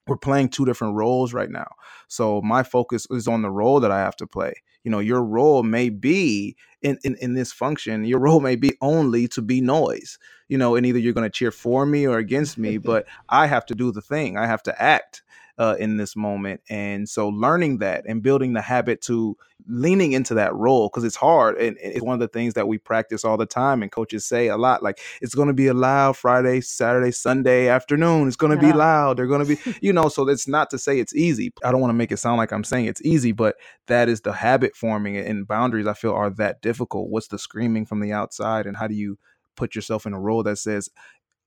we're 0.06 0.16
playing 0.16 0.50
two 0.50 0.64
different 0.64 0.94
roles 0.94 1.32
right 1.34 1.50
now. 1.50 1.66
So 2.08 2.40
my 2.42 2.62
focus 2.62 3.06
is 3.10 3.26
on 3.26 3.42
the 3.42 3.50
role 3.50 3.80
that 3.80 3.90
I 3.90 3.98
have 3.98 4.16
to 4.16 4.26
play. 4.26 4.54
You 4.84 4.90
know, 4.92 5.00
your 5.00 5.22
role 5.24 5.64
may 5.64 5.88
be 5.90 6.56
in, 6.82 6.96
in, 7.02 7.16
in 7.20 7.34
this 7.34 7.52
function, 7.52 8.04
your 8.04 8.20
role 8.20 8.38
may 8.38 8.54
be 8.54 8.76
only 8.80 9.26
to 9.28 9.42
be 9.42 9.60
noise, 9.60 10.16
you 10.48 10.58
know, 10.58 10.76
and 10.76 10.86
either 10.86 10.98
you're 10.98 11.12
going 11.12 11.28
to 11.28 11.30
cheer 11.30 11.50
for 11.50 11.86
me 11.86 12.06
or 12.06 12.18
against 12.18 12.58
me, 12.58 12.78
but 12.92 13.06
I 13.28 13.46
have 13.46 13.66
to 13.66 13.74
do 13.74 13.92
the 13.92 14.02
thing. 14.02 14.36
I 14.36 14.46
have 14.46 14.62
to 14.64 14.82
act 14.82 15.22
uh, 15.58 15.76
in 15.78 15.96
this 15.96 16.14
moment. 16.16 16.60
And 16.68 17.08
so 17.08 17.28
learning 17.28 17.78
that 17.78 18.04
and 18.06 18.22
building 18.22 18.52
the 18.52 18.60
habit 18.60 19.00
to 19.02 19.36
leaning 19.66 20.12
into 20.12 20.34
that 20.34 20.54
role 20.54 20.88
because 20.88 21.02
it's 21.02 21.16
hard. 21.16 21.56
And 21.56 21.76
it's 21.80 22.02
one 22.02 22.14
of 22.14 22.20
the 22.20 22.28
things 22.28 22.54
that 22.54 22.68
we 22.68 22.78
practice 22.78 23.24
all 23.24 23.36
the 23.36 23.46
time. 23.46 23.82
And 23.82 23.90
coaches 23.90 24.24
say 24.24 24.48
a 24.48 24.56
lot 24.56 24.82
like, 24.82 25.00
it's 25.22 25.34
going 25.34 25.48
to 25.48 25.54
be 25.54 25.66
a 25.66 25.74
loud 25.74 26.16
Friday, 26.16 26.60
Saturday, 26.60 27.10
Sunday 27.10 27.68
afternoon. 27.68 28.28
It's 28.28 28.36
going 28.36 28.56
to 28.56 28.64
be 28.64 28.72
loud. 28.72 29.16
They're 29.16 29.26
going 29.26 29.46
to 29.46 29.56
be, 29.56 29.78
you 29.80 29.92
know, 29.92 30.08
so 30.08 30.28
it's 30.28 30.46
not 30.46 30.70
to 30.70 30.78
say 30.78 30.98
it's 31.00 31.14
easy. 31.14 31.52
I 31.64 31.72
don't 31.72 31.80
want 31.80 31.90
to 31.90 31.96
make 31.96 32.12
it 32.12 32.18
sound 32.18 32.36
like 32.36 32.52
I'm 32.52 32.64
saying 32.64 32.86
it's 32.86 33.02
easy, 33.02 33.32
but 33.32 33.56
that 33.86 34.08
is 34.08 34.20
the 34.20 34.32
habit 34.32 34.76
forming 34.76 35.16
and 35.16 35.48
boundaries 35.48 35.86
I 35.86 35.94
feel 35.94 36.12
are 36.12 36.30
that 36.30 36.60
difficult. 36.60 37.08
What's 37.08 37.28
the 37.28 37.38
screaming 37.38 37.86
from 37.86 38.00
the 38.00 38.12
outside 38.12 38.66
and 38.66 38.76
how 38.76 38.88
do 38.88 38.94
you 38.94 39.18
put 39.56 39.74
yourself 39.74 40.06
in 40.06 40.12
a 40.12 40.20
role 40.20 40.42
that 40.44 40.58
says, 40.58 40.88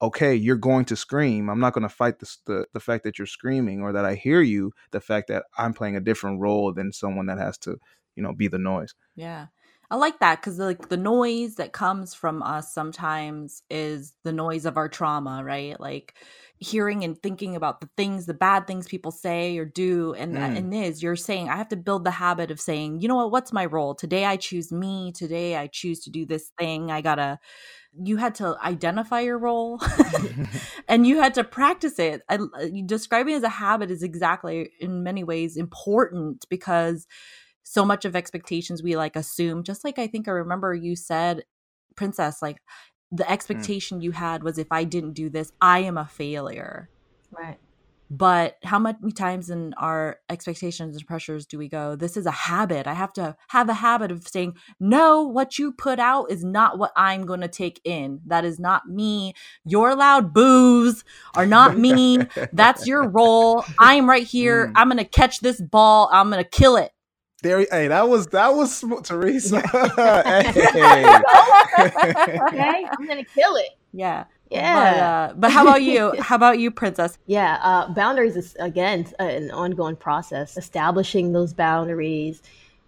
okay, 0.02 0.36
you're 0.36 0.56
going 0.58 0.86
to 0.86 0.96
scream. 0.96 1.50
I'm 1.50 1.60
not 1.60 1.74
going 1.74 1.84
to 1.88 1.90
fight 1.94 2.20
the, 2.20 2.36
the 2.46 2.66
the 2.74 2.80
fact 2.80 3.04
that 3.04 3.18
you're 3.18 3.28
screaming 3.28 3.82
or 3.82 3.92
that 3.94 4.06
I 4.06 4.16
hear 4.16 4.42
you. 4.42 4.72
The 4.92 5.02
fact 5.02 5.28
that 5.30 5.46
I'm 5.58 5.74
playing 5.74 5.96
a 5.96 6.02
different 6.02 6.42
role 6.42 6.74
than 6.74 6.92
someone 6.94 7.28
that 7.28 7.40
has 7.40 7.58
to, 7.60 7.78
you 8.16 8.24
know, 8.24 8.34
be 8.34 8.48
the 8.48 8.60
noise. 8.60 8.94
Yeah. 9.16 9.48
I 9.92 9.96
like 9.96 10.20
that 10.20 10.40
because 10.40 10.60
like 10.60 10.90
the 10.90 10.98
noise 10.98 11.56
that 11.56 11.74
comes 11.74 12.14
from 12.14 12.44
us 12.44 12.72
sometimes 12.72 13.64
is 13.72 14.14
the 14.24 14.32
noise 14.32 14.66
of 14.68 14.78
our 14.78 14.88
trauma, 14.88 15.44
right? 15.44 15.80
Like 15.80 16.14
hearing 16.60 17.04
and 17.04 17.20
thinking 17.22 17.56
about 17.56 17.82
the 17.82 17.90
things, 17.98 18.28
the 18.28 18.36
bad 18.36 18.68
things 18.68 18.88
people 18.88 19.10
say 19.12 19.58
or 19.58 19.66
do, 19.66 20.14
and 20.14 20.38
Mm. 20.38 20.58
and 20.58 20.74
is 20.76 21.02
you're 21.02 21.16
saying 21.16 21.50
I 21.50 21.56
have 21.58 21.70
to 21.70 21.76
build 21.76 22.04
the 22.04 22.12
habit 22.12 22.52
of 22.52 22.62
saying, 22.62 23.00
you 23.02 23.08
know 23.08 23.16
what, 23.16 23.32
what's 23.32 23.52
my 23.52 23.66
role 23.66 23.96
today? 23.96 24.26
I 24.26 24.38
choose 24.38 24.72
me. 24.72 25.12
Today 25.12 25.56
I 25.58 25.66
choose 25.66 26.02
to 26.02 26.12
do 26.12 26.24
this 26.26 26.52
thing. 26.60 26.92
I 26.92 27.02
gotta. 27.02 27.40
You 27.94 28.18
had 28.18 28.36
to 28.36 28.58
identify 28.64 29.22
your 29.22 29.38
role, 29.38 29.82
and 30.88 31.06
you 31.06 31.22
had 31.22 31.34
to 31.36 31.44
practice 31.44 32.00
it. 32.00 32.22
I, 32.30 32.36
uh, 32.36 32.68
describing 32.86 33.34
it 33.34 33.38
as 33.38 33.44
a 33.44 33.50
habit 33.50 33.92
is 33.92 34.04
exactly 34.04 34.72
in 34.80 35.04
many 35.04 35.24
ways 35.24 35.58
important 35.58 36.46
because 36.50 37.08
so 37.64 37.86
much 37.86 38.06
of 38.06 38.16
expectations 38.16 38.82
we 38.82 38.98
like 38.98 39.16
assume 39.16 39.64
just 39.64 39.84
like 39.84 40.00
i 40.00 40.08
think 40.08 40.28
i 40.28 40.32
remember 40.32 40.74
you 40.74 40.96
said 40.96 41.44
princess 41.96 42.42
like 42.42 42.58
the 43.12 43.24
mm. 43.24 43.30
expectation 43.30 44.02
you 44.02 44.12
had 44.12 44.42
was 44.42 44.58
if 44.58 44.72
i 44.72 44.84
didn't 44.84 45.14
do 45.14 45.30
this 45.30 45.52
i 45.62 45.80
am 45.80 45.96
a 45.96 46.06
failure 46.06 46.90
Right. 47.32 47.60
But 48.10 48.58
how 48.64 48.80
many 48.80 49.12
times 49.12 49.50
in 49.50 49.74
our 49.76 50.18
expectations 50.30 50.96
and 50.96 51.06
pressures 51.06 51.46
do 51.46 51.58
we 51.58 51.70
go? 51.70 51.96
This 51.96 52.18
is 52.18 52.26
a 52.26 52.32
habit. 52.32 52.88
I 52.88 52.94
have 52.94 53.14
to 53.14 53.36
have 53.50 53.70
a 53.70 53.74
habit 53.76 54.12
of 54.12 54.28
saying 54.28 54.56
no 54.80 55.22
what 55.24 55.60
you 55.60 55.72
put 55.72 56.00
out 56.00 56.32
is 56.32 56.44
not 56.44 56.78
what 56.80 56.92
i'm 56.96 57.26
going 57.26 57.42
to 57.42 57.48
take 57.48 57.80
in. 57.84 58.22
That 58.26 58.46
is 58.46 58.60
not 58.60 58.88
me. 58.88 59.34
Your 59.64 59.96
loud 59.96 60.34
boos 60.34 61.04
are 61.36 61.46
not 61.46 61.78
me. 61.78 62.20
That's 62.52 62.88
your 62.88 63.08
role. 63.08 63.64
I'm 63.80 64.10
right 64.10 64.26
here. 64.36 64.68
Mm. 64.68 64.74
i'm 64.76 64.88
going 64.90 64.98
to 64.98 65.06
catch 65.06 65.40
this 65.42 65.62
ball. 65.62 66.10
I'm 66.12 66.30
going 66.32 66.44
to 66.44 66.50
kill 66.50 66.78
it. 66.78 66.92
There, 67.42 67.60
hey, 67.72 67.88
that 67.88 68.10
was 68.10 68.28
that 68.28 68.54
was 68.54 68.76
sm- 68.76 68.96
Teresa. 69.04 69.62
hey. 69.96 71.20
Okay, 71.80 72.86
I'm 72.92 73.08
gonna 73.08 73.24
kill 73.24 73.56
it. 73.56 73.70
yeah 73.94 74.26
Yeah. 74.50 74.74
But, 74.74 74.98
uh, 74.98 75.34
but 75.38 75.52
how 75.52 75.62
about 75.62 75.84
you? 75.84 76.14
How 76.20 76.36
about 76.36 76.60
you, 76.60 76.72
Princess? 76.72 77.18
Yeah, 77.28 77.60
uh, 77.62 77.94
boundaries 77.94 78.36
is 78.36 78.56
again 78.60 79.06
an 79.20 79.52
ongoing 79.52 79.96
process. 79.96 80.58
Establishing 80.58 81.34
those 81.34 81.54
boundaries, 81.54 82.42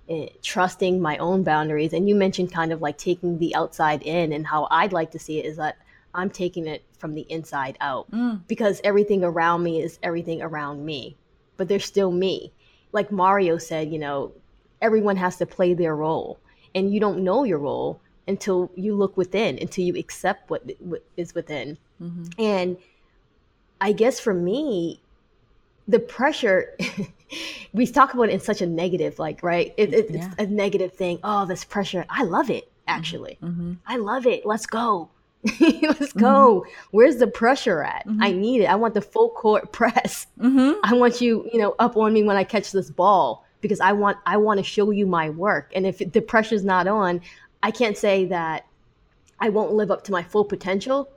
eh, 0.10 0.28
trusting 0.42 1.00
my 1.02 1.18
own 1.18 1.44
boundaries, 1.44 1.94
and 1.94 2.10
you 2.10 2.16
mentioned 2.16 2.52
kind 2.52 2.72
of 2.72 2.82
like 2.82 2.98
taking 2.98 3.38
the 3.38 3.54
outside 3.56 4.02
in, 4.04 4.34
and 4.34 4.48
how 4.48 4.68
I'd 4.72 4.92
like 4.94 5.12
to 5.12 5.20
see 5.20 5.40
it 5.40 5.46
is 5.46 5.58
that 5.58 5.78
I'm 6.14 6.30
taking 6.30 6.68
it 6.68 6.84
from 6.98 7.14
the 7.14 7.26
inside 7.30 7.78
out 7.80 8.10
Mm, 8.12 8.42
because 8.48 8.82
everything 8.84 9.24
around 9.24 9.64
me 9.64 9.82
is 9.82 10.00
everything 10.04 10.42
around 10.42 10.84
me, 10.86 11.16
but 11.58 11.68
there's 11.68 11.86
still 11.86 12.12
me. 12.12 12.52
Like 12.92 13.12
Mario 13.12 13.58
said, 13.58 13.92
you 13.94 14.00
know, 14.00 14.34
everyone 14.82 15.16
has 15.18 15.38
to 15.38 15.46
play 15.46 15.74
their 15.76 15.96
role, 15.96 16.40
and 16.74 16.92
you 16.92 17.00
don't 17.00 17.24
know 17.24 17.44
your 17.44 17.60
role 17.60 18.02
until 18.32 18.72
you 18.76 18.92
look 19.02 19.16
within, 19.18 19.52
until 19.66 19.84
you 19.86 19.96
accept 20.06 20.50
what, 20.50 20.62
what 20.80 21.04
is 21.18 21.30
within. 21.36 21.78
mhm. 22.02 22.26
And 22.40 22.78
I 23.80 23.92
guess 24.02 24.20
for 24.20 24.34
me, 24.34 25.02
the 25.88 26.00
pressure, 26.00 26.60
we 27.74 27.86
talk 27.88 28.14
about 28.14 28.30
it 28.30 28.34
in 28.38 28.40
such 28.40 28.62
a 28.62 28.68
negative, 28.68 29.20
like, 29.20 29.42
right? 29.44 29.74
It, 29.78 29.94
it, 29.94 30.06
Yeah. 30.12 30.26
It's 30.32 30.36
a 30.44 30.48
negative 30.64 30.94
thing. 30.94 31.20
Oh, 31.24 31.46
this 31.46 31.64
pressure. 31.66 32.06
I 32.10 32.24
love 32.24 32.50
it, 32.50 32.66
actually. 32.88 33.38
Mhm. 33.42 33.78
I 33.86 33.98
love 33.98 34.26
it. 34.26 34.46
Let's 34.46 34.66
go. 34.66 35.10
Let's 35.60 36.14
go. 36.14 36.66
Where's 36.92 37.18
the 37.18 37.28
pressure 37.28 37.80
at? 37.84 38.06
Mhm. 38.08 38.18
I 38.22 38.32
need 38.32 38.62
it. 38.62 38.66
I 38.66 38.76
want 38.76 38.94
the 38.94 39.02
full 39.14 39.30
court 39.30 39.72
press. 39.80 40.28
Mhm. 40.40 40.76
I 40.84 40.94
want 40.94 41.20
you, 41.22 41.50
you 41.52 41.60
know, 41.60 41.76
up 41.80 41.98
on 41.98 42.14
me 42.14 42.22
when 42.24 42.38
I 42.38 42.44
catch 42.44 42.72
this 42.72 42.90
ball 42.92 43.44
because 43.62 43.80
I 43.90 43.92
want 43.94 44.18
I 44.34 44.38
want 44.38 44.58
to 44.60 44.64
show 44.64 44.92
you 45.00 45.06
my 45.08 45.28
work. 45.32 45.66
And 45.76 45.84
if 45.88 45.98
the 45.98 46.22
pressure's 46.22 46.64
not 46.64 46.86
on, 46.88 47.22
I 47.64 47.72
can't 47.72 47.98
say 47.98 48.26
that 48.26 48.66
I 49.40 49.50
won't 49.50 49.74
live 49.74 49.92
up 49.92 50.04
to 50.06 50.12
my 50.12 50.24
full 50.24 50.46
potential, 50.46 51.10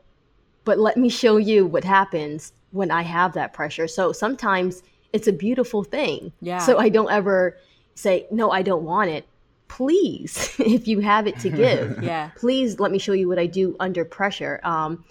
but 0.65 0.79
let 0.79 0.97
me 0.97 1.09
show 1.09 1.37
you 1.37 1.67
what 1.67 1.85
happens 1.85 2.53
when 2.73 2.91
I 2.91 3.03
have 3.03 3.33
that 3.35 3.53
pressure. 3.53 3.87
So 3.87 4.13
sometimes 4.13 4.83
it's 5.13 5.29
a 5.29 5.33
beautiful 5.33 5.85
thing. 5.85 6.33
Yeah. 6.41 6.59
So 6.59 6.79
I 6.79 6.89
don't 6.89 7.11
ever 7.11 7.57
say, 7.95 8.27
no, 8.31 8.51
I 8.51 8.63
don't 8.63 8.85
want 8.85 9.11
it. 9.11 9.27
Please, 9.69 10.55
if 10.59 10.89
you 10.89 11.01
have 11.01 11.27
it 11.27 11.39
to 11.41 11.51
give, 11.63 12.03
Yeah. 12.03 12.31
please 12.37 12.81
let 12.81 12.91
me 12.93 12.99
show 12.99 13.13
you 13.13 13.29
what 13.29 13.39
I 13.39 13.47
do 13.47 13.77
under 13.81 14.05
pressure. 14.05 14.61
Um, 14.65 15.05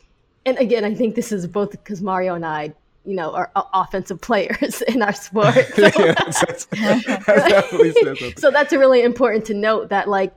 and 0.46 0.58
again, 0.58 0.84
I 0.84 0.93
think 0.93 1.15
this 1.15 1.32
is 1.32 1.48
both 1.48 1.72
because 1.72 2.02
Mario 2.02 2.36
and 2.36 2.46
I, 2.46 2.74
you 3.06 3.15
know, 3.15 3.34
are 3.34 3.52
offensive 3.56 4.19
players 4.22 4.82
in 4.88 5.02
our 5.02 5.13
sport. 5.13 5.54
So, 5.76 5.82
Yeah, 5.84 5.89
that's- 6.13 6.65
that 6.65 7.46
definitely 7.48 7.91
says 7.93 8.06
something. 8.19 8.34
so 8.38 8.52
that's 8.52 8.74
really 8.74 9.04
important 9.04 9.46
to 9.46 9.54
note 9.54 9.89
that, 9.89 10.10
like, 10.10 10.34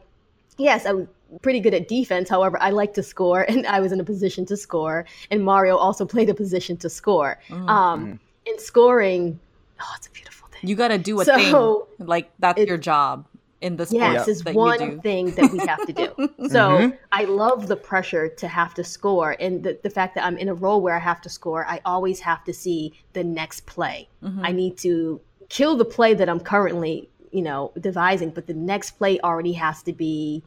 yes, 0.59 0.87
I'm 0.87 1.09
pretty 1.43 1.61
good 1.61 1.75
at 1.75 1.89
defense. 1.89 2.29
However, 2.29 2.59
I 2.61 2.71
like 2.71 2.95
to 2.95 3.03
score, 3.03 3.43
and 3.49 3.67
I 3.67 3.81
was 3.81 3.93
in 3.93 4.01
a 4.01 4.05
position 4.05 4.47
to 4.47 4.57
score. 4.57 5.05
And 5.31 5.45
Mario 5.45 5.77
also 5.77 6.05
played 6.07 6.29
a 6.31 6.35
position 6.35 6.77
to 6.79 6.89
score. 6.91 7.39
Mm. 7.49 7.69
Um, 7.69 8.21
in 8.47 8.59
scoring, 8.59 9.39
oh, 9.81 9.93
it's 9.97 10.07
a 10.07 10.11
beautiful 10.11 10.49
thing. 10.49 10.69
You 10.69 10.77
got 10.77 10.89
to 10.89 10.99
do 10.99 11.21
a 11.21 11.25
So, 11.25 11.89
thing. 11.99 12.07
Like 12.07 12.31
that's 12.39 12.61
it- 12.61 12.69
your 12.69 12.79
job 12.79 13.27
in 13.63 13.77
the 13.77 13.87
sport 13.87 14.13
Yes, 14.13 14.29
is 14.29 14.45
one 14.45 15.01
thing 15.01 15.31
that 15.33 15.51
we 15.51 15.59
have 15.61 15.85
to 15.87 15.93
do. 15.93 16.09
So 16.51 16.61
Mhm. 16.79 16.99
I 17.11 17.25
love 17.25 17.69
the 17.69 17.75
pressure 17.77 18.29
to 18.29 18.47
have 18.47 18.75
to 18.75 18.85
score, 18.85 19.35
and 19.41 19.65
the, 19.65 19.79
the 19.83 19.89
fact 19.91 20.15
that 20.15 20.25
I'm 20.25 20.37
in 20.37 20.49
a 20.51 20.55
role 20.55 20.81
where 20.83 20.95
I 20.95 20.99
have 21.01 21.23
to 21.23 21.31
score. 21.31 21.65
I 21.67 21.81
always 21.87 22.21
have 22.21 22.45
to 22.45 22.53
see 22.53 22.93
the 23.15 23.25
next 23.25 23.65
play. 23.67 24.09
Mhm. 24.23 24.41
I 24.45 24.53
need 24.53 24.77
to 24.79 25.21
kill 25.49 25.75
the 25.77 25.87
play 25.87 26.13
that 26.13 26.29
I'm 26.29 26.39
currently, 26.39 27.09
you 27.37 27.43
know, 27.43 27.71
devising, 27.79 28.31
but 28.31 28.47
the 28.47 28.55
next 28.55 28.93
play 28.93 29.21
already 29.21 29.53
has 29.53 29.83
to 29.83 29.93
be 29.93 30.43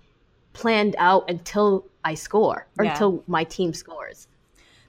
planned 0.53 0.95
out 0.97 1.29
until 1.29 1.85
I 2.03 2.15
score 2.15 2.67
or 2.79 2.85
Yeah. 2.85 2.91
until 2.91 3.23
my 3.27 3.43
team 3.43 3.73
scores. 3.73 4.27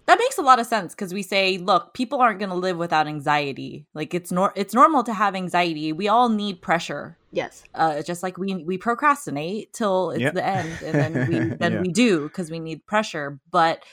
That 0.06 0.18
makes 0.18 0.38
a 0.38 0.42
lot 0.42 0.58
of 0.58 0.66
sense 0.66 0.94
because 0.94 1.12
we 1.12 1.22
say, 1.22 1.58
look, 1.58 1.92
people 1.92 2.20
aren't 2.20 2.38
going 2.38 2.48
to 2.48 2.56
live 2.56 2.78
without 2.78 3.06
anxiety. 3.06 3.86
Like 3.94 4.14
it's 4.14 4.32
nor- 4.32 4.54
it's 4.56 4.72
normal 4.72 5.02
to 5.04 5.12
have 5.12 5.34
anxiety. 5.36 5.92
We 5.92 6.08
all 6.08 6.30
need 6.30 6.62
pressure. 6.62 7.18
Yes. 7.32 7.62
Uh, 7.74 8.02
just 8.02 8.22
like 8.22 8.38
we 8.38 8.54
we 8.64 8.78
procrastinate 8.78 9.72
till 9.74 10.10
it's 10.12 10.20
Yep. 10.22 10.34
the 10.34 10.44
end, 10.46 10.72
and 10.82 10.94
then 10.94 11.28
we 11.28 11.38
then 11.62 11.72
Yeah. 11.74 11.80
we 11.82 11.88
do 11.88 12.22
because 12.28 12.50
we 12.50 12.58
need 12.60 12.86
pressure. 12.86 13.38
But 13.50 13.84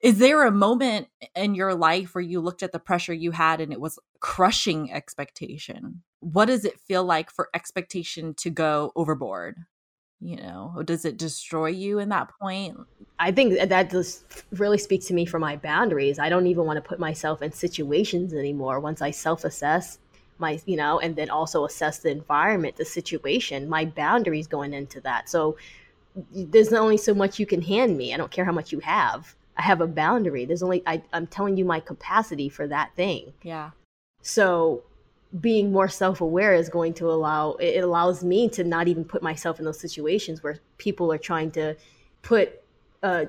is 0.00 0.18
there 0.18 0.46
a 0.46 0.52
moment 0.52 1.08
in 1.34 1.56
your 1.56 1.74
life 1.74 2.14
where 2.14 2.22
you 2.22 2.40
looked 2.40 2.62
at 2.62 2.70
the 2.72 2.78
pressure 2.78 3.12
you 3.12 3.32
had 3.32 3.60
and 3.60 3.72
it 3.72 3.80
was 3.80 3.98
crushing 4.20 4.92
expectation? 4.92 6.04
What 6.20 6.46
does 6.46 6.64
it 6.64 6.80
feel 6.80 7.04
like 7.04 7.30
for 7.30 7.48
expectation 7.54 8.34
to 8.34 8.50
go 8.50 8.92
overboard? 8.96 9.56
You 10.20 10.36
know, 10.36 10.82
does 10.84 11.04
it 11.04 11.16
destroy 11.16 11.68
you 11.68 12.00
in 12.00 12.08
that 12.08 12.30
point? 12.40 12.76
I 13.20 13.30
think 13.30 13.56
that- 13.56 13.90
just 13.90 14.44
really 14.52 14.78
speaks 14.78 15.06
to 15.06 15.14
me 15.14 15.26
for 15.26 15.38
my 15.38 15.56
boundaries. 15.56 16.18
I 16.18 16.28
don't 16.28 16.48
even 16.48 16.64
want 16.64 16.76
to 16.76 16.88
put 16.88 16.98
myself 16.98 17.40
in 17.40 17.52
situations 17.52 18.34
anymore. 18.34 18.80
Once 18.80 19.00
I 19.00 19.12
self-assess 19.12 19.98
my, 20.38 20.60
you 20.66 20.76
know, 20.76 20.98
and 21.00 21.14
then 21.14 21.30
also 21.30 21.64
assess 21.64 21.98
the 21.98 22.10
environment, 22.10 22.76
the 22.76 22.84
situation, 22.84 23.68
my 23.68 23.84
boundaries 23.84 24.46
going 24.46 24.72
into 24.72 25.00
that. 25.02 25.28
So 25.28 25.56
there's 26.32 26.72
only 26.72 26.96
so 26.96 27.14
much 27.14 27.38
you 27.38 27.46
can 27.46 27.62
hand 27.62 27.96
me. 27.96 28.12
I 28.12 28.16
don't 28.16 28.30
care 28.30 28.44
how 28.44 28.52
much 28.52 28.72
you 28.72 28.80
have. 28.80 29.34
I 29.56 29.62
have 29.62 29.80
a 29.80 29.86
boundary. 29.86 30.44
There's 30.44 30.62
only 30.62 30.82
I, 30.86 31.02
I'm 31.12 31.26
telling 31.26 31.56
you 31.56 31.64
my 31.64 31.80
capacity 31.80 32.48
for 32.48 32.66
that 32.68 32.94
thing. 32.96 33.32
Yeah. 33.42 33.70
So 34.22 34.82
being 35.40 35.70
more 35.72 35.88
self-aware 35.88 36.54
is 36.54 36.68
going 36.68 36.94
to 36.94 37.10
allow 37.10 37.52
it 37.54 37.84
allows 37.84 38.24
me 38.24 38.48
to 38.48 38.64
not 38.64 38.88
even 38.88 39.04
put 39.04 39.22
myself 39.22 39.58
in 39.58 39.64
those 39.64 39.78
situations 39.78 40.42
where 40.42 40.58
people 40.78 41.12
are 41.12 41.18
trying 41.18 41.50
to 41.50 41.76
put 42.22 42.62
uh 43.02 43.26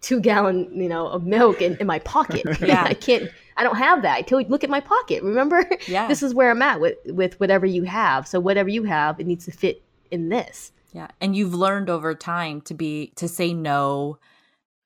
two 0.00 0.20
gallon 0.20 0.70
you 0.72 0.88
know 0.88 1.08
of 1.08 1.26
milk 1.26 1.60
in, 1.60 1.76
in 1.78 1.86
my 1.86 1.98
pocket 2.00 2.42
Yeah. 2.60 2.84
i 2.84 2.94
can't 2.94 3.28
i 3.56 3.64
don't 3.64 3.76
have 3.76 4.02
that 4.02 4.32
i 4.32 4.36
look 4.48 4.62
at 4.62 4.70
my 4.70 4.80
pocket 4.80 5.22
remember 5.22 5.68
Yeah. 5.88 6.06
this 6.06 6.22
is 6.22 6.34
where 6.34 6.50
i'm 6.50 6.62
at 6.62 6.80
with 6.80 6.98
with 7.06 7.38
whatever 7.40 7.66
you 7.66 7.82
have 7.82 8.28
so 8.28 8.38
whatever 8.38 8.68
you 8.68 8.84
have 8.84 9.18
it 9.18 9.26
needs 9.26 9.44
to 9.46 9.50
fit 9.52 9.82
in 10.10 10.28
this 10.28 10.72
Yeah. 10.92 11.08
And 11.20 11.36
you've 11.36 11.54
learned 11.54 11.88
over 11.90 12.14
time 12.14 12.60
to 12.62 12.74
be 12.74 13.12
to 13.16 13.28
say 13.28 13.54
no 13.54 14.18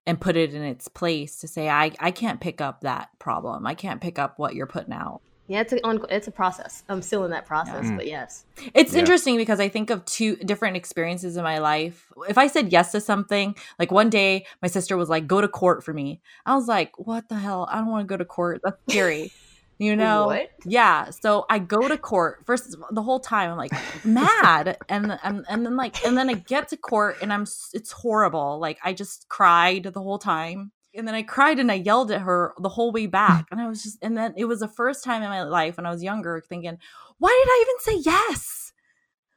and 0.06 0.20
put 0.20 0.36
it 0.36 0.52
in 0.54 0.62
its 0.62 0.88
place 0.88 1.38
to 1.40 1.48
say 1.48 1.68
I 1.68 1.92
I 1.98 2.10
can't 2.10 2.40
pick 2.40 2.60
up 2.60 2.82
that 2.82 3.08
problem. 3.18 3.66
I 3.66 3.74
can't 3.74 4.00
pick 4.02 4.18
up 4.18 4.38
what 4.38 4.54
you're 4.54 4.66
putting 4.66 4.92
out. 4.92 5.22
Yeah 5.46 5.60
it's 5.60 5.72
a 5.72 5.86
on, 5.86 6.04
it's 6.10 6.26
a 6.26 6.30
process 6.30 6.82
i'm 6.88 7.02
still 7.02 7.24
in 7.24 7.30
that 7.30 7.44
process 7.46 7.84
Mm. 7.86 7.96
but 7.96 8.06
yes 8.06 8.44
It's 8.72 8.92
Yeah. 8.94 9.00
interesting 9.00 9.36
because 9.36 9.60
I 9.60 9.68
think 9.68 9.90
of 9.90 10.04
two 10.04 10.36
different 10.36 10.76
experiences 10.76 11.36
in 11.36 11.42
my 11.42 11.58
life. 11.58 12.06
If 12.28 12.38
I 12.38 12.46
said 12.46 12.72
yes 12.72 12.92
to 12.92 13.00
something, 13.00 13.54
like 13.78 13.90
one 13.90 14.10
day 14.10 14.46
my 14.62 14.68
sister 14.68 14.96
was 14.96 15.08
like, 15.08 15.26
go 15.26 15.40
to 15.40 15.48
court 15.48 15.82
for 15.84 15.92
me. 15.92 16.20
I 16.46 16.54
was 16.54 16.68
like, 16.68 16.92
what 16.98 17.28
the 17.28 17.34
hell? 17.34 17.66
I 17.70 17.76
don't 17.78 17.90
want 17.90 18.06
to 18.06 18.12
go 18.12 18.16
to 18.16 18.24
court. 18.24 18.60
That's 18.64 18.78
scary. 18.88 19.32
You 19.76 19.96
know? 19.96 20.26
What? 20.26 20.50
Yeah. 20.64 21.10
So 21.10 21.46
I 21.50 21.58
go 21.58 21.88
to 21.88 21.98
court 21.98 22.42
first 22.46 22.76
the 22.92 23.02
whole 23.02 23.18
time. 23.18 23.50
I'm 23.50 23.56
like 23.58 23.72
mad. 24.04 24.78
And, 24.88 25.18
and, 25.24 25.44
and 25.48 25.66
then 25.66 25.76
like, 25.76 26.06
and 26.06 26.16
then 26.16 26.30
I 26.30 26.34
get 26.34 26.68
to 26.68 26.76
court 26.76 27.16
and 27.20 27.32
I'm, 27.32 27.42
it's 27.72 27.90
horrible. 27.90 28.60
Like 28.60 28.78
I 28.84 28.92
just 28.92 29.28
cried 29.28 29.82
the 29.92 30.00
whole 30.00 30.18
time. 30.20 30.70
And 30.96 31.06
then 31.08 31.14
I 31.14 31.22
cried 31.22 31.58
and 31.58 31.70
I 31.70 31.74
yelled 31.74 32.10
at 32.10 32.22
her 32.22 32.54
the 32.60 32.68
whole 32.68 32.92
way 32.92 33.06
back. 33.22 33.46
And 33.50 33.60
I 33.60 33.68
was 33.68 33.82
just, 33.82 33.98
and 34.02 34.16
then 34.16 34.34
it 34.36 34.44
was 34.46 34.60
the 34.60 34.68
first 34.68 35.04
time 35.04 35.22
in 35.22 35.28
my 35.28 35.42
life 35.42 35.76
when 35.76 35.86
I 35.86 35.90
was 35.90 36.02
younger 36.02 36.42
thinking, 36.48 36.78
why 37.18 37.44
did 37.44 37.50
I 37.50 37.64
even 37.64 38.04
say 38.04 38.10
yes? 38.10 38.64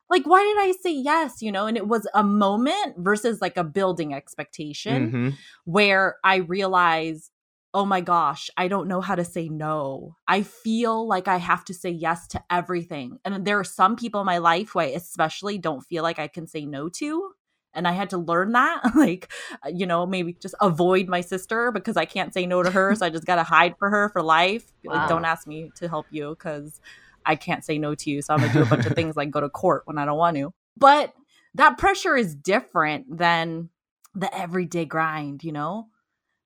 like 0.10 0.26
why 0.26 0.42
did 0.44 0.58
i 0.58 0.72
say 0.72 0.92
yes 0.92 1.42
you 1.42 1.52
know 1.52 1.66
and 1.68 1.78
it 1.78 1.88
was 1.88 2.08
a 2.14 2.24
moment 2.24 2.96
versus 2.98 3.42
like 3.42 3.58
a 3.58 3.64
building 3.64 4.14
expectation 4.14 5.12
hmm 5.12 5.30
where 5.66 6.16
i 6.24 6.38
realized 6.38 7.30
oh 7.74 7.86
my 7.86 8.00
gosh 8.00 8.50
i 8.56 8.68
don't 8.68 8.88
know 8.88 9.02
how 9.02 9.16
to 9.16 9.26
say 9.26 9.50
no 9.50 10.16
i 10.28 10.42
feel 10.42 11.06
like 11.06 11.28
i 11.28 11.38
have 11.38 11.66
to 11.66 11.74
say 11.74 11.90
yes 11.90 12.26
to 12.28 12.42
everything 12.50 13.20
and 13.26 13.46
there 13.46 13.60
are 13.60 13.66
some 13.66 13.96
people 13.96 14.22
in 14.22 14.26
my 14.26 14.38
life 14.38 14.70
who 14.70 14.80
i 14.80 14.86
especially 14.86 15.58
don't 15.58 15.82
feel 15.82 16.04
like 16.04 16.20
i 16.20 16.28
can 16.28 16.48
say 16.48 16.66
no 16.66 16.88
to 16.88 17.32
and 17.78 17.88
i 17.88 17.94
had 17.94 18.10
to 18.10 18.18
learn 18.18 18.52
that 18.52 18.82
like 18.96 19.32
uh, 19.66 19.70
you 19.70 19.86
know 19.86 20.06
maybe 20.06 20.34
just 20.34 20.56
avoid 20.60 21.08
my 21.08 21.22
sister 21.22 21.72
because 21.72 21.96
i 21.96 22.04
can't 22.04 22.34
say 22.34 22.46
no 22.46 22.62
to 22.62 22.72
her 22.72 22.94
so 22.96 23.06
i 23.06 23.10
just 23.10 23.26
gotta 23.26 23.44
hide 23.44 23.76
for 23.78 23.90
her 23.90 24.10
for 24.10 24.22
life 24.22 24.66
like 24.84 25.08
don't 25.08 25.26
ask 25.26 25.48
me 25.48 25.72
to 25.76 25.88
help 25.88 26.06
you 26.12 26.30
because 26.30 26.82
I 27.28 27.36
can't 27.36 27.64
say 27.64 27.78
no 27.78 27.94
to 27.94 28.10
you. 28.10 28.22
So 28.22 28.34
I'm 28.34 28.40
gonna 28.40 28.54
do 28.54 28.62
a 28.62 28.66
bunch 28.66 28.86
of 28.86 28.94
things 28.94 29.18
like 29.18 29.30
go 29.30 29.42
to 29.42 29.50
court 29.50 29.84
when 29.86 29.98
I 29.98 30.06
don't 30.06 30.18
want 30.18 30.38
to. 30.38 30.54
But 30.78 31.14
that 31.56 31.78
pressure 31.78 32.16
is 32.16 32.34
different 32.34 33.18
than 33.18 33.70
the 34.16 34.34
everyday 34.36 34.86
grind, 34.86 35.44
you 35.44 35.52
know? 35.52 35.90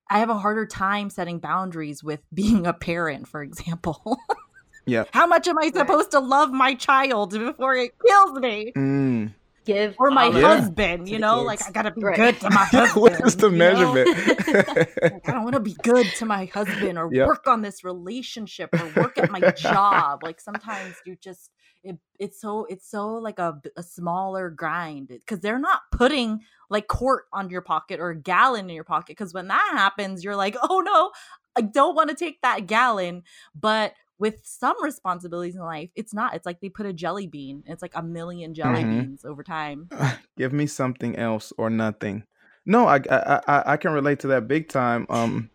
I 0.10 0.20
have 0.20 0.30
a 0.30 0.38
harder 0.38 0.66
time 0.66 1.10
setting 1.10 1.40
boundaries 1.40 2.04
with 2.04 2.22
being 2.34 2.66
a 2.66 2.74
parent, 2.74 3.28
for 3.28 3.44
example. 3.44 4.20
Yeah. 4.88 5.04
How 5.14 5.28
much 5.28 5.48
am 5.48 5.60
I 5.60 5.70
supposed 5.70 6.10
to 6.12 6.20
love 6.20 6.52
my 6.52 6.74
child 6.74 7.32
before 7.32 7.76
it 7.76 7.92
kills 8.04 8.40
me? 8.40 8.74
Mm. 8.76 9.34
Give 9.66 9.95
Or 9.99 10.12
my 10.12 10.30
Yeah. 10.30 10.41
husband, 10.41 11.09
you 11.09 11.20
know? 11.20 11.41
kids. 11.41 11.45
Like 11.47 11.62
I 11.66 11.72
gotta 11.72 11.91
be 11.91 12.03
Right. 12.03 12.16
good 12.16 12.39
to 12.41 12.49
my 12.49 12.66
husband. 12.74 13.22
What's 13.22 13.36
the 13.36 13.49
measurement? 13.51 14.09
Like, 15.12 15.24
I 15.28 15.34
don't 15.34 15.43
want 15.43 15.55
to 15.55 15.59
be 15.59 15.76
good 15.82 16.14
to 16.16 16.26
my 16.26 16.45
husband 16.45 16.97
or 16.97 17.09
Yep. 17.09 17.28
work 17.28 17.45
on 17.47 17.62
this 17.62 17.84
relationship 17.84 18.72
or 18.78 18.88
work 18.89 19.18
at 19.18 19.28
my 19.30 19.41
job. 19.53 20.24
Like 20.24 20.39
sometimes 20.39 21.01
you 21.03 21.18
just 21.22 21.51
it, 21.84 21.97
it's 22.20 22.39
so 22.39 22.66
it's 22.70 22.89
so 22.89 23.07
like 23.16 23.39
a 23.39 23.59
smaller 23.82 24.49
grind 24.49 25.09
because 25.09 25.39
they're 25.41 25.59
not 25.59 25.82
putting 25.91 26.39
like 26.70 26.88
quart 26.88 27.26
on 27.34 27.49
your 27.49 27.62
pocket 27.62 27.99
or 27.99 28.12
a 28.12 28.16
gallon 28.20 28.70
in 28.70 28.76
your 28.76 28.84
pocket 28.84 29.18
because 29.18 29.34
when 29.34 29.47
that 29.47 29.70
happens 29.74 30.24
you're 30.24 30.36
like 30.36 30.55
oh 30.62 30.82
no 30.86 31.12
I 31.55 31.62
don't 31.62 31.95
want 31.95 32.09
to 32.09 32.16
take 32.16 32.41
that 32.41 32.68
gallon 32.68 33.24
but 33.55 33.93
with 34.22 34.39
some 34.45 34.82
responsibilities 34.84 35.55
in 35.55 35.61
life 35.63 35.89
it's 35.95 36.13
not 36.13 36.36
it's 36.36 36.45
like 36.45 36.61
they 36.61 36.69
put 36.69 36.86
a 36.86 36.93
jelly 36.93 37.28
bean 37.28 37.63
it's 37.67 37.82
like 37.82 37.95
a 37.95 38.03
million 38.03 38.53
jelly 38.53 38.86
Mhm. 38.86 38.89
beans 38.89 39.26
over 39.26 39.43
time 39.43 39.89
Give 40.38 40.53
me 40.53 40.67
something 40.67 41.15
else 41.17 41.51
or 41.57 41.69
nothing. 41.69 42.26
No, 42.65 42.88
I 42.88 42.97
I 43.09 43.41
I, 43.47 43.63
I 43.74 43.78
can 43.78 43.91
relate 43.91 44.19
to 44.22 44.28
that 44.28 44.47
big 44.47 44.69
time. 44.69 45.05
Um, 45.09 45.49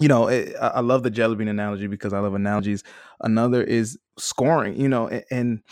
you 0.00 0.08
know, 0.08 0.28
it, 0.28 0.54
I 0.60 0.68
I 0.68 0.80
love 0.80 1.02
the 1.02 1.10
jelly 1.10 1.36
bean 1.36 1.48
analogy 1.48 1.86
because 1.86 2.12
I 2.12 2.20
love 2.20 2.34
analogies. 2.34 2.82
Another 3.20 3.62
is 3.62 3.98
scoring. 4.18 4.80
You 4.80 4.88
know, 4.88 5.10
a- 5.10 5.24
and 5.32 5.62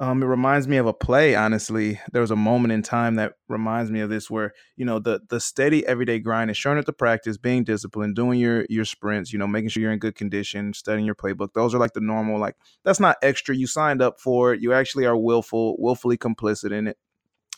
um, 0.00 0.22
it 0.22 0.26
reminds 0.26 0.68
me 0.68 0.76
of 0.76 0.86
a 0.86 0.92
play. 0.92 1.34
Honestly, 1.34 2.00
there 2.12 2.20
was 2.20 2.30
a 2.30 2.36
moment 2.36 2.72
in 2.72 2.82
time 2.82 3.16
that 3.16 3.32
reminds 3.48 3.90
me 3.90 3.98
of 4.00 4.08
this, 4.08 4.30
where 4.30 4.52
you 4.76 4.84
know 4.84 5.00
the 5.00 5.20
the 5.28 5.40
steady 5.40 5.84
everyday 5.86 6.20
grind 6.20 6.50
is 6.50 6.56
showing 6.56 6.78
up 6.78 6.84
to 6.84 6.92
practice, 6.92 7.36
being 7.36 7.64
disciplined, 7.64 8.14
doing 8.14 8.38
your 8.38 8.64
your 8.68 8.84
sprints. 8.84 9.32
You 9.32 9.40
know, 9.40 9.48
making 9.48 9.70
sure 9.70 9.82
you're 9.82 9.92
in 9.92 9.98
good 9.98 10.14
condition, 10.14 10.72
studying 10.72 11.04
your 11.04 11.16
playbook. 11.16 11.52
Those 11.52 11.74
are 11.74 11.78
like 11.78 11.94
the 11.94 12.00
normal. 12.00 12.38
Like 12.38 12.54
that's 12.84 13.00
not 13.00 13.16
extra. 13.22 13.56
You 13.56 13.66
signed 13.66 14.00
up 14.00 14.20
for 14.20 14.54
it. 14.54 14.60
You 14.62 14.72
actually 14.72 15.04
are 15.04 15.16
willful, 15.16 15.76
willfully 15.80 16.16
complicit 16.16 16.70
in 16.70 16.86
it. 16.86 16.96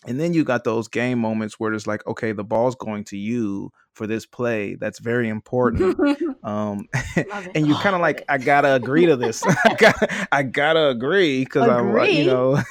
And 0.06 0.18
then 0.18 0.32
you 0.32 0.44
got 0.44 0.64
those 0.64 0.88
game 0.88 1.18
moments 1.18 1.60
where 1.60 1.74
it's 1.74 1.86
like, 1.86 2.06
okay, 2.06 2.32
the 2.32 2.44
ball's 2.44 2.74
going 2.74 3.04
to 3.04 3.18
you 3.18 3.70
for 3.92 4.06
this 4.06 4.24
play. 4.26 4.76
That's 4.76 4.98
very 4.98 5.28
important. 5.28 5.98
Um, 6.42 6.88
and 7.54 7.66
you 7.66 7.74
kind 7.74 7.94
of 7.94 8.00
like. 8.00 8.24
I 8.26 8.38
gotta 8.38 8.72
agree 8.74 9.04
to 9.04 9.14
this. 9.14 9.42
I 9.46 9.74
gotta, 9.78 10.28
I 10.32 10.42
gotta 10.42 10.88
agree 10.88 11.44
because 11.44 11.68
I'm, 11.68 11.94
you 12.06 12.24
know, 12.24 12.62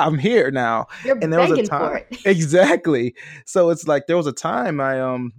I'm 0.00 0.18
here 0.18 0.50
now. 0.50 0.88
You're 1.04 1.16
and 1.22 1.32
there 1.32 1.40
was 1.40 1.56
a 1.56 1.62
time- 1.62 1.90
for 1.90 1.96
it. 1.98 2.26
Exactly. 2.26 3.14
So 3.46 3.70
it's 3.70 3.86
like 3.86 4.08
there 4.08 4.16
was 4.16 4.26
a 4.26 4.32
time 4.32 4.80
I 4.80 5.00
um 5.00 5.32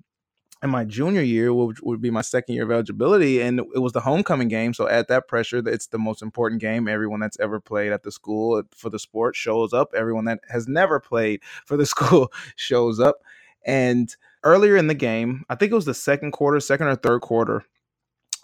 in 0.62 0.70
my 0.70 0.84
junior 0.84 1.22
year, 1.22 1.54
which 1.54 1.82
would 1.82 2.02
be 2.02 2.12
my 2.12 2.22
second 2.22 2.56
year 2.56 2.64
of 2.64 2.72
eligibility, 2.72 3.42
and 3.42 3.60
it 3.60 3.80
was 3.80 3.94
the 3.94 4.02
homecoming 4.02 4.48
game. 4.48 4.74
So 4.74 4.88
at 4.88 5.08
that 5.08 5.28
pressure, 5.28 5.62
it's 5.66 5.88
the 5.88 6.00
most 6.00 6.22
important 6.22 6.62
game. 6.62 6.88
Everyone 6.88 7.20
that's 7.20 7.40
ever 7.40 7.60
played 7.60 7.92
at 7.92 8.04
the 8.04 8.12
school 8.12 8.64
for 8.76 8.90
the 8.90 9.00
sport 9.00 9.36
shows 9.36 9.74
up. 9.74 9.94
Everyone 9.94 10.26
that 10.26 10.40
has 10.50 10.68
never 10.68 11.00
played 11.00 11.42
for 11.66 11.78
the 11.78 11.86
school 11.86 12.32
shows 12.56 13.00
up. 13.00 13.18
And 13.66 14.16
earlier 14.44 14.76
in 14.78 14.88
the 14.88 14.94
game, 14.94 15.44
I 15.50 15.56
think 15.56 15.72
it 15.72 15.76
was 15.76 15.86
the 15.86 15.94
second 15.94 16.32
quarter, 16.32 16.60
second 16.60 16.88
or 16.88 16.96
third 16.96 17.22
quarter, 17.22 17.64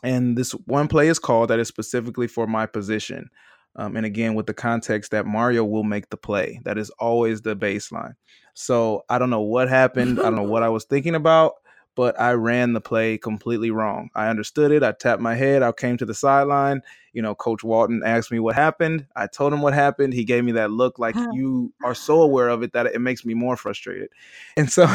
and 0.03 0.37
this 0.37 0.51
one 0.51 0.87
play 0.87 1.07
is 1.07 1.19
called 1.19 1.49
that 1.49 1.59
is 1.59 1.67
specifically 1.67 2.27
for 2.27 2.47
my 2.47 2.65
position. 2.65 3.29
Um, 3.77 3.97
and 3.97 4.05
again, 4.05 4.35
with 4.35 4.45
the 4.45 4.53
context 4.53 5.11
that 5.11 5.25
Mario 5.25 5.65
will 5.65 5.83
make 5.83 6.09
the 6.09 6.17
play, 6.17 6.61
that 6.63 6.77
is 6.77 6.89
always 6.91 7.41
the 7.41 7.55
baseline. 7.55 8.13
So 8.53 9.03
I 9.09 9.19
don't 9.19 9.29
know 9.29 9.41
what 9.41 9.67
happened. 9.67 10.19
I 10.19 10.23
don't 10.23 10.35
know 10.35 10.43
what 10.43 10.63
I 10.63 10.69
was 10.69 10.85
thinking 10.85 11.15
about, 11.15 11.53
but 11.95 12.19
I 12.19 12.33
ran 12.33 12.73
the 12.73 12.81
play 12.81 13.17
completely 13.17 13.71
wrong. 13.71 14.09
I 14.13 14.27
understood 14.27 14.71
it. 14.71 14.83
I 14.83 14.91
tapped 14.91 15.21
my 15.21 15.35
head. 15.35 15.63
I 15.63 15.71
came 15.71 15.97
to 15.97 16.05
the 16.05 16.13
sideline. 16.13 16.81
You 17.13 17.21
know, 17.21 17.33
Coach 17.33 17.63
Walton 17.63 18.01
asked 18.05 18.31
me 18.31 18.39
what 18.39 18.55
happened. 18.55 19.07
I 19.15 19.27
told 19.27 19.53
him 19.53 19.61
what 19.61 19.73
happened. 19.73 20.13
He 20.13 20.25
gave 20.25 20.43
me 20.43 20.51
that 20.53 20.71
look 20.71 20.99
like 20.99 21.15
you 21.31 21.73
are 21.83 21.95
so 21.95 22.21
aware 22.21 22.49
of 22.49 22.63
it 22.63 22.73
that 22.73 22.87
it 22.87 22.99
makes 22.99 23.25
me 23.25 23.33
more 23.33 23.57
frustrated. 23.57 24.09
And 24.57 24.71
so, 24.71 24.87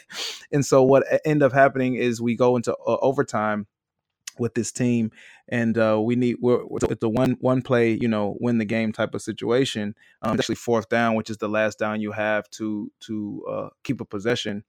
and 0.52 0.64
so 0.64 0.82
what 0.82 1.04
ended 1.24 1.42
up 1.42 1.52
happening 1.52 1.94
is 1.94 2.20
we 2.20 2.36
go 2.36 2.56
into 2.56 2.74
uh, 2.74 2.98
overtime 3.00 3.66
with 4.38 4.54
this 4.54 4.70
team 4.72 5.10
and 5.48 5.76
uh, 5.76 5.98
we 6.00 6.16
need 6.16 6.36
we're, 6.40 6.60
it's 6.70 7.02
a 7.02 7.08
one 7.08 7.36
one 7.40 7.62
play 7.62 7.98
you 8.00 8.08
know 8.08 8.36
win 8.40 8.58
the 8.58 8.64
game 8.64 8.92
type 8.92 9.14
of 9.14 9.22
situation 9.22 9.94
um, 10.22 10.38
actually 10.38 10.54
fourth 10.54 10.88
down 10.88 11.14
which 11.14 11.30
is 11.30 11.38
the 11.38 11.48
last 11.48 11.78
down 11.78 12.00
you 12.00 12.12
have 12.12 12.48
to 12.50 12.90
to 13.00 13.44
uh, 13.50 13.68
keep 13.82 14.00
a 14.00 14.04
possession 14.04 14.64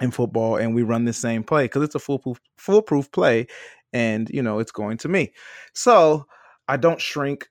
in 0.00 0.10
football 0.10 0.56
and 0.56 0.74
we 0.74 0.82
run 0.82 1.04
the 1.04 1.12
same 1.12 1.42
play 1.42 1.64
because 1.64 1.82
it's 1.82 1.94
a 1.94 1.98
foolproof 1.98 2.40
foolproof 2.56 3.10
play 3.12 3.46
and 3.92 4.28
you 4.30 4.42
know 4.42 4.58
it's 4.58 4.72
going 4.72 4.96
to 4.98 5.08
me. 5.08 5.32
So 5.72 6.26
i 6.68 6.76
don't 6.76 7.00
shrink. 7.00 7.48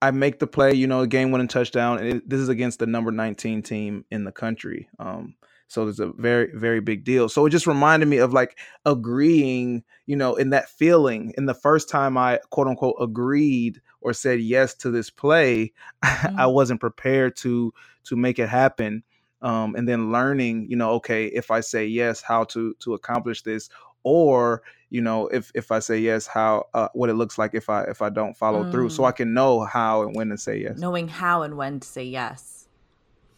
I 0.00 0.12
make 0.12 0.38
the 0.38 0.46
play 0.46 0.74
you 0.74 0.86
know 0.86 1.00
a 1.00 1.06
game 1.06 1.30
winning 1.30 1.48
touchdown 1.48 1.98
and 1.98 2.08
it, 2.08 2.28
this 2.28 2.40
is 2.40 2.48
against 2.48 2.78
the 2.78 2.86
number 2.86 3.10
19 3.10 3.62
team 3.62 4.04
in 4.10 4.24
the 4.24 4.32
country 4.32 4.88
um, 4.98 5.34
so 5.68 5.84
there's 5.84 6.00
a 6.00 6.12
very 6.16 6.50
very 6.54 6.80
big 6.80 7.04
deal. 7.04 7.28
So 7.28 7.44
it 7.46 7.50
just 7.50 7.66
reminded 7.66 8.06
me 8.06 8.16
of 8.18 8.32
like 8.32 8.58
agreeing 8.84 9.84
you 10.06 10.16
know 10.16 10.34
in 10.34 10.50
that 10.50 10.68
feeling. 10.70 11.34
In 11.36 11.46
the 11.46 11.54
first 11.54 11.88
time 11.88 12.16
i 12.16 12.40
quote 12.50 12.66
unquote 12.66 12.96
agreed 13.00 13.80
or 14.00 14.12
said 14.12 14.40
yes 14.40 14.74
to 14.74 14.90
this 14.90 15.10
play 15.10 15.72
i 16.02 16.46
wasn't 16.46 16.80
prepared 16.80 17.36
to 17.36 17.72
to 18.04 18.16
make 18.16 18.38
it 18.38 18.48
happen 18.48 19.02
um, 19.42 19.74
and 19.76 19.88
then 19.88 20.10
learning 20.12 20.66
you 20.68 20.76
know 20.76 20.90
okay 20.90 21.26
if 21.26 21.50
i 21.50 21.60
say 21.60 21.86
yes 21.86 22.20
how 22.22 22.44
to 22.44 22.74
to 22.80 22.94
accomplish 22.94 23.42
this 23.42 23.68
or 24.02 24.62
you 24.90 25.00
know 25.00 25.26
if 25.28 25.50
if 25.54 25.70
i 25.70 25.78
say 25.78 25.98
yes 25.98 26.26
how 26.26 26.66
uh, 26.74 26.88
what 26.94 27.08
it 27.10 27.14
looks 27.14 27.38
like 27.38 27.54
if 27.54 27.68
i 27.68 27.82
if 27.82 28.02
i 28.02 28.08
don't 28.08 28.36
follow 28.36 28.70
through 28.70 28.88
so 28.88 29.02
Mm. 29.02 29.08
i 29.08 29.12
can 29.12 29.34
know 29.34 29.60
how 29.64 30.02
and 30.02 30.14
when 30.16 30.28
to 30.30 30.38
say 30.38 30.58
yes 30.58 30.78
knowing 30.78 31.08
how 31.08 31.42
and 31.42 31.56
when 31.56 31.80
to 31.80 31.86
say 31.88 32.04
yes. 32.04 32.54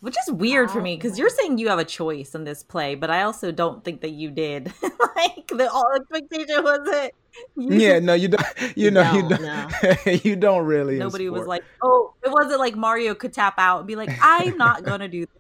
Which 0.01 0.17
is 0.27 0.33
weird 0.33 0.71
for 0.71 0.81
me 0.81 0.97
because 0.97 1.19
you're 1.19 1.29
saying 1.29 1.59
you 1.59 1.69
have 1.69 1.79
a 1.79 1.85
choice 1.85 2.35
in 2.35 2.45
this 2.45 2.63
play, 2.63 2.95
but 2.95 3.11
I 3.11 3.23
also 3.25 3.53
don't 3.53 3.85
think 3.85 4.01
that 4.01 4.13
you 4.13 4.31
did. 4.31 4.73
like 4.83 5.47
the 5.49 5.71
all 5.71 5.93
expectation 5.95 6.65
was 6.65 6.81
it. 6.85 7.15
You, 7.55 7.79
yeah 7.79 7.99
no 7.99 8.15
you 8.15 8.29
don't 8.29 8.47
you 8.77 8.91
know 8.91 9.13
you 9.13 9.29
don't, 9.29 9.43
don't 9.43 10.25
you 10.25 10.37
don't 10.37 10.65
really 10.65 10.97
Nobody 10.97 11.29
was 11.29 11.47
like, 11.47 11.63
oh, 11.83 12.15
it 12.25 12.31
wasn't 12.31 12.61
like 12.61 12.77
Mario 12.77 13.15
could 13.15 13.35
tap 13.35 13.55
out 13.59 13.81
and 13.81 13.87
be 13.87 13.95
like, 13.95 14.11
I'm 14.23 14.57
not 14.57 14.85
gonna 14.85 15.07
do 15.07 15.21
this 15.21 15.40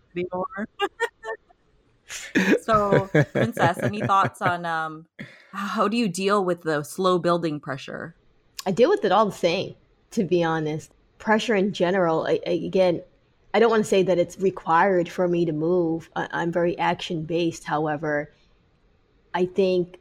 so, 2.62 3.08
Princess, 3.32 3.78
any 3.82 4.00
thoughts 4.00 4.42
on 4.42 4.64
um 4.64 5.06
how 5.52 5.88
do 5.88 5.96
you 5.96 6.08
deal 6.08 6.44
with 6.44 6.62
the 6.62 6.82
slow 6.82 7.18
building 7.18 7.60
pressure? 7.60 8.14
I 8.66 8.72
deal 8.72 8.88
with 8.88 9.04
it 9.04 9.12
all 9.12 9.26
the 9.26 9.32
same, 9.32 9.74
to 10.12 10.24
be 10.24 10.44
honest. 10.44 10.92
Pressure 11.18 11.54
in 11.54 11.72
general, 11.72 12.26
I, 12.26 12.40
I, 12.46 12.50
again, 12.50 13.02
I 13.52 13.58
don't 13.58 13.70
want 13.70 13.82
to 13.84 13.88
say 13.88 14.02
that 14.04 14.18
it's 14.18 14.38
required 14.38 15.08
for 15.08 15.26
me 15.26 15.44
to 15.44 15.52
move. 15.52 16.08
I, 16.14 16.28
I'm 16.30 16.52
very 16.52 16.78
action 16.78 17.24
based. 17.24 17.64
However, 17.64 18.32
I 19.34 19.46
think 19.46 19.98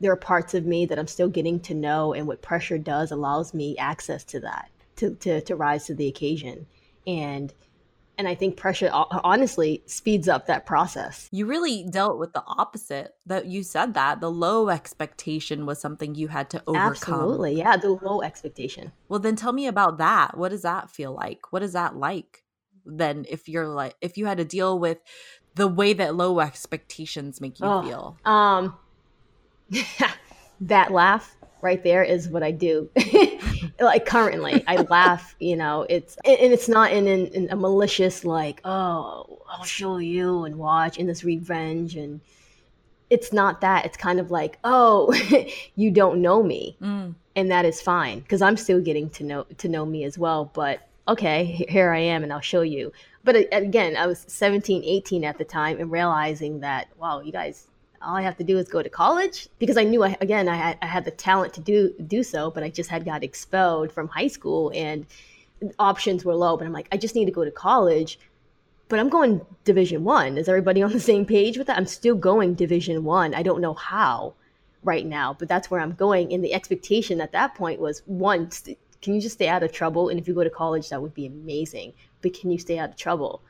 there 0.00 0.12
are 0.12 0.16
parts 0.16 0.54
of 0.54 0.64
me 0.64 0.86
that 0.86 0.98
I'm 0.98 1.06
still 1.06 1.28
getting 1.28 1.60
to 1.60 1.74
know, 1.74 2.14
and 2.14 2.26
what 2.26 2.42
pressure 2.42 2.78
does 2.78 3.10
allows 3.10 3.52
me 3.52 3.76
access 3.78 4.24
to 4.24 4.40
that 4.40 4.70
to, 4.96 5.14
to, 5.16 5.40
to 5.42 5.56
rise 5.56 5.86
to 5.86 5.94
the 5.94 6.08
occasion. 6.08 6.66
And 7.06 7.52
and 8.18 8.26
I 8.26 8.34
think 8.34 8.56
pressure 8.56 8.90
honestly 8.92 9.82
speeds 9.86 10.28
up 10.28 10.46
that 10.46 10.66
process. 10.66 11.28
You 11.30 11.46
really 11.46 11.86
dealt 11.88 12.18
with 12.18 12.32
the 12.32 12.42
opposite. 12.46 13.14
That 13.26 13.46
you 13.46 13.62
said 13.62 13.94
that 13.94 14.20
the 14.20 14.30
low 14.30 14.68
expectation 14.68 15.64
was 15.66 15.80
something 15.80 16.14
you 16.16 16.26
had 16.28 16.50
to 16.50 16.62
overcome. 16.66 16.90
Absolutely. 16.90 17.54
Yeah, 17.58 17.76
the 17.76 17.90
low 17.90 18.22
expectation. 18.22 18.90
Well, 19.08 19.20
then 19.20 19.36
tell 19.36 19.52
me 19.52 19.68
about 19.68 19.98
that. 19.98 20.36
What 20.36 20.48
does 20.50 20.62
that 20.62 20.90
feel 20.90 21.14
like? 21.14 21.52
What 21.52 21.62
is 21.62 21.72
that 21.74 21.96
like? 21.96 22.42
Then, 22.84 23.24
if 23.28 23.48
you're 23.48 23.68
like, 23.68 23.94
if 24.00 24.18
you 24.18 24.26
had 24.26 24.38
to 24.38 24.44
deal 24.44 24.78
with 24.78 24.98
the 25.54 25.68
way 25.68 25.92
that 25.92 26.14
low 26.14 26.40
expectations 26.40 27.40
make 27.40 27.60
you 27.60 27.66
Oh. 27.66 27.82
feel. 27.82 28.16
Um, 28.24 28.76
that 30.60 30.90
laugh 30.90 31.36
right 31.60 31.82
there 31.84 32.02
is 32.02 32.28
what 32.28 32.42
I 32.42 32.50
do. 32.50 32.88
like 33.80 34.06
currently 34.06 34.62
i 34.66 34.76
laugh 34.76 35.34
you 35.38 35.56
know 35.56 35.86
it's 35.88 36.16
and 36.24 36.52
it's 36.52 36.68
not 36.68 36.92
in, 36.92 37.06
in, 37.06 37.26
in, 37.28 37.50
a 37.50 37.56
malicious 37.56 38.24
like 38.24 38.60
oh 38.64 39.40
i'll 39.50 39.64
show 39.64 39.98
you 39.98 40.44
and 40.44 40.56
watch 40.56 40.98
in 40.98 41.06
this 41.06 41.24
revenge 41.24 41.96
and 41.96 42.20
it's 43.10 43.32
not 43.32 43.60
that. 43.62 43.86
It's 43.86 43.96
kind 43.96 44.20
of 44.20 44.30
like 44.30 44.58
oh 44.64 45.12
you 45.76 45.90
don't 45.90 46.20
know 46.20 46.42
me. 46.42 46.76
Mm. 46.80 47.14
and 47.36 47.50
that 47.50 47.64
is 47.64 47.80
fine 47.80 48.20
because 48.20 48.42
i'm 48.42 48.56
still 48.56 48.80
getting 48.80 49.08
to 49.10 49.24
know 49.24 49.44
to 49.58 49.68
know 49.68 49.86
me 49.86 50.04
as 50.04 50.18
well 50.18 50.50
but 50.52 50.88
okay 51.06 51.44
here 51.68 51.92
i 51.92 51.98
am 51.98 52.22
and 52.22 52.32
i'll 52.32 52.40
show 52.40 52.62
you. 52.62 52.92
But 53.24 53.46
again 53.52 53.96
i 53.96 54.06
was 54.06 54.24
17 54.28 54.82
18 54.84 55.24
at 55.24 55.38
the 55.38 55.44
time 55.44 55.78
and 55.80 55.90
realizing 55.90 56.60
that 56.60 56.88
wow 56.96 57.20
you 57.20 57.32
guys 57.32 57.66
all 58.02 58.16
I 58.16 58.22
have 58.22 58.36
to 58.38 58.44
do 58.44 58.58
is 58.58 58.68
go 58.68 58.82
to 58.82 58.88
college 58.88 59.48
because 59.58 59.76
I 59.76 59.84
knew 59.84 60.04
I, 60.04 60.16
again 60.20 60.48
I 60.48 60.56
had, 60.56 60.78
I 60.82 60.86
had 60.86 61.04
the 61.04 61.10
talent 61.10 61.54
to 61.54 61.60
do 61.60 61.92
do 62.06 62.22
so, 62.22 62.50
but 62.50 62.62
I 62.62 62.70
just 62.70 62.90
had 62.90 63.04
got 63.04 63.24
expelled 63.24 63.90
from 63.90 64.08
high 64.08 64.28
school 64.28 64.70
and 64.74 65.06
options 65.78 66.24
were 66.24 66.34
low. 66.34 66.56
But 66.56 66.66
I'm 66.66 66.72
like, 66.72 66.88
I 66.92 66.96
just 66.96 67.14
need 67.14 67.24
to 67.26 67.32
go 67.32 67.44
to 67.44 67.50
college. 67.50 68.18
But 68.88 69.00
I'm 69.00 69.10
going 69.10 69.44
Division 69.64 70.04
One. 70.04 70.38
Is 70.38 70.48
everybody 70.48 70.82
on 70.82 70.92
the 70.92 71.00
same 71.00 71.26
page 71.26 71.58
with 71.58 71.66
that? 71.66 71.76
I'm 71.76 71.86
still 71.86 72.14
going 72.14 72.54
Division 72.54 73.04
One. 73.04 73.34
I. 73.34 73.40
I 73.40 73.42
don't 73.42 73.60
know 73.60 73.74
how 73.74 74.34
right 74.82 75.06
now, 75.06 75.34
but 75.38 75.48
that's 75.48 75.70
where 75.70 75.80
I'm 75.80 75.92
going. 75.92 76.32
And 76.32 76.44
the 76.44 76.54
expectation 76.54 77.20
at 77.20 77.32
that 77.32 77.54
point 77.54 77.80
was 77.80 78.02
one, 78.06 78.50
can 79.02 79.14
you 79.14 79.20
just 79.20 79.34
stay 79.34 79.48
out 79.48 79.62
of 79.62 79.72
trouble? 79.72 80.08
And 80.08 80.18
if 80.18 80.28
you 80.28 80.34
go 80.34 80.44
to 80.44 80.50
college, 80.50 80.88
that 80.88 81.02
would 81.02 81.14
be 81.14 81.26
amazing. 81.26 81.92
But 82.22 82.34
can 82.34 82.50
you 82.50 82.58
stay 82.58 82.78
out 82.78 82.90
of 82.90 82.96
trouble? 82.96 83.42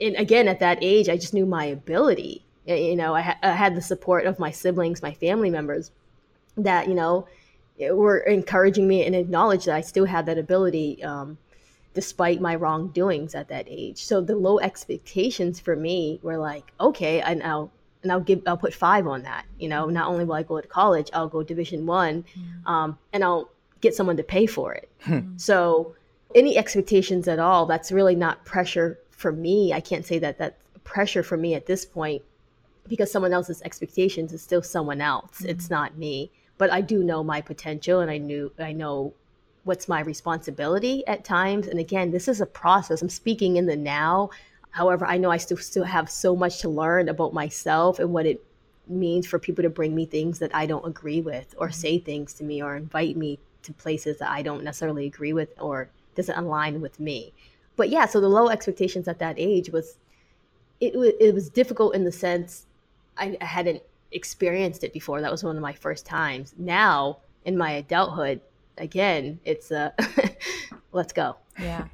And 0.00 0.16
again, 0.16 0.48
at 0.48 0.60
that 0.60 0.78
age, 0.80 1.08
I 1.08 1.16
just 1.16 1.34
knew 1.34 1.46
my 1.46 1.64
ability 1.66 2.45
you 2.66 2.96
know, 2.96 3.14
I, 3.14 3.20
ha- 3.20 3.38
I 3.42 3.52
had 3.52 3.74
the 3.74 3.82
support 3.82 4.26
of 4.26 4.38
my 4.38 4.50
siblings, 4.50 5.02
my 5.02 5.12
family 5.12 5.50
members 5.50 5.90
that, 6.56 6.88
you 6.88 6.94
know, 6.94 7.26
were 7.78 8.18
encouraging 8.18 8.88
me 8.88 9.04
and 9.04 9.14
acknowledged 9.14 9.66
that 9.66 9.76
I 9.76 9.80
still 9.80 10.06
had 10.06 10.26
that 10.26 10.38
ability 10.38 11.02
um, 11.04 11.38
despite 11.94 12.40
my 12.40 12.54
wrongdoings 12.54 13.34
at 13.34 13.48
that 13.48 13.66
age. 13.68 14.04
So 14.04 14.20
the 14.20 14.36
low 14.36 14.58
expectations 14.58 15.60
for 15.60 15.76
me 15.76 16.18
were 16.22 16.38
like, 16.38 16.72
okay, 16.80 17.20
and 17.20 17.42
I'll 17.42 17.70
and 18.02 18.12
I'll 18.12 18.20
give 18.20 18.42
I'll 18.46 18.56
put 18.56 18.74
five 18.74 19.06
on 19.06 19.22
that. 19.22 19.46
You 19.58 19.68
know, 19.68 19.86
not 19.86 20.08
only 20.08 20.24
will 20.24 20.34
I 20.34 20.42
go 20.42 20.60
to 20.60 20.68
college, 20.68 21.10
I'll 21.12 21.28
go 21.28 21.42
Division 21.42 21.86
One, 21.86 22.24
mm. 22.38 22.70
um, 22.70 22.98
and 23.12 23.24
I'll 23.24 23.50
get 23.80 23.94
someone 23.94 24.16
to 24.16 24.22
pay 24.22 24.46
for 24.46 24.74
it. 24.74 24.88
Hmm. 25.00 25.36
So 25.36 25.94
any 26.34 26.56
expectations 26.56 27.28
at 27.28 27.38
all, 27.38 27.66
that's 27.66 27.92
really 27.92 28.14
not 28.14 28.44
pressure 28.44 28.98
for 29.10 29.32
me. 29.32 29.72
I 29.72 29.80
can't 29.80 30.04
say 30.04 30.18
that 30.18 30.38
that's 30.38 30.56
pressure 30.84 31.22
for 31.22 31.36
me 31.36 31.54
at 31.54 31.66
this 31.66 31.84
point 31.84 32.22
because 32.88 33.10
someone 33.10 33.32
else's 33.32 33.62
expectations 33.62 34.32
is 34.32 34.42
still 34.42 34.62
someone 34.62 35.00
else. 35.00 35.38
Mm-hmm. 35.38 35.50
It's 35.50 35.70
not 35.70 35.96
me. 35.96 36.30
But 36.58 36.72
I 36.72 36.80
do 36.80 37.04
know 37.04 37.22
my 37.22 37.40
potential 37.40 38.00
and 38.00 38.10
I 38.10 38.18
knew 38.18 38.50
I 38.58 38.72
know 38.72 39.12
what's 39.64 39.88
my 39.88 40.00
responsibility 40.00 41.06
at 41.06 41.24
times. 41.24 41.66
And 41.66 41.78
again, 41.78 42.10
this 42.10 42.28
is 42.28 42.40
a 42.40 42.46
process. 42.46 43.02
I'm 43.02 43.08
speaking 43.08 43.56
in 43.56 43.66
the 43.66 43.76
now. 43.76 44.30
However, 44.70 45.04
I 45.06 45.18
know 45.18 45.30
I 45.30 45.36
still 45.36 45.56
still 45.58 45.84
have 45.84 46.10
so 46.10 46.36
much 46.36 46.60
to 46.60 46.68
learn 46.68 47.08
about 47.08 47.34
myself 47.34 47.98
and 47.98 48.12
what 48.12 48.26
it 48.26 48.42
means 48.86 49.26
for 49.26 49.38
people 49.38 49.62
to 49.62 49.70
bring 49.70 49.94
me 49.94 50.06
things 50.06 50.38
that 50.38 50.54
I 50.54 50.66
don't 50.66 50.86
agree 50.86 51.20
with 51.20 51.54
or 51.58 51.68
mm-hmm. 51.68 51.74
say 51.74 51.98
things 51.98 52.32
to 52.34 52.44
me 52.44 52.62
or 52.62 52.76
invite 52.76 53.16
me 53.16 53.38
to 53.64 53.72
places 53.72 54.18
that 54.18 54.30
I 54.30 54.42
don't 54.42 54.64
necessarily 54.64 55.06
agree 55.06 55.32
with 55.32 55.48
or 55.60 55.88
doesn't 56.14 56.38
align 56.38 56.80
with 56.80 56.98
me. 57.00 57.32
But 57.76 57.90
yeah, 57.90 58.06
so 58.06 58.20
the 58.20 58.28
low 58.28 58.48
expectations 58.48 59.08
at 59.08 59.18
that 59.18 59.34
age 59.38 59.70
was 59.70 59.96
it, 60.80 60.94
it 61.20 61.34
was 61.34 61.48
difficult 61.48 61.94
in 61.94 62.04
the 62.04 62.12
sense 62.12 62.66
I, 63.18 63.36
hadn't 63.40 63.82
experienced 64.12 64.84
it 64.84 64.92
before. 64.92 65.20
That 65.20 65.30
was 65.30 65.44
one 65.44 65.56
of 65.56 65.62
my 65.62 65.72
first 65.72 66.06
times. 66.06 66.54
Now, 66.56 67.18
in 67.44 67.56
my 67.56 67.72
adulthood, 67.72 68.40
again, 68.78 69.40
it's 69.44 69.70
a 69.70 69.94
let's 70.92 71.12
go. 71.12 71.36
Yeah. 71.58 71.88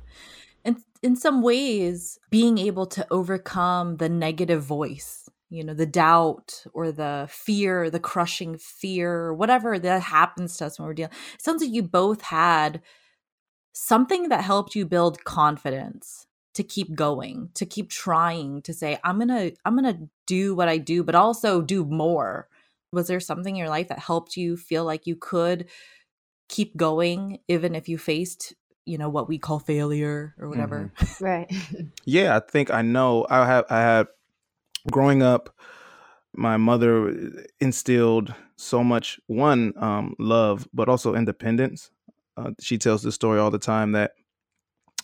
And 0.65 0.83
in 1.03 1.17
some 1.17 1.43
ways, 1.43 2.19
being 2.31 2.59
able 2.59 2.87
to 2.87 3.07
overcome 3.11 3.97
the 3.97 4.09
negative 4.09 4.63
voice, 4.63 5.29
you 5.51 5.65
know, 5.65 5.75
the 5.75 5.87
doubt 5.87 6.65
or 6.73 6.93
the 6.93 7.27
fear, 7.31 7.91
the 7.91 8.01
crushing 8.01 8.57
fear, 8.59 9.35
whatever 9.35 9.79
that 9.79 10.03
happens 10.03 10.57
to 10.57 10.67
us 10.67 10.79
when 10.79 10.87
we're 10.87 10.95
dealing. 10.95 11.13
It 11.35 11.43
sounds 11.43 11.63
like 11.63 11.73
you 11.73 11.83
both 11.83 12.23
had 12.23 12.81
something 13.73 14.29
that 14.29 14.45
helped 14.45 14.75
you 14.75 14.87
build 14.87 15.25
confidence 15.25 16.27
to 16.55 16.63
keep 16.63 16.95
going 16.95 17.51
to 17.55 17.65
keep 17.65 17.89
trying 17.89 18.63
to 18.63 18.73
say 18.73 18.99
i'm 19.05 19.19
gonna 19.19 19.51
i'm 19.65 19.75
gonna 19.75 19.99
do 20.27 20.55
what 20.55 20.69
i 20.69 20.79
do 20.79 21.03
but 21.03 21.15
also 21.15 21.61
do 21.63 21.85
more. 21.85 22.49
Was 22.93 23.07
there 23.07 23.21
something 23.21 23.55
in 23.55 23.59
your 23.59 23.71
life 23.71 23.89
that 23.89 23.99
helped 23.99 24.37
you 24.37 24.57
feel 24.57 24.85
like 24.85 25.07
you 25.07 25.17
could 25.17 25.69
keep 26.49 26.77
going 26.77 27.39
even 27.49 27.75
if 27.75 27.89
you 27.89 27.97
faced 27.97 28.55
you 28.85 28.99
know 28.99 29.09
what 29.09 29.29
we 29.29 29.39
call 29.39 29.59
failure 29.59 30.35
or 30.39 30.49
whatever? 30.49 30.93
Mm-hmm. 30.97 31.25
right. 31.25 31.53
Yeah 32.05 32.37
i 32.37 32.41
think 32.41 32.71
i 32.71 32.83
know. 32.83 33.27
I 33.31 33.47
have 33.47 33.65
i 33.71 33.81
had 33.81 34.09
growing 34.91 35.23
up 35.23 35.55
my 36.35 36.57
mother 36.57 37.47
instilled 37.61 38.35
so 38.57 38.83
much 38.83 39.21
one 39.27 39.73
um, 39.77 40.15
love 40.19 40.69
but 40.73 40.89
also 40.89 41.15
independence. 41.15 41.91
Uh, 42.37 42.51
she 42.61 42.79
tells 42.79 43.03
the 43.03 43.13
story 43.13 43.39
all 43.39 43.51
the 43.51 43.59
time 43.59 43.93
that 43.93 44.13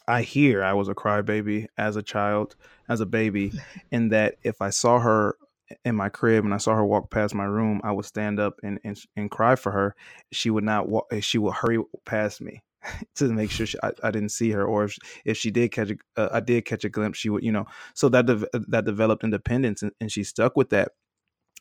I 0.08 0.22
hear 0.22 0.64
I 0.64 0.72
was 0.72 0.88
a 0.88 0.94
crybaby 0.94 1.66
as 1.76 1.96
a 1.96 2.02
child, 2.02 2.56
as 2.88 3.00
a 3.00 3.06
baby, 3.06 3.52
and 3.92 4.10
that 4.10 4.36
if 4.42 4.60
I 4.62 4.70
saw 4.70 4.98
her 4.98 5.36
in 5.84 5.94
my 5.94 6.08
crib 6.08 6.46
and 6.46 6.54
I 6.54 6.56
saw 6.56 6.74
her 6.74 6.84
walk 6.84 7.10
past 7.10 7.34
my 7.34 7.44
room, 7.44 7.82
I 7.84 7.92
would 7.92 8.06
stand 8.06 8.40
up 8.40 8.54
and 8.62 8.80
and, 8.84 8.98
and 9.16 9.30
cry 9.30 9.54
for 9.54 9.70
her. 9.70 9.94
She 10.32 10.48
would 10.48 10.64
not 10.64 10.88
walk. 10.88 11.12
She 11.20 11.36
would 11.36 11.54
hurry 11.54 11.78
past 12.06 12.40
me 12.40 12.62
to 13.16 13.28
make 13.28 13.50
sure 13.50 13.66
she, 13.66 13.76
I, 13.82 13.92
I, 14.02 14.10
didn't 14.10 14.30
see 14.30 14.50
her, 14.50 14.64
or 14.64 14.84
if 14.84 14.96
if 15.26 15.36
she 15.36 15.50
did 15.50 15.72
catch 15.72 15.90
a, 15.90 15.96
uh, 16.16 16.30
I 16.32 16.40
did 16.40 16.64
catch 16.64 16.84
a 16.84 16.88
glimpse, 16.88 17.18
she 17.18 17.28
would, 17.28 17.44
you 17.44 17.52
know. 17.52 17.66
So 17.94 18.08
that 18.08 18.24
de- 18.24 18.48
that 18.68 18.86
developed 18.86 19.24
independence, 19.24 19.82
and, 19.82 19.92
and 20.00 20.10
she 20.10 20.24
stuck 20.24 20.56
with 20.56 20.70
that. 20.70 20.92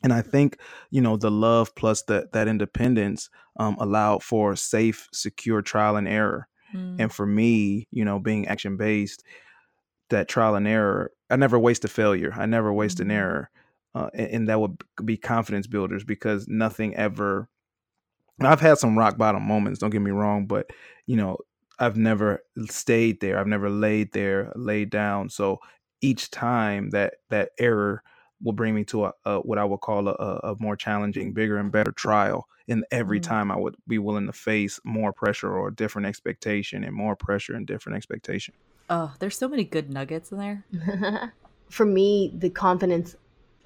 And 0.03 0.13
I 0.13 0.21
think 0.21 0.57
you 0.89 1.01
know 1.01 1.17
the 1.17 1.31
love 1.31 1.75
plus 1.75 2.03
that 2.03 2.31
that 2.31 2.47
independence 2.47 3.29
um, 3.59 3.75
allowed 3.79 4.23
for 4.23 4.55
safe, 4.55 5.09
secure 5.11 5.61
trial 5.61 5.97
and 5.97 6.07
error 6.07 6.47
Mm. 6.73 6.97
And 6.99 7.11
for 7.11 7.25
me, 7.25 7.87
you 7.91 8.05
know, 8.05 8.19
being 8.19 8.47
action 8.47 8.77
based, 8.77 9.23
that 10.09 10.27
trial 10.27 10.55
and 10.55 10.67
error, 10.67 11.11
I 11.29 11.35
never 11.35 11.59
waste 11.59 11.85
a 11.85 11.87
failure. 11.87 12.33
I 12.35 12.45
never 12.45 12.71
waste 12.71 12.97
mm. 12.97 13.01
an 13.01 13.11
error. 13.11 13.49
Uh, 13.95 14.09
and, 14.13 14.27
and, 14.27 14.49
that 14.49 14.59
would 14.59 14.79
be 15.03 15.17
confidence 15.17 15.65
builders 15.65 16.03
because 16.03 16.47
nothing 16.47 16.95
ever. 16.95 17.49
I've 18.39 18.61
had 18.61 18.77
some 18.77 18.97
rock 18.97 19.17
bottom 19.17 19.41
moments. 19.41 19.79
Don't 19.79 19.89
get 19.89 20.01
me 20.01 20.11
wrong, 20.11 20.45
but 20.45 20.69
you 21.07 21.15
know, 21.15 21.37
I've 21.79 21.97
never 21.97 22.43
stayed 22.69 23.21
there. 23.21 23.39
I've 23.39 23.47
never 23.47 23.69
laid 23.69 24.11
there, 24.13 24.51
laid 24.55 24.91
down. 24.91 25.29
So 25.29 25.59
each 26.01 26.29
time 26.29 26.91
that 26.91 27.15
that 27.29 27.51
error 27.59 28.03
will 28.41 28.53
bring 28.53 28.75
me 28.75 28.83
to 28.85 29.05
a, 29.05 29.13
a 29.25 29.39
what 29.39 29.57
I 29.57 29.65
would 29.65 29.81
call 29.81 30.07
a, 30.07 30.13
a, 30.13 30.55
more 30.59 30.75
challenging, 30.75 31.33
bigger, 31.33 31.57
and 31.57 31.71
better 31.71 31.91
trial. 31.91 32.47
And 32.67 32.85
every 32.91 33.19
mm-hmm. 33.19 33.29
time 33.29 33.51
I 33.51 33.57
would 33.57 33.75
be 33.87 33.97
willing 33.97 34.25
to 34.27 34.33
face 34.33 34.79
more 34.83 35.13
pressure 35.13 35.55
or 35.55 35.71
different 35.71 36.07
expectation, 36.07 36.83
and 36.83 36.93
more 36.93 37.15
pressure 37.15 37.53
and 37.55 37.65
different 37.65 37.95
expectation. 37.95 38.53
Oh, 38.89 39.13
there's 39.19 39.37
so 39.37 39.47
many 39.47 39.63
good 39.63 39.89
nuggets 39.89 40.31
in 40.31 40.37
there. 40.37 41.33
For 41.69 41.85
me, 41.85 42.31
the 42.37 42.49
confidence 42.49 43.15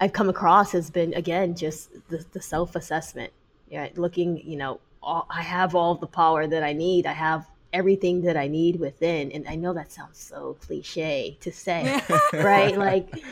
I've 0.00 0.12
come 0.12 0.28
across 0.28 0.72
has 0.72 0.90
been 0.90 1.14
again 1.14 1.54
just 1.54 1.90
the, 2.08 2.24
the 2.32 2.40
self 2.40 2.74
assessment. 2.76 3.32
Yeah, 3.68 3.88
looking, 3.94 4.38
you 4.46 4.56
know, 4.56 4.80
all, 5.02 5.26
I 5.30 5.42
have 5.42 5.74
all 5.74 5.94
the 5.94 6.06
power 6.06 6.46
that 6.46 6.62
I 6.62 6.72
need. 6.72 7.06
I 7.06 7.12
have 7.12 7.46
everything 7.72 8.20
that 8.22 8.36
I 8.36 8.48
need 8.48 8.78
within. 8.78 9.32
And 9.32 9.48
I 9.48 9.54
know 9.54 9.72
that 9.72 9.90
sounds 9.90 10.18
so 10.18 10.56
cliche 10.60 11.38
to 11.40 11.50
say, 11.50 12.02
right? 12.34 12.76
Like 12.76 13.22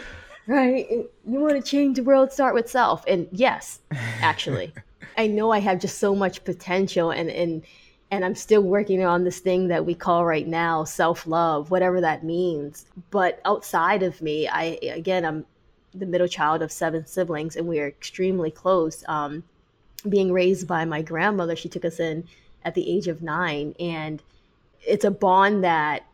right? 0.51 0.87
You 1.27 1.41
want 1.41 1.55
to 1.55 1.62
change 1.62 1.97
the 1.97 2.03
world, 2.03 2.33
start 2.33 2.55
with 2.55 2.68
self. 2.68 3.05
And 3.07 3.29
yes, 3.31 3.81
actually, 4.21 4.75
I 5.17 5.27
know 5.27 5.51
I 5.51 5.59
have 5.61 5.81
just 5.81 5.99
so 5.99 6.15
much 6.15 6.45
potential 6.45 7.11
and, 7.11 7.31
and, 7.31 7.63
and 8.11 8.25
I'm 8.25 8.35
still 8.35 8.63
working 8.63 9.05
on 9.05 9.25
this 9.25 9.39
thing 9.39 9.69
that 9.69 9.87
we 9.87 9.95
call 9.95 10.25
right 10.25 10.47
now 10.47 10.85
self 10.85 11.27
love, 11.27 11.71
whatever 11.71 12.01
that 12.01 12.25
means. 12.25 12.87
But 13.11 13.41
outside 13.45 14.03
of 14.03 14.21
me, 14.23 14.49
I, 14.49 14.79
again, 14.83 15.25
I'm 15.25 15.47
the 15.95 16.07
middle 16.07 16.29
child 16.29 16.63
of 16.63 16.71
seven 16.73 17.07
siblings 17.07 17.57
and 17.57 17.67
we 17.67 17.81
are 17.81 17.89
extremely 17.89 18.51
close. 18.51 19.05
Um, 19.09 19.43
being 20.09 20.33
raised 20.33 20.67
by 20.67 20.85
my 20.85 21.03
grandmother, 21.03 21.57
she 21.57 21.69
took 21.69 21.85
us 21.85 22.01
in 22.01 22.25
at 22.65 22.75
the 22.75 22.91
age 22.91 23.09
of 23.09 23.23
nine. 23.23 23.75
And 23.79 24.23
it's 24.87 25.05
a 25.05 25.11
bond 25.11 25.65
that 25.65 26.05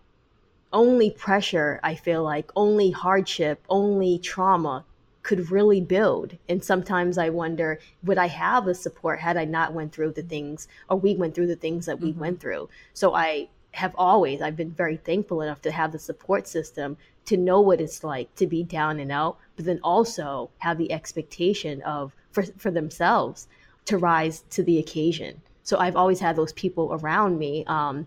only 0.72 1.10
pressure, 1.10 1.80
I 1.82 1.94
feel 1.94 2.22
like, 2.22 2.50
only 2.56 2.90
hardship, 2.90 3.64
only 3.68 4.18
trauma 4.18 4.84
could 5.26 5.50
really 5.50 5.80
build. 5.80 6.38
And 6.48 6.62
sometimes 6.62 7.18
I 7.18 7.30
wonder, 7.30 7.80
would 8.04 8.16
I 8.16 8.28
have 8.28 8.64
the 8.64 8.76
support 8.76 9.18
had 9.18 9.36
I 9.36 9.44
not 9.44 9.72
went 9.72 9.92
through 9.92 10.12
the 10.12 10.22
things 10.22 10.68
or 10.88 10.96
we 10.96 11.16
went 11.16 11.34
through 11.34 11.48
the 11.48 11.56
things 11.56 11.86
that 11.86 11.98
we 11.98 12.10
mm-hmm. 12.10 12.20
went 12.20 12.40
through? 12.40 12.68
So 12.94 13.12
I 13.12 13.48
have 13.72 13.92
always, 13.98 14.40
I've 14.40 14.56
been 14.56 14.70
very 14.70 14.96
thankful 14.96 15.42
enough 15.42 15.60
to 15.62 15.72
have 15.72 15.90
the 15.90 15.98
support 15.98 16.46
system 16.46 16.96
to 17.24 17.36
know 17.36 17.60
what 17.60 17.80
it's 17.80 18.04
like 18.04 18.32
to 18.36 18.46
be 18.46 18.62
down 18.62 19.00
and 19.00 19.10
out, 19.10 19.36
but 19.56 19.64
then 19.64 19.80
also 19.82 20.48
have 20.58 20.78
the 20.78 20.92
expectation 20.92 21.82
of 21.82 22.14
for, 22.30 22.44
for 22.56 22.70
themselves 22.70 23.48
to 23.86 23.98
rise 23.98 24.44
to 24.50 24.62
the 24.62 24.78
occasion. 24.78 25.42
So 25.64 25.76
I've 25.78 25.96
always 25.96 26.20
had 26.20 26.36
those 26.36 26.52
people 26.52 26.90
around 26.92 27.36
me, 27.36 27.64
um, 27.66 28.06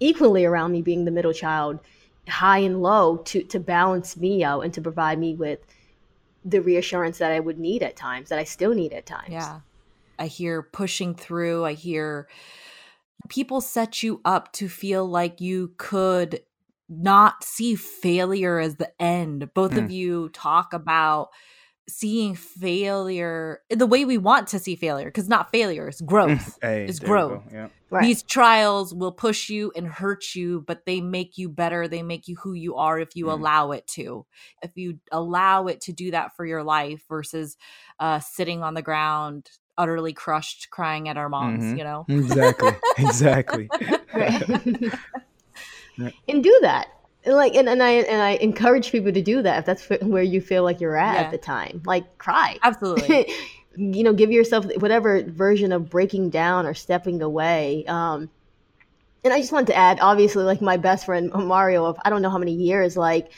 equally 0.00 0.44
around 0.44 0.72
me, 0.72 0.82
being 0.82 1.04
the 1.04 1.12
middle 1.12 1.32
child, 1.32 1.78
high 2.28 2.58
and 2.58 2.82
low, 2.82 3.18
to 3.28 3.44
to 3.44 3.60
balance 3.60 4.16
me 4.16 4.42
out 4.42 4.62
and 4.62 4.74
to 4.74 4.80
provide 4.80 5.20
me 5.20 5.34
with 5.34 5.60
the 6.44 6.60
reassurance 6.60 7.18
that 7.18 7.32
I 7.32 7.40
would 7.40 7.58
need 7.58 7.82
at 7.82 7.96
times, 7.96 8.28
that 8.28 8.38
I 8.38 8.44
still 8.44 8.74
need 8.74 8.92
at 8.92 9.06
times. 9.06 9.30
Yeah. 9.30 9.60
I 10.18 10.26
hear 10.26 10.62
pushing 10.62 11.14
through. 11.14 11.64
I 11.64 11.74
hear 11.74 12.28
people 13.28 13.60
set 13.60 14.02
you 14.02 14.20
up 14.24 14.52
to 14.54 14.68
feel 14.68 15.06
like 15.06 15.40
you 15.40 15.72
could 15.76 16.40
not 16.88 17.44
see 17.44 17.74
failure 17.74 18.58
as 18.58 18.76
the 18.76 18.90
end. 19.00 19.52
Both 19.54 19.72
Mm. 19.72 19.84
of 19.84 19.90
you 19.90 20.28
talk 20.30 20.72
about 20.72 21.28
seeing 21.88 22.34
failure 22.34 23.60
the 23.70 23.86
way 23.86 24.04
we 24.04 24.18
want 24.18 24.46
to 24.48 24.58
see 24.58 24.76
failure 24.76 25.06
because 25.06 25.28
not 25.28 25.50
failure, 25.50 25.88
it's 25.88 26.00
growth. 26.02 26.58
Hey, 26.60 26.84
It's 26.86 26.98
there 26.98 27.08
we 27.10 27.16
go. 27.20 27.28
growth. 27.28 27.42
Yeah. 27.52 27.68
Right. 27.90 28.02
These 28.04 28.22
trials 28.24 28.94
will 28.94 29.12
push 29.12 29.48
you 29.48 29.72
and 29.74 29.86
hurt 29.86 30.34
you, 30.34 30.62
but 30.66 30.84
they 30.84 31.00
make 31.00 31.38
you 31.38 31.48
better. 31.48 31.88
They 31.88 32.02
make 32.02 32.28
you 32.28 32.36
who 32.36 32.52
you 32.52 32.76
are 32.76 32.98
if 32.98 33.16
you 33.16 33.26
Mm. 33.26 33.32
allow 33.32 33.70
it 33.72 33.86
to. 33.88 34.26
If 34.62 34.72
you 34.76 34.98
allow 35.10 35.66
it 35.68 35.80
to 35.82 35.92
do 35.94 36.10
that 36.10 36.36
for 36.36 36.44
your 36.44 36.62
life 36.62 37.02
versus 37.08 37.56
uh, 37.98 38.20
sitting 38.20 38.62
on 38.62 38.74
the 38.74 38.82
ground, 38.82 39.48
utterly 39.78 40.12
crushed, 40.12 40.68
crying 40.70 41.08
at 41.08 41.16
our 41.16 41.28
moms, 41.30 41.64
Mhm. 41.64 41.78
you 41.78 41.84
know? 41.84 42.04
Exactly. 42.08 42.72
exactly. 42.98 43.70
Right. 44.14 44.42
Right. 45.98 46.14
and 46.28 46.44
do 46.44 46.56
that. 46.62 46.86
And 47.24 47.34
like 47.34 47.54
and, 47.54 47.68
and 47.68 47.82
I 47.82 47.90
and 47.90 48.22
I 48.22 48.30
encourage 48.32 48.90
people 48.92 49.12
to 49.12 49.22
do 49.22 49.42
that 49.42 49.58
if 49.60 49.64
that's 49.66 49.88
where 50.02 50.22
you 50.22 50.40
feel 50.40 50.62
like 50.62 50.80
you're 50.80 50.96
at 50.96 51.14
Yeah. 51.14 51.20
at 51.22 51.30
the 51.30 51.38
time. 51.38 51.82
Like 51.84 52.18
cry. 52.18 52.58
Absolutely. 52.62 53.32
you 53.76 54.02
know, 54.02 54.12
give 54.12 54.30
yourself 54.30 54.66
whatever 54.76 55.22
version 55.22 55.72
of 55.72 55.90
breaking 55.90 56.30
down 56.30 56.66
or 56.66 56.74
stepping 56.74 57.20
away. 57.22 57.84
Um 57.86 58.30
and 59.24 59.34
I 59.34 59.40
just 59.40 59.50
wanted 59.52 59.66
to 59.68 59.74
add, 59.74 59.98
obviously, 60.00 60.44
like 60.44 60.62
my 60.62 60.76
best 60.76 61.04
friend 61.06 61.30
Mario 61.34 61.84
of 61.84 61.98
I 62.04 62.10
don't 62.10 62.22
know 62.22 62.30
how 62.30 62.38
many 62.38 62.52
years, 62.54 62.96
like 62.96 63.32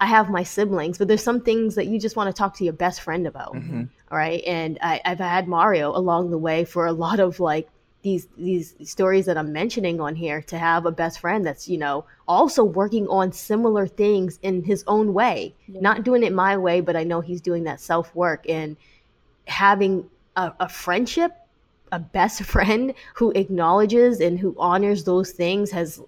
I 0.00 0.06
have 0.06 0.28
my 0.28 0.42
siblings, 0.42 0.98
but 0.98 1.08
there's 1.08 1.22
some 1.22 1.40
things 1.40 1.76
that 1.76 1.86
you 1.86 1.98
just 1.98 2.16
want 2.16 2.28
to 2.28 2.38
talk 2.38 2.56
to 2.58 2.64
your 2.64 2.72
best 2.74 3.00
friend 3.00 3.26
about. 3.26 3.54
Mhm. 3.54 3.88
All 4.10 4.18
right. 4.18 4.42
And 4.44 4.78
I, 4.82 5.00
I've 5.04 5.20
had 5.20 5.48
Mario 5.48 5.96
along 5.96 6.30
the 6.30 6.38
way 6.38 6.64
for 6.64 6.86
a 6.86 6.92
lot 6.92 7.18
of 7.18 7.40
like 7.40 7.68
these 8.02 8.26
these 8.36 8.74
stories 8.84 9.26
that 9.26 9.38
I'm 9.38 9.52
mentioning 9.52 10.00
on 10.00 10.16
here 10.16 10.42
to 10.42 10.58
have 10.58 10.86
a 10.86 10.90
best 10.90 11.20
friend 11.20 11.46
that's, 11.46 11.68
you 11.68 11.78
know, 11.78 12.04
also 12.26 12.64
working 12.64 13.06
on 13.08 13.32
similar 13.32 13.86
things 13.86 14.38
in 14.42 14.64
his 14.64 14.84
own 14.86 15.14
way. 15.14 15.54
Not 15.68 16.04
doing 16.04 16.22
it 16.24 16.32
my 16.32 16.56
way, 16.56 16.80
but 16.80 16.96
I 16.96 17.04
know 17.04 17.20
he's 17.20 17.40
doing 17.40 17.64
that 17.64 17.80
self 17.80 18.14
work 18.14 18.44
and 18.48 18.76
having 19.46 20.08
a, 20.36 20.52
a 20.60 20.68
friendship, 20.68 21.32
a 21.92 21.98
best 21.98 22.42
friend 22.44 22.94
who 23.14 23.30
acknowledges 23.32 24.20
and 24.20 24.38
who 24.38 24.54
honors 24.58 25.04
those 25.04 25.30
things 25.30 25.70
has 25.70 26.00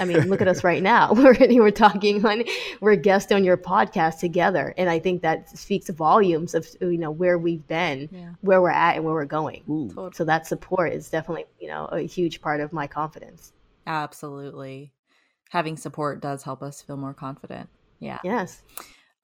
I 0.00 0.04
mean, 0.04 0.28
look 0.28 0.40
at 0.40 0.48
us 0.48 0.64
right 0.64 0.82
now. 0.82 1.12
We're 1.22 1.36
we're 1.38 1.70
talking 1.70 2.24
on 2.24 2.44
we're 2.80 2.96
guests 2.96 3.30
on 3.32 3.44
your 3.44 3.56
podcast 3.56 4.20
together, 4.20 4.74
and 4.76 4.88
I 4.90 4.98
think 4.98 5.22
that 5.22 5.56
speaks 5.56 5.88
volumes 5.90 6.54
of 6.54 6.66
you 6.80 6.98
know 6.98 7.10
where 7.10 7.38
we've 7.38 7.66
been, 7.68 8.08
Yeah. 8.12 8.30
where 8.40 8.60
we're 8.62 8.70
at, 8.70 8.96
and 8.96 9.04
where 9.04 9.14
we're 9.14 9.24
going. 9.24 9.62
Ooh. 9.68 10.10
So 10.14 10.24
that 10.24 10.46
support 10.46 10.92
is 10.92 11.10
definitely 11.10 11.46
you 11.60 11.68
know 11.68 11.86
a 11.86 12.00
huge 12.00 12.40
part 12.40 12.60
of 12.60 12.72
my 12.72 12.86
confidence. 12.86 13.52
Absolutely. 13.86 14.92
Having 15.50 15.76
support 15.76 16.20
does 16.20 16.42
help 16.42 16.62
us 16.62 16.80
feel 16.82 16.96
more 16.96 17.14
confident. 17.14 17.68
Yeah. 18.00 18.18
Yes, 18.24 18.62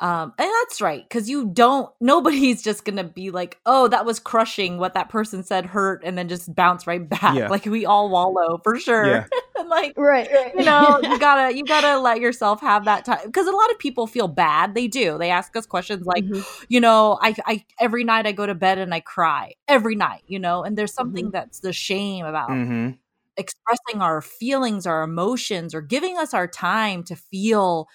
Um, 0.01 0.33
and 0.39 0.49
that's 0.49 0.81
right, 0.81 1.03
because 1.03 1.29
you 1.29 1.47
don't, 1.47 1.91
nobody's 2.01 2.63
just 2.63 2.85
gonna 2.85 3.05
be 3.05 3.31
like, 3.31 3.59
oh, 3.67 3.89
that 3.89 4.07
was 4.07 4.21
crushing 4.21 4.79
what 4.79 4.95
that 4.95 5.09
person 5.09 5.43
said 5.43 5.67
hurt, 5.67 6.03
and 6.05 6.17
then 6.17 6.29
just 6.29 6.55
bounce 6.55 6.87
right 6.87 7.07
back. 7.09 7.35
Yeah. 7.37 7.49
Like 7.49 7.65
we 7.67 7.85
all 7.85 8.09
wallow 8.11 8.59
for 8.63 8.79
sure. 8.79 9.07
Yeah. 9.07 9.25
and 9.59 9.69
like, 9.69 9.95
right, 9.97 10.29
right. 10.33 10.53
you 10.57 10.63
know, 10.65 11.01
you 11.03 11.19
gotta, 11.19 11.57
you 11.57 11.67
gotta 11.67 11.99
let 11.99 12.21
yourself 12.21 12.61
have 12.61 12.85
that 12.85 13.05
time. 13.05 13.19
Because 13.27 13.47
a 13.47 13.53
lot 13.53 13.71
of 13.71 13.79
people 13.79 14.07
feel 14.07 14.29
bad. 14.29 14.75
They 14.75 14.87
do. 14.87 15.19
They 15.19 15.31
ask 15.31 15.55
us 15.57 15.67
questions 15.67 16.07
like, 16.07 16.25
Mhm. 16.25 16.45
you 16.69 16.81
know, 16.81 17.19
I, 17.21 17.35
I, 17.47 17.65
every 17.81 18.05
night 18.05 18.27
I 18.27 18.33
go 18.33 18.47
to 18.47 18.55
bed 18.55 18.79
and 18.79 18.95
I 18.95 19.01
cry 19.01 19.55
every 19.67 19.97
night, 19.97 20.23
you 20.29 20.39
know, 20.39 20.63
and 20.65 20.79
there's 20.79 20.95
something 20.95 21.31
that's 21.33 21.61
the 21.61 21.73
shame 21.73 22.25
about 22.25 22.51
hmm 22.51 22.91
expressing 23.37 24.03
our 24.03 24.21
feelings, 24.21 24.85
our 24.85 25.03
emotions, 25.03 25.75
or 25.75 25.81
giving 25.81 26.19
us 26.19 26.35
our 26.35 26.49
time 26.49 27.05
to 27.05 27.15
feel 27.15 27.89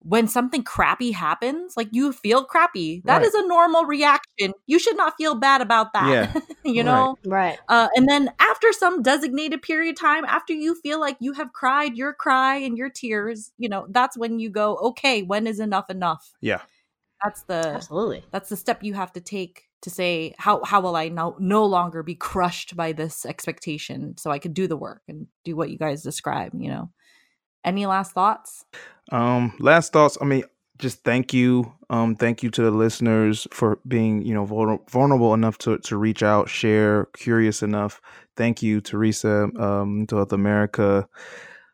when 0.00 0.28
something 0.28 0.62
crappy 0.62 1.10
happens, 1.12 1.76
like 1.76 1.88
you 1.90 2.12
feel 2.12 2.44
crappy. 2.44 3.02
That 3.06 3.18
Right. 3.18 3.26
is 3.26 3.34
a 3.34 3.46
normal 3.46 3.84
reaction. 3.84 4.52
You 4.66 4.78
should 4.78 4.96
not 4.96 5.14
feel 5.18 5.34
bad 5.34 5.60
about 5.60 5.92
that. 5.94 6.08
Yeah. 6.08 6.40
you 6.64 6.84
know? 6.84 7.16
right, 7.24 7.58
Uh, 7.68 7.88
and 7.96 8.08
then 8.08 8.30
after 8.38 8.72
some 8.72 9.02
designated 9.02 9.62
period 9.62 9.96
of 9.96 10.00
time, 10.00 10.24
after 10.24 10.52
you 10.52 10.74
feel 10.76 11.00
like 11.00 11.16
you 11.20 11.32
have 11.32 11.52
cried 11.52 11.96
your 11.96 12.12
cry 12.12 12.56
and 12.56 12.78
your 12.78 12.90
tears, 12.90 13.52
you 13.58 13.68
know, 13.68 13.86
that's 13.90 14.16
when 14.16 14.38
you 14.38 14.50
go, 14.50 14.76
okay, 14.76 15.22
when 15.22 15.46
is 15.46 15.58
enough 15.60 15.90
enough? 15.90 16.32
Yeah. 16.40 16.60
That's 17.24 17.42
the 17.44 17.72
absolutely. 17.74 18.24
that's 18.30 18.50
the 18.50 18.56
step 18.56 18.84
you 18.84 18.94
have 18.94 19.12
to 19.14 19.20
take 19.20 19.64
to 19.82 19.90
say 19.90 20.34
how 20.38 20.62
how 20.64 20.80
will 20.80 20.96
I 20.96 21.08
now 21.08 21.34
no 21.38 21.64
longer 21.64 22.02
be 22.02 22.14
crushed 22.14 22.76
by 22.76 22.92
this 22.92 23.24
expectation 23.24 24.16
so 24.18 24.30
I 24.30 24.38
could 24.38 24.54
do 24.54 24.66
the 24.66 24.76
work 24.76 25.02
and 25.08 25.26
do 25.44 25.56
what 25.56 25.70
you 25.70 25.78
guys 25.78 26.02
describe, 26.02 26.52
you 26.54 26.68
know. 26.68 26.90
Any 27.66 27.86
last 27.86 28.12
thoughts? 28.12 28.64
Um, 29.12 29.54
last 29.58 29.92
thoughts. 29.92 30.16
I 30.20 30.24
mean, 30.24 30.44
just 30.78 31.04
thank 31.04 31.34
you. 31.34 31.72
Um, 31.90 32.16
thank 32.16 32.42
you 32.42 32.50
to 32.50 32.62
the 32.62 32.70
listeners 32.70 33.46
for 33.50 33.80
being, 33.88 34.22
you 34.22 34.34
know, 34.34 34.46
vulner- 34.46 34.88
vulnerable 34.90 35.34
enough 35.34 35.58
to 35.58 35.78
to 35.78 35.96
reach 35.96 36.22
out, 36.22 36.48
share, 36.48 37.06
curious 37.16 37.62
enough. 37.62 38.00
Thank 38.36 38.62
you, 38.62 38.80
Teresa, 38.80 39.50
um, 39.58 40.06
to 40.08 40.18
America. 40.20 41.08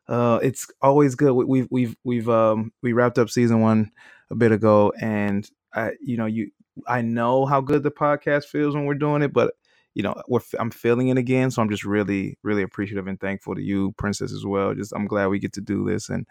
Uh, 0.09 0.39
it's 0.43 0.69
always 0.83 1.15
good. 1.15 1.33
We, 1.35 1.45
we've 1.45 1.69
we've 1.71 1.97
we've 2.05 2.29
um 2.29 2.73
we 2.83 2.93
wrapped 2.93 3.19
up 3.19 3.31
season 3.31 3.61
one 3.61 3.91
a 4.31 4.35
bit 4.35 4.53
ago, 4.53 4.93
and 5.01 5.49
I, 5.75 5.93
you 6.01 6.17
know, 6.17 6.27
you 6.27 6.51
I 6.87 7.03
know 7.03 7.47
how 7.47 7.61
good 7.61 7.83
the 7.83 7.91
podcast 7.91 8.45
feels 8.47 8.75
when 8.75 8.87
we're 8.87 8.95
doing 8.95 9.23
it, 9.23 9.33
but 9.33 9.55
you 9.95 10.03
know, 10.03 10.15
we're, 10.29 10.41
I'm 10.59 10.71
feeling 10.71 11.09
it 11.09 11.19
again. 11.19 11.51
So 11.51 11.63
I'm 11.63 11.71
just 11.71 11.85
really, 11.85 12.39
really 12.43 12.63
appreciative 12.63 13.07
and 13.07 13.21
thankful 13.21 13.55
to 13.55 13.63
you, 13.63 13.93
Princess, 13.99 14.33
as 14.33 14.45
well. 14.45 14.75
Just 14.75 14.93
I'm 14.95 15.07
glad 15.07 15.27
we 15.27 15.39
get 15.39 15.53
to 15.55 15.61
do 15.61 15.85
this 15.85 16.09
and 16.09 16.27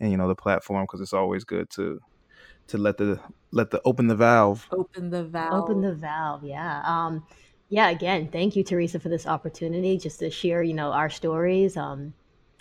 and 0.00 0.10
you 0.10 0.16
know 0.16 0.28
the 0.28 0.34
platform 0.34 0.84
because 0.84 1.00
it's 1.00 1.12
always 1.12 1.44
good 1.44 1.70
to 1.70 2.00
to 2.68 2.78
let 2.78 2.96
the 2.96 3.20
let 3.50 3.70
the 3.70 3.80
open 3.84 4.06
the 4.06 4.16
valve. 4.16 4.66
Open 4.72 5.10
the 5.10 5.24
valve. 5.24 5.64
Open 5.64 5.80
the 5.80 5.94
valve, 5.94 6.44
yeah. 6.44 6.82
Um, 6.84 7.24
yeah, 7.68 7.88
again, 7.88 8.28
thank 8.28 8.54
you, 8.54 8.64
Teresa, 8.64 9.00
for 9.00 9.08
this 9.08 9.26
opportunity 9.26 9.96
just 9.96 10.18
to 10.18 10.30
share, 10.30 10.62
you 10.62 10.74
know, 10.74 10.92
our 10.92 11.08
stories, 11.08 11.76
um, 11.76 12.12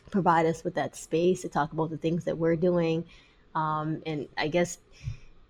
provide 0.10 0.46
us 0.46 0.64
with 0.64 0.74
that 0.76 0.96
space 0.96 1.42
to 1.42 1.50
talk 1.50 1.74
about 1.74 1.90
the 1.90 1.98
things 1.98 2.24
that 2.24 2.38
we're 2.38 2.56
doing. 2.56 3.04
Um, 3.54 4.02
and 4.06 4.30
I 4.38 4.48
guess 4.48 4.78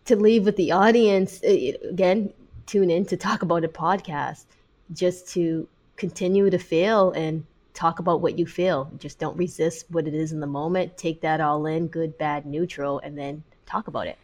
to 0.05 0.15
leave 0.15 0.45
with 0.45 0.55
the 0.55 0.71
audience, 0.71 1.41
eh, 1.43 1.73
again, 1.87 2.33
tune 2.65 2.89
in 2.89 3.05
to 3.05 3.17
talk 3.17 3.43
about 3.43 3.63
a 3.63 3.67
podcast 3.67 4.45
just 4.93 5.27
to 5.33 5.67
continue 5.97 6.49
to 6.49 6.57
feel 6.57 7.11
and 7.11 7.45
talk 7.73 7.99
about 7.99 8.21
what 8.21 8.37
you 8.37 8.45
feel. 8.45 8.91
Just 8.97 9.19
don't 9.19 9.37
resist 9.37 9.85
what 9.89 10.07
it 10.07 10.13
is 10.13 10.31
in 10.31 10.39
the 10.39 10.47
moment. 10.47 10.97
Take 10.97 11.21
that 11.21 11.41
all 11.41 11.65
in, 11.65 11.87
good, 11.87 12.17
bad, 12.17 12.45
neutral, 12.45 12.99
and 12.99 13.17
then 13.17 13.43
talk 13.65 13.87
about 13.87 14.07
it. 14.07 14.17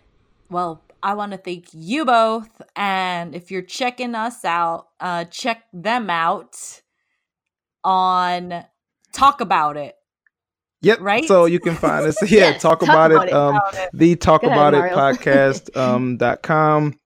Well, 0.50 0.82
I 1.04 1.14
want 1.14 1.32
to 1.34 1.38
thank 1.38 1.68
you 1.74 2.06
both. 2.06 2.50
And 2.76 3.36
if 3.36 3.52
you're 3.52 3.62
checking 3.62 4.16
us 4.16 4.44
out, 4.44 4.88
uh, 5.00 5.26
check 5.26 5.64
them 5.74 6.10
out 6.10 6.82
on 7.84 8.66
Talk 9.14 9.42
About 9.42 9.78
It. 9.78 9.96
Yep. 10.82 11.00
Right? 11.02 11.26
So 11.26 11.46
you 11.46 11.60
can 11.60 11.76
find 11.76 12.06
us. 12.06 12.18
Yeah. 12.30 12.50
Yes, 12.52 12.62
talk, 12.62 12.80
talk 12.80 12.90
about, 12.90 13.12
about 13.12 13.28
it. 13.28 13.30
it. 13.30 13.34
Um, 13.34 13.56
About 13.56 13.76
it. 13.76 13.90
the 13.94 14.16
talk 14.16 14.42
Go 14.42 14.48
ahead, 14.50 14.74
about 14.74 14.74
it 14.74 14.92
podcast 15.20 15.76
um 15.76 16.18
dot 16.18 16.44
com. 16.44 17.00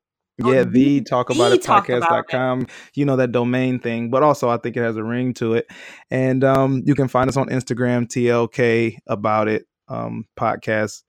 Oh, 0.46 0.52
Yeah, 0.52 0.64
the- 0.64 1.00
the 1.00 1.02
talk 1.02 1.30
about 1.30 1.50
the 1.50 1.56
it 1.56 1.62
talk 1.62 1.88
podcast 1.88 1.98
about 1.98 2.10
dot 2.10 2.28
com. 2.30 2.68
You 2.94 3.06
know 3.06 3.16
that 3.18 3.32
domain 3.32 3.80
thing, 3.80 4.10
but 4.10 4.24
also 4.24 4.50
I 4.50 4.58
think 4.58 4.78
it 4.78 4.82
has 4.82 4.98
a 4.98 5.04
ring 5.04 5.34
to 5.36 5.54
it. 5.54 5.68
And 6.10 6.44
um 6.44 6.84
you 6.86 6.96
can 6.96 7.08
find 7.08 7.30
us 7.30 7.38
on 7.38 7.48
Instagram, 7.50 8.08
TLK 8.08 8.98
about 9.08 9.48
it 9.48 9.66
um 9.88 10.26
podcast 10.38 11.04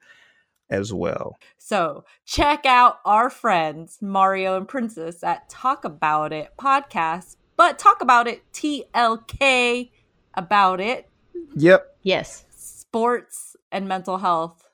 as 0.71 0.93
well. 0.93 1.37
So 1.59 2.05
check 2.25 2.65
out 2.67 2.97
our 3.05 3.29
friends 3.31 3.99
Mario 4.01 4.57
and 4.57 4.67
Princess 4.67 5.23
at 5.23 5.49
Talk 5.51 5.85
About 5.85 6.33
It 6.33 6.49
podcast, 6.59 7.37
but 7.57 7.79
Talk 7.79 8.01
About 8.01 8.27
It 8.27 8.43
TLK 8.53 9.91
about 10.35 10.81
it 10.81 11.09
Yep. 11.57 11.97
Yes. 12.03 12.47
sports 12.57 13.57
and 13.71 13.87
mental 13.87 14.19
health, 14.19 14.67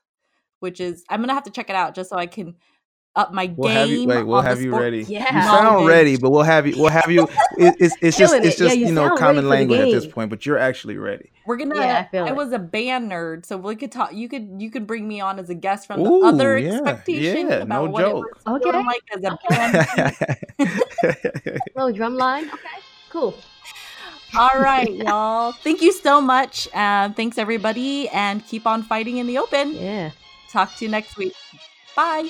which 0.61 0.81
is 0.81 1.05
I'm 1.09 1.21
gonna 1.21 1.35
have 1.35 1.43
to 1.45 1.51
check 1.51 1.69
it 1.71 1.77
out 1.77 1.95
just 1.95 2.11
so 2.11 2.17
I 2.17 2.27
can 2.27 2.55
up 3.19 3.35
my 3.35 3.53
We'll 3.57 3.69
game. 3.69 3.77
have 3.77 3.89
you 3.91 4.07
wait, 4.07 4.23
we'll 4.23 4.41
have 4.41 4.61
you 4.63 4.71
sport- 4.71 4.83
ready. 4.85 5.03
Yeah. 5.03 5.37
You 5.37 5.43
sound 5.43 5.87
ready, 5.87 6.17
but 6.17 6.31
we'll 6.31 6.43
have 6.45 6.67
you 6.67 6.75
we'll 6.79 6.89
have 6.91 7.11
you 7.11 7.25
it, 7.59 7.75
it's 7.79 7.97
it's 8.01 8.17
just 8.17 8.33
Killing 8.33 8.47
it's 8.47 8.59
it. 8.59 8.63
Yeah, 8.63 8.69
just 8.69 8.79
you 8.79 8.87
you 8.87 8.93
know 8.93 9.17
common 9.17 9.49
language 9.49 9.81
at 9.81 9.91
this 9.91 10.07
point, 10.07 10.31
but 10.31 10.47
you're 10.47 10.59
actually 10.59 10.97
ready. 10.97 11.31
We're 11.47 11.57
gonna. 11.57 11.77
Yeah, 11.77 11.99
I 12.07 12.11
feel 12.11 12.25
I 12.25 12.29
it. 12.29 12.37
was 12.37 12.53
a 12.53 12.59
band 12.59 13.11
nerd, 13.11 13.45
so 13.47 13.57
we 13.57 13.75
could 13.77 13.91
talk. 13.91 14.13
You 14.15 14.29
could 14.29 14.57
you 14.59 14.71
could 14.71 14.87
bring 14.87 15.09
me 15.09 15.21
on 15.21 15.39
as 15.39 15.49
a 15.51 15.55
guest 15.55 15.87
from 15.87 16.01
Ooh, 16.01 16.21
the 16.21 16.27
other 16.27 16.59
yeah, 16.59 16.75
expectation 16.75 17.49
yeah, 17.49 17.55
about 17.57 17.85
no 17.87 17.91
what 17.91 18.01
joke. 18.01 18.27
it 18.27 18.51
was 18.51 18.63
Okay. 18.63 18.71
feeling 18.71 18.87
like 18.87 19.03
as 19.15 19.25
a 19.25 19.39
band. 20.59 21.61
Little 21.75 21.93
drum 21.93 22.17
line. 22.17 22.45
Okay. 22.49 22.79
Cool. 23.11 23.35
All 24.37 24.61
right, 24.61 24.93
y'all. 24.93 25.53
Thank 25.53 25.81
you 25.81 25.91
so 25.93 26.21
much. 26.21 26.69
Uh, 26.75 27.09
thanks, 27.15 27.39
everybody. 27.39 28.11
And 28.11 28.47
keep 28.47 28.67
on 28.67 28.83
fighting 28.83 29.17
in 29.17 29.27
the 29.27 29.39
open. 29.39 29.73
Yeah. 29.75 30.11
Talk 30.53 30.77
to 30.77 30.85
you 30.85 30.91
next 30.91 31.17
week. 31.17 31.33
Bye. 31.97 32.29